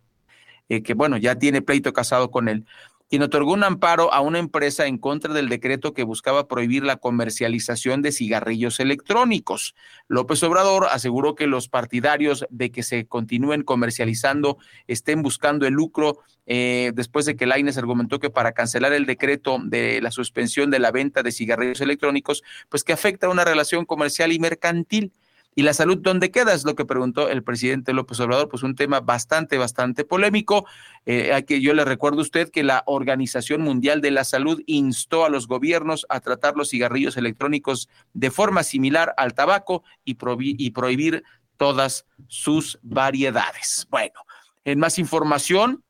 eh, 0.68 0.82
que 0.82 0.92
bueno, 0.92 1.16
ya 1.16 1.36
tiene 1.36 1.62
pleito 1.62 1.94
casado 1.94 2.30
con 2.30 2.50
él 2.50 2.66
quien 3.08 3.22
otorgó 3.22 3.52
un 3.52 3.64
amparo 3.64 4.12
a 4.12 4.20
una 4.20 4.38
empresa 4.38 4.86
en 4.86 4.98
contra 4.98 5.32
del 5.32 5.48
decreto 5.48 5.94
que 5.94 6.02
buscaba 6.02 6.46
prohibir 6.46 6.82
la 6.84 6.96
comercialización 6.96 8.02
de 8.02 8.12
cigarrillos 8.12 8.80
electrónicos. 8.80 9.74
López 10.08 10.42
Obrador 10.42 10.86
aseguró 10.90 11.34
que 11.34 11.46
los 11.46 11.68
partidarios 11.68 12.46
de 12.50 12.70
que 12.70 12.82
se 12.82 13.06
continúen 13.06 13.62
comercializando 13.62 14.58
estén 14.86 15.22
buscando 15.22 15.66
el 15.66 15.74
lucro 15.74 16.18
eh, 16.50 16.92
después 16.94 17.26
de 17.26 17.36
que 17.36 17.46
Laines 17.46 17.76
argumentó 17.76 18.18
que 18.18 18.30
para 18.30 18.52
cancelar 18.52 18.92
el 18.94 19.04
decreto 19.04 19.58
de 19.62 20.00
la 20.00 20.10
suspensión 20.10 20.70
de 20.70 20.78
la 20.78 20.90
venta 20.90 21.22
de 21.22 21.30
cigarrillos 21.30 21.82
electrónicos, 21.82 22.42
pues 22.70 22.84
que 22.84 22.94
afecta 22.94 23.26
a 23.26 23.30
una 23.30 23.44
relación 23.44 23.84
comercial 23.84 24.32
y 24.32 24.38
mercantil. 24.38 25.12
¿Y 25.58 25.62
la 25.62 25.74
salud 25.74 25.98
dónde 25.98 26.30
queda? 26.30 26.54
Es 26.54 26.64
lo 26.64 26.76
que 26.76 26.84
preguntó 26.84 27.28
el 27.28 27.42
presidente 27.42 27.92
López 27.92 28.20
Obrador, 28.20 28.48
pues 28.48 28.62
un 28.62 28.76
tema 28.76 29.00
bastante, 29.00 29.58
bastante 29.58 30.04
polémico. 30.04 30.66
Eh, 31.04 31.44
que 31.48 31.60
yo 31.60 31.74
le 31.74 31.84
recuerdo 31.84 32.20
a 32.20 32.22
usted 32.22 32.48
que 32.48 32.62
la 32.62 32.84
Organización 32.86 33.62
Mundial 33.62 34.00
de 34.00 34.12
la 34.12 34.22
Salud 34.22 34.62
instó 34.66 35.24
a 35.24 35.28
los 35.28 35.48
gobiernos 35.48 36.06
a 36.10 36.20
tratar 36.20 36.54
los 36.54 36.68
cigarrillos 36.68 37.16
electrónicos 37.16 37.88
de 38.12 38.30
forma 38.30 38.62
similar 38.62 39.14
al 39.16 39.34
tabaco 39.34 39.82
y 40.04 40.14
prohibir 40.14 41.24
todas 41.56 42.06
sus 42.28 42.78
variedades. 42.82 43.88
Bueno, 43.90 44.20
en 44.64 44.78
más 44.78 44.96
información, 45.00 45.82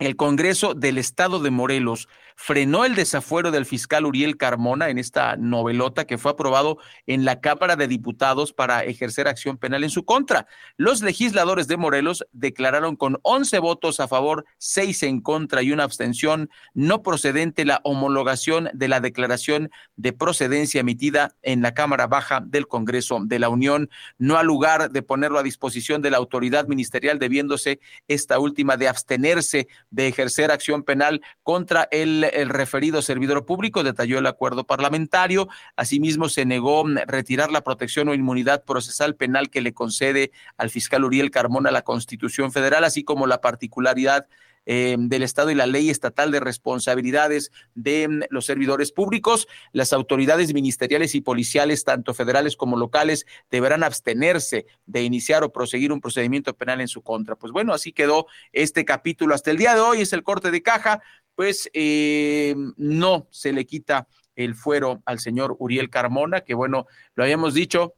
el 0.00 0.16
Congreso 0.16 0.74
del 0.74 0.98
Estado 0.98 1.38
de 1.38 1.52
Morelos 1.52 2.08
frenó 2.34 2.84
el 2.84 2.94
desafuero 2.94 3.50
del 3.50 3.66
fiscal 3.66 4.06
Uriel 4.06 4.36
Carmona 4.36 4.88
en 4.88 4.98
esta 4.98 5.36
novelota 5.36 6.06
que 6.06 6.18
fue 6.18 6.32
aprobado 6.32 6.78
en 7.06 7.24
la 7.24 7.40
Cámara 7.40 7.76
de 7.76 7.88
Diputados 7.88 8.52
para 8.52 8.84
ejercer 8.84 9.28
acción 9.28 9.56
penal 9.56 9.84
en 9.84 9.90
su 9.90 10.04
contra. 10.04 10.46
Los 10.76 11.02
legisladores 11.02 11.68
de 11.68 11.76
Morelos 11.76 12.26
declararon 12.32 12.96
con 12.96 13.18
11 13.22 13.58
votos 13.60 14.00
a 14.00 14.08
favor, 14.08 14.44
6 14.58 15.02
en 15.04 15.20
contra 15.20 15.62
y 15.62 15.72
una 15.72 15.84
abstención 15.84 16.50
no 16.74 17.02
procedente 17.02 17.64
la 17.64 17.80
homologación 17.84 18.68
de 18.72 18.88
la 18.88 19.00
declaración 19.00 19.70
de 19.96 20.12
procedencia 20.12 20.80
emitida 20.80 21.34
en 21.42 21.62
la 21.62 21.74
Cámara 21.74 22.06
Baja 22.06 22.40
del 22.44 22.66
Congreso 22.66 23.20
de 23.24 23.38
la 23.38 23.48
Unión. 23.48 23.90
No 24.18 24.36
ha 24.36 24.42
lugar 24.42 24.90
de 24.90 25.02
ponerlo 25.02 25.38
a 25.38 25.42
disposición 25.42 26.02
de 26.02 26.10
la 26.10 26.16
autoridad 26.16 26.66
ministerial, 26.66 27.18
debiéndose 27.18 27.80
esta 28.08 28.38
última 28.38 28.76
de 28.76 28.88
abstenerse 28.88 29.68
de 29.90 30.08
ejercer 30.08 30.50
acción 30.50 30.82
penal 30.82 31.22
contra 31.42 31.88
el 31.90 32.23
el 32.28 32.48
referido 32.48 33.02
servidor 33.02 33.44
público, 33.46 33.82
detalló 33.82 34.18
el 34.18 34.26
acuerdo 34.26 34.64
parlamentario. 34.64 35.48
Asimismo, 35.76 36.28
se 36.28 36.44
negó 36.44 36.84
mm, 36.84 36.96
retirar 37.06 37.50
la 37.50 37.62
protección 37.62 38.08
o 38.08 38.14
inmunidad 38.14 38.64
procesal 38.64 39.16
penal 39.16 39.50
que 39.50 39.60
le 39.60 39.74
concede 39.74 40.32
al 40.56 40.70
fiscal 40.70 41.04
Uriel 41.04 41.30
Carmona 41.30 41.70
la 41.70 41.82
Constitución 41.82 42.52
Federal, 42.52 42.84
así 42.84 43.04
como 43.04 43.26
la 43.26 43.40
particularidad 43.40 44.26
eh, 44.66 44.96
del 44.98 45.22
Estado 45.22 45.50
y 45.50 45.54
la 45.54 45.66
ley 45.66 45.90
estatal 45.90 46.30
de 46.30 46.40
responsabilidades 46.40 47.52
de 47.74 48.08
mm, 48.08 48.20
los 48.30 48.46
servidores 48.46 48.92
públicos. 48.92 49.46
Las 49.72 49.92
autoridades 49.92 50.54
ministeriales 50.54 51.14
y 51.14 51.20
policiales, 51.20 51.84
tanto 51.84 52.14
federales 52.14 52.56
como 52.56 52.76
locales, 52.76 53.26
deberán 53.50 53.82
abstenerse 53.82 54.66
de 54.86 55.02
iniciar 55.02 55.44
o 55.44 55.52
proseguir 55.52 55.92
un 55.92 56.00
procedimiento 56.00 56.54
penal 56.54 56.80
en 56.80 56.88
su 56.88 57.02
contra. 57.02 57.36
Pues 57.36 57.52
bueno, 57.52 57.74
así 57.74 57.92
quedó 57.92 58.26
este 58.52 58.84
capítulo 58.84 59.34
hasta 59.34 59.50
el 59.50 59.58
día 59.58 59.74
de 59.74 59.80
hoy. 59.80 60.00
Es 60.00 60.12
el 60.12 60.22
corte 60.22 60.50
de 60.50 60.62
caja 60.62 61.02
pues 61.34 61.70
eh, 61.72 62.54
no 62.76 63.28
se 63.30 63.52
le 63.52 63.66
quita 63.66 64.08
el 64.36 64.54
fuero 64.54 65.02
al 65.06 65.20
señor 65.20 65.56
Uriel 65.58 65.90
Carmona, 65.90 66.42
que 66.42 66.54
bueno, 66.54 66.86
lo 67.14 67.24
habíamos 67.24 67.54
dicho, 67.54 67.94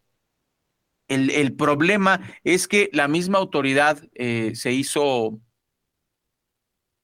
el, 1.08 1.54
problema 1.54 2.20
es 2.42 2.66
que 2.66 2.90
la 2.92 3.08
misma 3.08 3.38
autoridad 3.38 4.02
eh, 4.14 4.52
se 4.54 4.72
hizo 4.72 5.40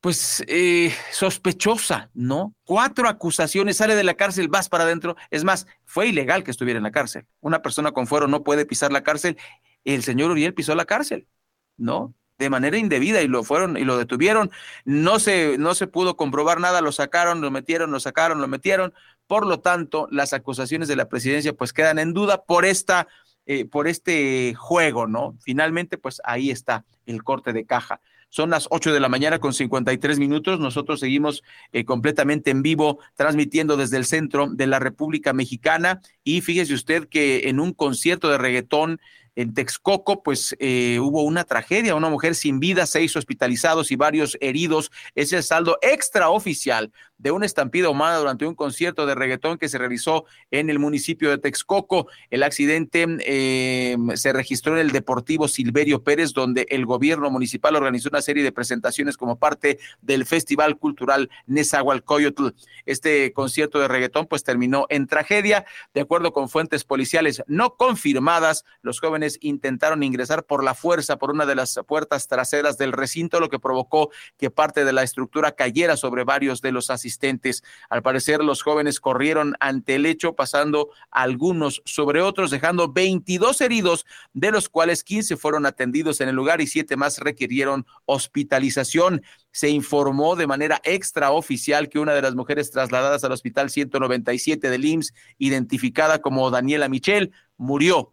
pues 0.01 0.43
eh, 0.49 0.93
sospechosa, 1.13 2.11
¿no? 2.13 2.57
Cuatro 2.65 3.09
acusaciones, 3.09 3.77
sale 3.77 3.95
de 3.95 4.03
la 4.03 4.15
cárcel, 4.15 4.49
vas 4.49 4.69
para 4.69 4.83
adentro. 4.83 5.15
Es 5.31 5.45
más, 5.45 5.69
fue 5.85 6.09
ilegal 6.09 6.43
que 6.43 6.51
estuviera 6.51 6.79
en 6.79 6.83
la 6.83 6.91
cárcel. 6.91 7.27
Una 7.41 7.63
persona 7.63 7.93
con 7.93 8.09
fuero 8.09 8.27
no 8.27 8.43
puede 8.43 8.67
pisar 8.67 8.91
la 8.91 9.05
cárcel. 9.05 9.39
El 9.85 10.03
señor 10.03 10.33
Uriel 10.33 10.55
pisó 10.55 10.75
la 10.75 10.87
cárcel, 10.87 11.29
¿no? 11.77 12.15
De 12.39 12.51
manera 12.51 12.77
indebida 12.79 13.23
y 13.23 13.29
lo 13.29 13.45
fueron 13.45 13.77
y 13.77 13.85
lo 13.85 13.97
detuvieron. 13.97 14.51
No 14.85 15.19
se, 15.19 15.59
no 15.59 15.75
se 15.75 15.87
pudo 15.87 16.17
comprobar 16.17 16.61
nada, 16.61 16.81
lo 16.81 16.93
sacaron, 16.93 17.41
lo 17.41 17.51
metieron, 17.51 17.91
lo 17.91 18.01
sacaron, 18.01 18.41
lo 18.41 18.49
metieron. 18.49 18.95
Por 19.27 19.47
lo 19.47 19.61
tanto, 19.61 20.09
las 20.11 20.33
acusaciones 20.33 20.89
de 20.89 20.97
la 20.97 21.09
presidencia 21.09 21.53
pues 21.53 21.73
quedan 21.73 21.99
en 21.99 22.13
duda 22.13 22.43
por 22.43 22.65
esta, 22.65 23.07
eh, 23.47 23.65
por 23.65 23.89
este 23.89 24.55
juego, 24.55 25.07
¿no? 25.07 25.37
Finalmente, 25.43 25.99
pues 25.99 26.21
ahí 26.25 26.51
está 26.51 26.85
el 27.07 27.23
corte 27.23 27.53
de 27.53 27.65
caja. 27.65 28.01
Son 28.33 28.49
las 28.49 28.67
8 28.71 28.95
de 28.95 29.01
la 29.01 29.11
mañana 29.11 29.41
con 29.41 29.53
53 29.53 30.19
minutos. 30.19 30.59
Nosotros 30.59 31.01
seguimos 31.01 31.43
eh, 31.73 31.85
completamente 31.85 32.51
en 32.51 32.63
vivo, 32.63 32.99
transmitiendo 33.15 33.77
desde 33.77 33.99
el 33.99 34.07
centro 34.07 34.49
de 34.49 34.67
la 34.67 34.79
República 34.79 35.35
Mexicana. 35.35 36.01
Y 36.25 36.41
fíjese 36.41 36.73
usted 36.73 37.09
que 37.11 37.51
en 37.51 37.61
un 37.61 37.75
concierto 37.75 38.31
de 38.31 38.39
reggaetón 38.39 39.03
en 39.37 39.55
Texcoco, 39.55 40.23
pues 40.23 40.55
eh, 40.59 40.99
hubo 41.01 41.23
una 41.23 41.45
tragedia, 41.45 41.95
una 41.95 42.11
mujer 42.11 42.35
sin 42.35 42.61
vida, 42.61 42.87
seis 42.87 43.17
hospitalizados 43.17 43.91
y 43.91 43.97
varios 43.97 44.37
heridos. 44.41 44.91
Es 45.15 45.33
el 45.33 45.43
saldo 45.43 45.79
extraoficial 45.83 46.93
de 47.23 47.31
una 47.31 47.47
estampida 47.47 47.89
humana 47.89 48.17
durante 48.17 48.47
un 48.47 48.57
concierto 48.57 49.07
de 49.07 49.15
reggaetón 49.15 49.57
que 49.57 49.69
se 49.69 49.79
realizó 49.79 50.25
en 50.51 50.71
el 50.71 50.81
municipio 50.81 51.31
de 51.31 51.39
Texcoco. 51.39 52.09
El 52.31 52.43
accidente 52.43 53.07
eh, 53.21 53.97
se 54.15 54.33
registró 54.33 54.73
en 54.73 54.81
el 54.81 54.91
Deportivo 54.91 55.47
Silverio 55.47 56.03
Pérez, 56.03 56.33
donde 56.33 56.67
el 56.69 56.85
gobierno 56.85 57.31
municipal 57.31 57.77
organizó 57.77 58.09
una 58.09 58.23
serie 58.23 58.43
de 58.43 58.51
presentaciones 58.51 59.17
como 59.17 59.39
parte 59.39 59.79
del 60.01 60.27
Festival 60.27 60.77
Cultural 60.79 61.31
Nezahualcóyotl. 61.47 62.49
Este 62.87 63.33
concierto 63.33 63.79
de 63.79 63.87
reggaetón 63.87 64.27
pues 64.27 64.43
terminó 64.43 64.87
en 64.89 65.07
tragedia. 65.07 65.65
De 65.95 66.01
acuerdo 66.01 66.33
con 66.33 66.49
fuentes 66.49 66.83
policiales 66.83 67.45
no 67.47 67.77
confirmadas, 67.77 68.65
los 68.83 68.99
jóvenes 68.99 69.39
intentaron 69.41 70.03
ingresar 70.03 70.45
por 70.45 70.65
la 70.65 70.75
fuerza 70.75 71.19
por 71.19 71.31
una 71.31 71.47
de 71.47 71.55
las 71.55 71.79
puertas 71.87 72.27
traseras 72.27 72.79
del 72.79 72.91
recinto, 72.91 73.39
lo 73.39 73.49
que 73.49 73.61
provocó 73.61 74.11
que 74.39 74.51
parte 74.51 74.85
de 74.85 74.93
la 74.93 75.05
estructura 75.05 75.53
cayera 75.53 75.97
sobre 75.97 76.25
varios 76.25 76.61
de 76.63 76.73
los 76.73 76.91
asistentes 76.91 77.12
asistentes. 77.13 77.63
Al 77.91 78.03
parecer, 78.03 78.43
los 78.43 78.63
jóvenes 78.63 79.01
corrieron 79.01 79.55
ante 79.61 79.95
el 79.97 80.07
hecho, 80.07 80.35
pasando 80.35 80.91
algunos 81.11 81.83
sobre 81.85 82.23
otros, 82.23 82.51
dejando 82.51 82.93
22 82.93 83.61
heridos, 83.61 84.07
de 84.33 84.51
los 84.51 84.69
cuales 84.69 85.05
15 85.05 85.37
fueron 85.37 85.67
atendidos 85.67 86.21
en 86.21 86.29
el 86.29 86.35
lugar 86.35 86.61
y 86.61 86.67
siete 86.67 86.97
más 86.97 87.19
requirieron 87.19 87.87
hospitalización. 88.07 89.23
Se 89.51 89.69
informó 89.69 90.37
de 90.37 90.47
manera 90.47 90.81
extraoficial 90.85 91.89
que 91.89 91.99
una 91.99 92.15
de 92.15 92.23
las 92.23 92.35
mujeres 92.35 92.71
trasladadas 92.71 93.23
al 93.25 93.33
hospital 93.33 93.71
197 93.71 94.71
del 94.71 94.85
IMSS, 94.85 95.13
identificada 95.39 96.21
como 96.21 96.51
Daniela 96.51 96.89
Michel, 96.89 97.33
murió 97.59 98.13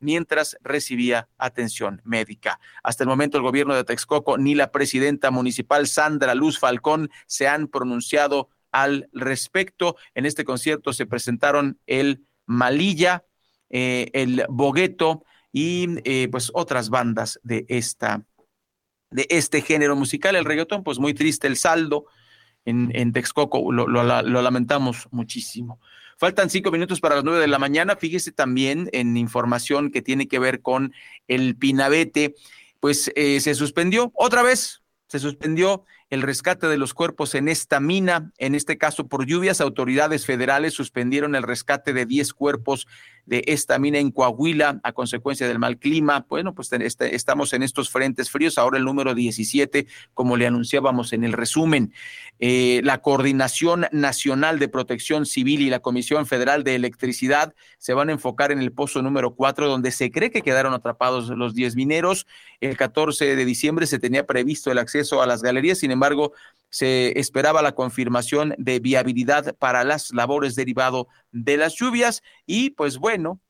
mientras 0.00 0.56
recibía 0.62 1.28
atención 1.38 2.00
médica. 2.04 2.58
Hasta 2.82 3.04
el 3.04 3.08
momento 3.08 3.36
el 3.36 3.42
gobierno 3.42 3.74
de 3.74 3.84
Texcoco 3.84 4.38
ni 4.38 4.54
la 4.54 4.72
presidenta 4.72 5.30
municipal 5.30 5.86
Sandra 5.86 6.34
Luz 6.34 6.58
Falcón 6.58 7.10
se 7.26 7.46
han 7.46 7.68
pronunciado 7.68 8.48
al 8.72 9.08
respecto. 9.12 9.96
En 10.14 10.26
este 10.26 10.44
concierto 10.44 10.92
se 10.92 11.06
presentaron 11.06 11.78
el 11.86 12.24
Malilla, 12.46 13.24
eh, 13.68 14.10
el 14.12 14.44
Bogueto 14.48 15.24
y 15.52 15.86
eh, 16.04 16.28
pues 16.30 16.50
otras 16.54 16.90
bandas 16.90 17.38
de 17.42 17.64
esta 17.68 18.24
de 19.10 19.26
este 19.28 19.60
género 19.60 19.96
musical, 19.96 20.36
el 20.36 20.44
reggaetón, 20.44 20.84
pues 20.84 21.00
muy 21.00 21.14
triste 21.14 21.48
el 21.48 21.56
saldo 21.56 22.06
en, 22.64 22.92
en 22.94 23.12
Texcoco, 23.12 23.72
lo, 23.72 23.88
lo 23.88 24.42
lamentamos 24.42 25.08
muchísimo. 25.10 25.80
Faltan 26.20 26.50
cinco 26.50 26.70
minutos 26.70 27.00
para 27.00 27.14
las 27.14 27.24
nueve 27.24 27.40
de 27.40 27.48
la 27.48 27.58
mañana. 27.58 27.96
Fíjese 27.96 28.30
también 28.30 28.90
en 28.92 29.16
información 29.16 29.90
que 29.90 30.02
tiene 30.02 30.28
que 30.28 30.38
ver 30.38 30.60
con 30.60 30.92
el 31.28 31.56
Pinabete, 31.56 32.34
pues 32.78 33.10
eh, 33.16 33.40
se 33.40 33.54
suspendió 33.54 34.12
otra 34.14 34.42
vez, 34.42 34.82
se 35.08 35.18
suspendió 35.18 35.86
el 36.10 36.22
rescate 36.22 36.66
de 36.66 36.76
los 36.76 36.92
cuerpos 36.92 37.34
en 37.36 37.48
esta 37.48 37.80
mina. 37.80 38.32
En 38.38 38.54
este 38.54 38.76
caso, 38.76 39.06
por 39.06 39.26
lluvias, 39.26 39.60
autoridades 39.60 40.26
federales 40.26 40.74
suspendieron 40.74 41.36
el 41.36 41.44
rescate 41.44 41.92
de 41.92 42.04
diez 42.04 42.34
cuerpos 42.34 42.86
de 43.26 43.44
esta 43.46 43.78
mina 43.78 43.98
en 43.98 44.10
Coahuila 44.10 44.80
a 44.82 44.92
consecuencia 44.92 45.46
del 45.46 45.60
mal 45.60 45.78
clima. 45.78 46.26
Bueno, 46.28 46.52
pues 46.52 46.72
este, 46.72 47.14
estamos 47.14 47.52
en 47.52 47.62
estos 47.62 47.88
frentes 47.88 48.28
fríos, 48.28 48.58
ahora 48.58 48.76
el 48.78 48.84
número 48.84 49.14
17, 49.14 49.86
como 50.14 50.36
le 50.36 50.48
anunciábamos 50.48 51.12
en 51.12 51.22
el 51.22 51.32
resumen. 51.32 51.92
Eh, 52.40 52.80
la 52.82 52.98
Coordinación 52.98 53.86
Nacional 53.92 54.58
de 54.58 54.68
Protección 54.68 55.26
Civil 55.26 55.60
y 55.60 55.70
la 55.70 55.78
Comisión 55.78 56.26
Federal 56.26 56.64
de 56.64 56.74
Electricidad 56.74 57.54
se 57.78 57.94
van 57.94 58.08
a 58.08 58.12
enfocar 58.12 58.50
en 58.50 58.58
el 58.58 58.72
pozo 58.72 59.00
número 59.00 59.34
4, 59.34 59.68
donde 59.68 59.92
se 59.92 60.10
cree 60.10 60.30
que 60.32 60.42
quedaron 60.42 60.74
atrapados 60.74 61.28
los 61.28 61.54
10 61.54 61.76
mineros. 61.76 62.26
El 62.60 62.76
14 62.76 63.36
de 63.36 63.44
diciembre 63.44 63.86
se 63.86 64.00
tenía 64.00 64.26
previsto 64.26 64.72
el 64.72 64.78
acceso 64.78 65.22
a 65.22 65.26
las 65.26 65.42
galerías, 65.42 65.78
sin 65.78 65.92
embargo, 65.92 65.99
se 66.70 67.18
esperaba 67.18 67.62
la 67.62 67.72
confirmación 67.72 68.54
de 68.56 68.78
viabilidad 68.78 69.56
para 69.56 69.84
las 69.84 70.12
labores 70.12 70.54
derivado 70.54 71.08
de 71.32 71.56
las 71.56 71.74
lluvias 71.74 72.22
y 72.46 72.70
pues 72.70 72.98
bueno, 72.98 73.40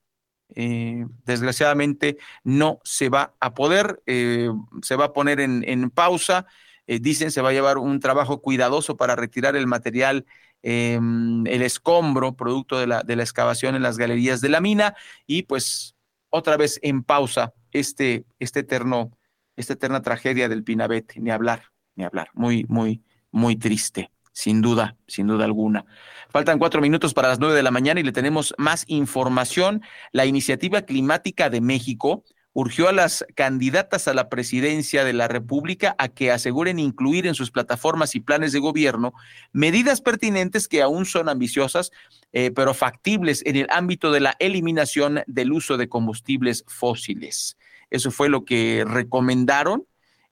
eh, 0.54 1.06
desgraciadamente 1.24 2.18
no 2.42 2.80
se 2.84 3.08
va 3.08 3.34
a 3.40 3.54
poder, 3.54 4.02
eh, 4.06 4.50
se 4.82 4.96
va 4.96 5.06
a 5.06 5.12
poner 5.12 5.40
en, 5.40 5.90
pausa. 5.90 6.46
Eh, 6.86 6.98
dicen 6.98 7.30
se 7.30 7.42
va 7.42 7.50
a 7.50 7.52
llevar 7.52 7.78
un 7.78 8.00
trabajo 8.00 8.40
cuidadoso 8.40 8.96
para 8.96 9.16
retirar 9.16 9.54
el 9.54 9.66
material, 9.66 10.26
em, 10.62 11.46
el 11.46 11.62
escombro, 11.62 12.36
producto 12.36 12.78
de 12.78 12.86
la, 12.86 13.02
de 13.02 13.16
la 13.16 13.22
excavación 13.22 13.76
en 13.76 13.82
las 13.82 13.96
galerías 13.96 14.40
de 14.40 14.48
la 14.48 14.60
mina 14.60 14.94
y 15.26 15.42
pues 15.44 15.94
otra 16.30 16.56
vez 16.56 16.78
en 16.82 17.02
pausa 17.02 17.54
este, 17.72 18.24
este 18.38 18.60
eterno, 18.60 19.16
esta 19.56 19.74
eterna 19.74 20.02
tragedia 20.02 20.48
del 20.48 20.64
Pinabete, 20.64 21.20
ni 21.20 21.30
hablar, 21.30 21.69
ni 21.96 22.04
hablar, 22.04 22.30
muy, 22.34 22.64
muy, 22.68 23.02
muy 23.30 23.56
triste, 23.56 24.10
sin 24.32 24.60
duda, 24.60 24.96
sin 25.06 25.26
duda 25.26 25.44
alguna. 25.44 25.84
Faltan 26.30 26.58
cuatro 26.58 26.80
minutos 26.80 27.14
para 27.14 27.28
las 27.28 27.38
nueve 27.40 27.54
de 27.54 27.62
la 27.62 27.70
mañana 27.70 28.00
y 28.00 28.04
le 28.04 28.12
tenemos 28.12 28.54
más 28.58 28.84
información. 28.86 29.82
La 30.12 30.26
iniciativa 30.26 30.82
climática 30.82 31.50
de 31.50 31.60
México 31.60 32.24
urgió 32.52 32.88
a 32.88 32.92
las 32.92 33.24
candidatas 33.34 34.08
a 34.08 34.14
la 34.14 34.28
presidencia 34.28 35.04
de 35.04 35.12
la 35.12 35.28
República 35.28 35.94
a 35.98 36.08
que 36.08 36.32
aseguren 36.32 36.78
incluir 36.78 37.26
en 37.26 37.34
sus 37.34 37.50
plataformas 37.50 38.14
y 38.14 38.20
planes 38.20 38.52
de 38.52 38.58
gobierno 38.58 39.12
medidas 39.52 40.00
pertinentes 40.00 40.66
que 40.66 40.82
aún 40.82 41.06
son 41.06 41.28
ambiciosas, 41.28 41.92
eh, 42.32 42.50
pero 42.50 42.74
factibles 42.74 43.42
en 43.46 43.56
el 43.56 43.66
ámbito 43.70 44.10
de 44.10 44.20
la 44.20 44.36
eliminación 44.40 45.22
del 45.26 45.52
uso 45.52 45.76
de 45.76 45.88
combustibles 45.88 46.64
fósiles. 46.66 47.56
Eso 47.90 48.10
fue 48.10 48.28
lo 48.28 48.44
que 48.44 48.84
recomendaron. 48.86 49.84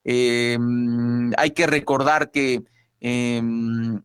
Eh, 0.04 0.58
hay 1.38 1.52
que 1.52 1.66
recordar 1.66 2.30
que 2.30 2.62
Em, 3.00 4.02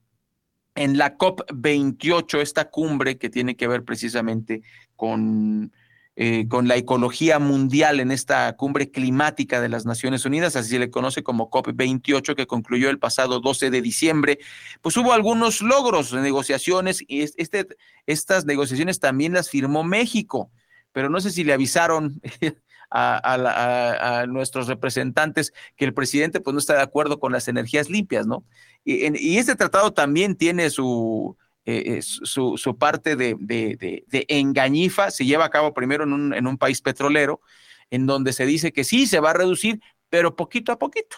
en 0.76 0.98
la 0.98 1.18
COP28, 1.18 2.42
esta 2.42 2.70
cumbre 2.70 3.18
que 3.18 3.30
tiene 3.30 3.56
que 3.56 3.68
ver 3.68 3.84
precisamente 3.84 4.62
con, 4.96 5.72
eh, 6.16 6.48
con 6.48 6.68
la 6.68 6.76
ecología 6.78 7.38
mundial 7.40 8.00
en 8.00 8.12
esta 8.12 8.56
cumbre 8.56 8.90
climática 8.90 9.62
de 9.62 9.70
las 9.70 9.86
Naciones 9.86 10.26
Unidas, 10.26 10.56
así 10.56 10.70
se 10.70 10.80
le 10.80 10.90
conoce 10.90 11.22
como 11.24 11.50
COP28, 11.50 12.36
que 12.36 12.48
concluyó 12.48 12.90
el 12.90 13.00
pasado 13.00 13.40
12 13.40 13.70
de 13.70 13.82
diciembre, 13.82 14.40
pues 14.82 14.98
hubo 14.98 15.14
algunos 15.14 15.62
logros 15.62 16.14
negociaciones 16.14 17.04
y 17.08 17.22
este, 17.22 17.68
estas 18.08 18.46
negociaciones 18.46 19.00
también 19.00 19.34
las 19.34 19.50
firmó 19.50 19.84
México, 19.84 20.52
pero 20.92 21.10
no 21.10 21.22
sé 21.22 21.32
si 21.32 21.44
le 21.44 21.54
avisaron 21.54 22.20
a, 22.94 24.26
nuestros 24.28 24.68
representantes 24.68 25.54
que 25.76 25.86
el 25.86 25.94
presidente 25.94 26.40
pues 26.40 26.54
no 26.54 26.60
está 26.60 26.76
de 26.76 26.82
acuerdo 26.82 27.20
con 27.20 27.32
las 27.32 27.48
energías 27.48 27.90
limpias, 27.90 28.28
¿no? 28.28 28.46
Y, 28.86 29.38
este 29.38 29.56
tratado 29.56 29.94
también 29.94 30.36
tiene 30.36 30.70
su, 30.70 31.38
eh, 31.66 32.02
su, 32.02 32.58
su, 32.58 32.78
parte 32.78 33.16
de, 33.16 33.36
de, 33.40 34.04
de, 34.08 34.26
engañifa, 34.28 35.10
se 35.12 35.26
lleva 35.26 35.46
a 35.46 35.50
cabo 35.50 35.74
primero 35.74 36.04
en 36.04 36.14
un, 36.14 36.34
en 36.34 36.48
un 36.48 36.58
país 36.58 36.82
petrolero, 36.82 37.42
en 37.90 38.06
donde 38.06 38.34
se 38.34 38.46
dice 38.46 38.72
que 38.72 38.84
sí, 38.84 39.08
se 39.08 39.20
va 39.20 39.32
a 39.32 39.34
reducir, 39.34 39.80
pero 40.10 40.36
poquito 40.36 40.72
a 40.72 40.80
poquito. 40.80 41.18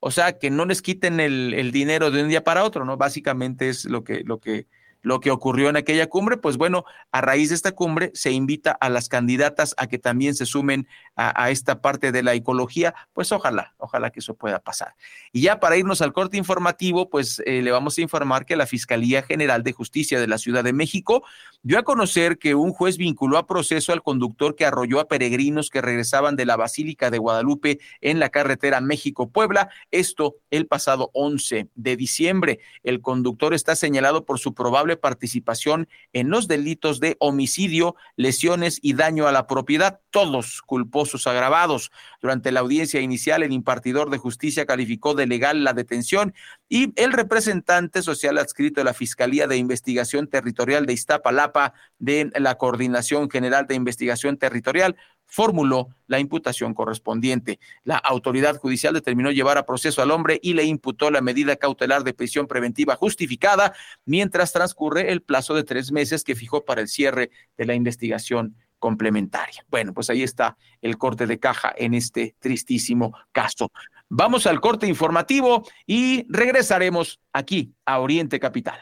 O 0.00 0.10
sea, 0.10 0.38
que 0.38 0.50
no 0.50 0.66
les 0.66 0.82
quiten 0.82 1.20
el, 1.20 1.54
el 1.54 1.72
dinero 1.72 2.10
de 2.10 2.22
un 2.22 2.28
día 2.28 2.44
para 2.44 2.64
otro, 2.64 2.84
¿no? 2.84 2.96
Básicamente 2.96 3.68
es 3.68 3.84
lo 3.86 4.04
que, 4.04 4.22
lo 4.24 4.38
que, 4.38 4.66
lo 5.04 5.20
que 5.20 5.30
ocurrió 5.30 5.68
en 5.68 5.76
aquella 5.76 6.08
cumbre, 6.08 6.38
pues 6.38 6.56
bueno, 6.56 6.84
a 7.12 7.20
raíz 7.20 7.50
de 7.50 7.54
esta 7.54 7.72
cumbre 7.72 8.10
se 8.14 8.32
invita 8.32 8.72
a 8.72 8.88
las 8.88 9.08
candidatas 9.08 9.74
a 9.76 9.86
que 9.86 9.98
también 9.98 10.34
se 10.34 10.46
sumen 10.46 10.88
a, 11.14 11.50
esta 11.50 11.80
parte 11.80 12.10
de 12.10 12.22
la 12.22 12.34
ecología, 12.34 12.94
pues 13.12 13.30
ojalá, 13.30 13.74
ojalá 13.76 14.10
que 14.10 14.20
eso 14.20 14.34
pueda 14.34 14.58
pasar. 14.58 14.94
Y 15.30 15.42
ya 15.42 15.60
para 15.60 15.76
irnos 15.76 16.00
al 16.00 16.12
corte 16.12 16.38
informativo, 16.38 17.10
pues 17.10 17.40
eh, 17.44 17.60
le 17.62 17.70
vamos 17.70 17.98
a 17.98 18.00
informar 18.00 18.46
que 18.46 18.56
la 18.56 18.66
Fiscalía 18.66 19.22
General 19.22 19.62
de 19.62 19.72
Justicia 19.72 20.18
de 20.18 20.26
la 20.26 20.38
Ciudad 20.38 20.64
de 20.64 20.72
México 20.72 21.22
dio 21.62 21.78
a 21.78 21.82
conocer 21.82 22.38
que 22.38 22.54
un 22.54 22.72
juez 22.72 22.96
vinculó 22.96 23.36
a 23.36 23.46
proceso 23.46 23.92
al 23.92 24.02
conductor 24.02 24.56
que 24.56 24.64
arrolló 24.64 25.00
a 25.00 25.08
peregrinos 25.08 25.68
que 25.68 25.82
regresaban 25.82 26.34
de 26.34 26.46
la 26.46 26.56
Basílica 26.56 27.10
de 27.10 27.18
Guadalupe 27.18 27.78
en 28.00 28.18
la 28.18 28.30
carretera 28.30 28.80
México-Puebla, 28.80 29.68
esto 29.90 30.36
el 30.50 30.66
pasado 30.66 31.10
11 31.12 31.68
de 31.74 31.96
diciembre. 31.96 32.60
El 32.82 33.02
conductor 33.02 33.52
está 33.52 33.76
señalado 33.76 34.24
por 34.24 34.38
su 34.38 34.54
probable 34.54 34.93
participación 34.96 35.88
en 36.12 36.30
los 36.30 36.48
delitos 36.48 37.00
de 37.00 37.16
homicidio, 37.20 37.96
lesiones 38.16 38.78
y 38.82 38.94
daño 38.94 39.26
a 39.26 39.32
la 39.32 39.46
propiedad, 39.46 40.00
todos 40.10 40.62
culposos 40.62 41.26
agravados. 41.26 41.90
Durante 42.20 42.52
la 42.52 42.60
audiencia 42.60 43.00
inicial, 43.00 43.42
el 43.42 43.52
impartidor 43.52 44.10
de 44.10 44.18
justicia 44.18 44.66
calificó 44.66 45.14
de 45.14 45.26
legal 45.26 45.64
la 45.64 45.72
detención 45.72 46.34
y 46.68 46.92
el 47.00 47.12
representante 47.12 48.02
social 48.02 48.38
adscrito 48.38 48.80
de 48.80 48.84
la 48.84 48.94
Fiscalía 48.94 49.46
de 49.46 49.56
Investigación 49.56 50.28
Territorial 50.28 50.86
de 50.86 50.92
Iztapalapa 50.92 51.74
de 51.98 52.30
la 52.36 52.56
Coordinación 52.56 53.30
General 53.30 53.66
de 53.66 53.74
Investigación 53.74 54.36
Territorial 54.36 54.96
formuló 55.26 55.88
la 56.06 56.18
imputación 56.18 56.74
correspondiente. 56.74 57.58
La 57.82 57.96
autoridad 57.96 58.56
judicial 58.56 58.94
determinó 58.94 59.30
llevar 59.30 59.58
a 59.58 59.66
proceso 59.66 60.02
al 60.02 60.10
hombre 60.10 60.38
y 60.42 60.54
le 60.54 60.64
imputó 60.64 61.10
la 61.10 61.20
medida 61.20 61.56
cautelar 61.56 62.04
de 62.04 62.14
prisión 62.14 62.46
preventiva 62.46 62.96
justificada 62.96 63.74
mientras 64.04 64.52
transcurre 64.52 65.12
el 65.12 65.22
plazo 65.22 65.54
de 65.54 65.64
tres 65.64 65.92
meses 65.92 66.24
que 66.24 66.34
fijó 66.34 66.64
para 66.64 66.80
el 66.80 66.88
cierre 66.88 67.30
de 67.56 67.66
la 67.66 67.74
investigación 67.74 68.56
complementaria. 68.78 69.64
Bueno, 69.70 69.94
pues 69.94 70.10
ahí 70.10 70.22
está 70.22 70.56
el 70.82 70.98
corte 70.98 71.26
de 71.26 71.38
caja 71.38 71.72
en 71.76 71.94
este 71.94 72.36
tristísimo 72.38 73.16
caso. 73.32 73.72
Vamos 74.10 74.46
al 74.46 74.60
corte 74.60 74.86
informativo 74.86 75.66
y 75.86 76.26
regresaremos 76.28 77.18
aquí 77.32 77.72
a 77.86 77.98
Oriente 77.98 78.38
Capital. 78.38 78.78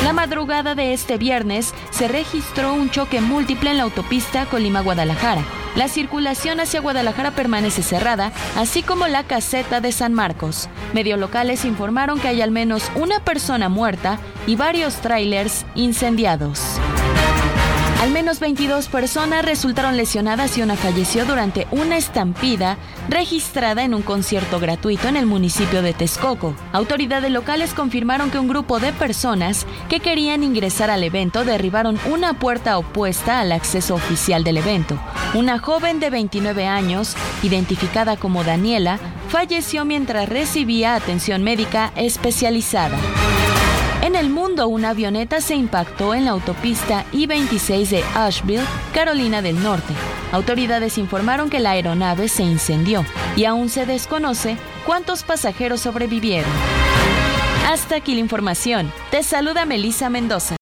La 0.04 0.14
madrugada 0.14 0.76
de 0.76 0.94
este 0.94 1.18
viernes 1.18 1.74
se 1.90 2.08
registró 2.08 2.74
un 2.74 2.90
choque 2.90 3.22
múltiple 3.22 3.72
en 3.72 3.78
la 3.78 3.84
autopista 3.84 4.46
Colima-Guadalajara. 4.46 5.44
La 5.76 5.88
circulación 5.88 6.60
hacia 6.60 6.80
Guadalajara 6.80 7.32
permanece 7.32 7.82
cerrada, 7.82 8.32
así 8.56 8.84
como 8.84 9.08
la 9.08 9.24
caseta 9.24 9.82
de 9.82 9.92
San 9.92 10.14
Marcos. 10.14 10.70
Medios 10.94 11.20
locales 11.20 11.66
informaron 11.66 12.20
que 12.20 12.28
hay 12.28 12.42
al 12.42 12.52
menos 12.52 12.92
una 12.96 13.20
persona 13.20 13.68
muerta 13.68 14.20
y 14.48 14.56
varios 14.56 14.96
trailers 14.96 15.66
incendiados. 15.76 16.80
Al 18.06 18.12
menos 18.12 18.40
22 18.40 18.88
personas 18.88 19.44
resultaron 19.44 19.98
lesionadas 19.98 20.60
y 20.60 20.62
una 20.62 20.76
falleció 20.76 21.26
durante 21.26 21.66
una 21.72 21.98
estampida 21.98 22.78
registrada 23.10 23.84
en 23.84 23.96
un 23.96 24.04
concierto 24.04 24.60
gratuito 24.60 25.08
en 25.08 25.16
el 25.18 25.26
municipio 25.26 25.82
de 25.82 25.94
Texcoco. 25.94 26.54
Autoridades 26.72 27.32
locales 27.32 27.74
confirmaron 27.74 28.30
que 28.30 28.38
un 28.38 28.48
grupo 28.48 28.80
de 28.80 28.94
personas 28.94 29.66
que 29.90 30.02
querían 30.02 30.44
ingresar 30.44 30.92
al 30.92 31.02
evento 31.02 31.46
derribaron 31.46 31.98
una 32.08 32.38
puerta 32.38 32.78
opuesta 32.78 33.40
al 33.40 33.52
acceso 33.52 33.96
oficial 33.96 34.44
del 34.44 34.58
evento. 34.58 35.00
Una 35.34 35.58
joven 35.58 36.00
de 36.00 36.12
29 36.12 36.68
años, 36.68 37.16
identificada 37.42 38.18
como 38.18 38.44
Daniela, 38.44 39.00
falleció 39.30 39.84
mientras 39.84 40.30
recibía 40.30 40.94
atención 40.94 41.42
médica 41.42 41.92
especializada. 41.96 43.00
En 44.06 44.16
el 44.16 44.30
mundo, 44.30 44.68
una 44.68 44.92
avioneta 44.92 45.42
se 45.42 45.56
impactó 45.56 46.14
en 46.14 46.26
la 46.26 46.32
autopista 46.32 47.06
I-26 47.12 47.90
de 47.90 48.04
Asheville, 48.14 48.64
Carolina 48.94 49.42
del 49.42 49.64
Norte. 49.64 49.96
Autoridades 50.32 51.00
informaron 51.00 51.50
que 51.50 51.60
la 51.60 51.72
aeronave 51.72 52.28
se 52.28 52.44
incendió 52.44 53.04
y 53.36 53.46
aún 53.46 53.68
se 53.68 53.88
desconoce 53.88 54.58
cuántos 54.86 55.24
pasajeros 55.24 55.82
sobrevivieron. 55.82 56.52
Hasta 57.68 57.96
aquí 57.96 58.14
la 58.14 58.20
información. 58.20 58.94
Te 59.10 59.24
saluda 59.24 59.66
Melissa 59.66 60.08
Mendoza. 60.12 60.56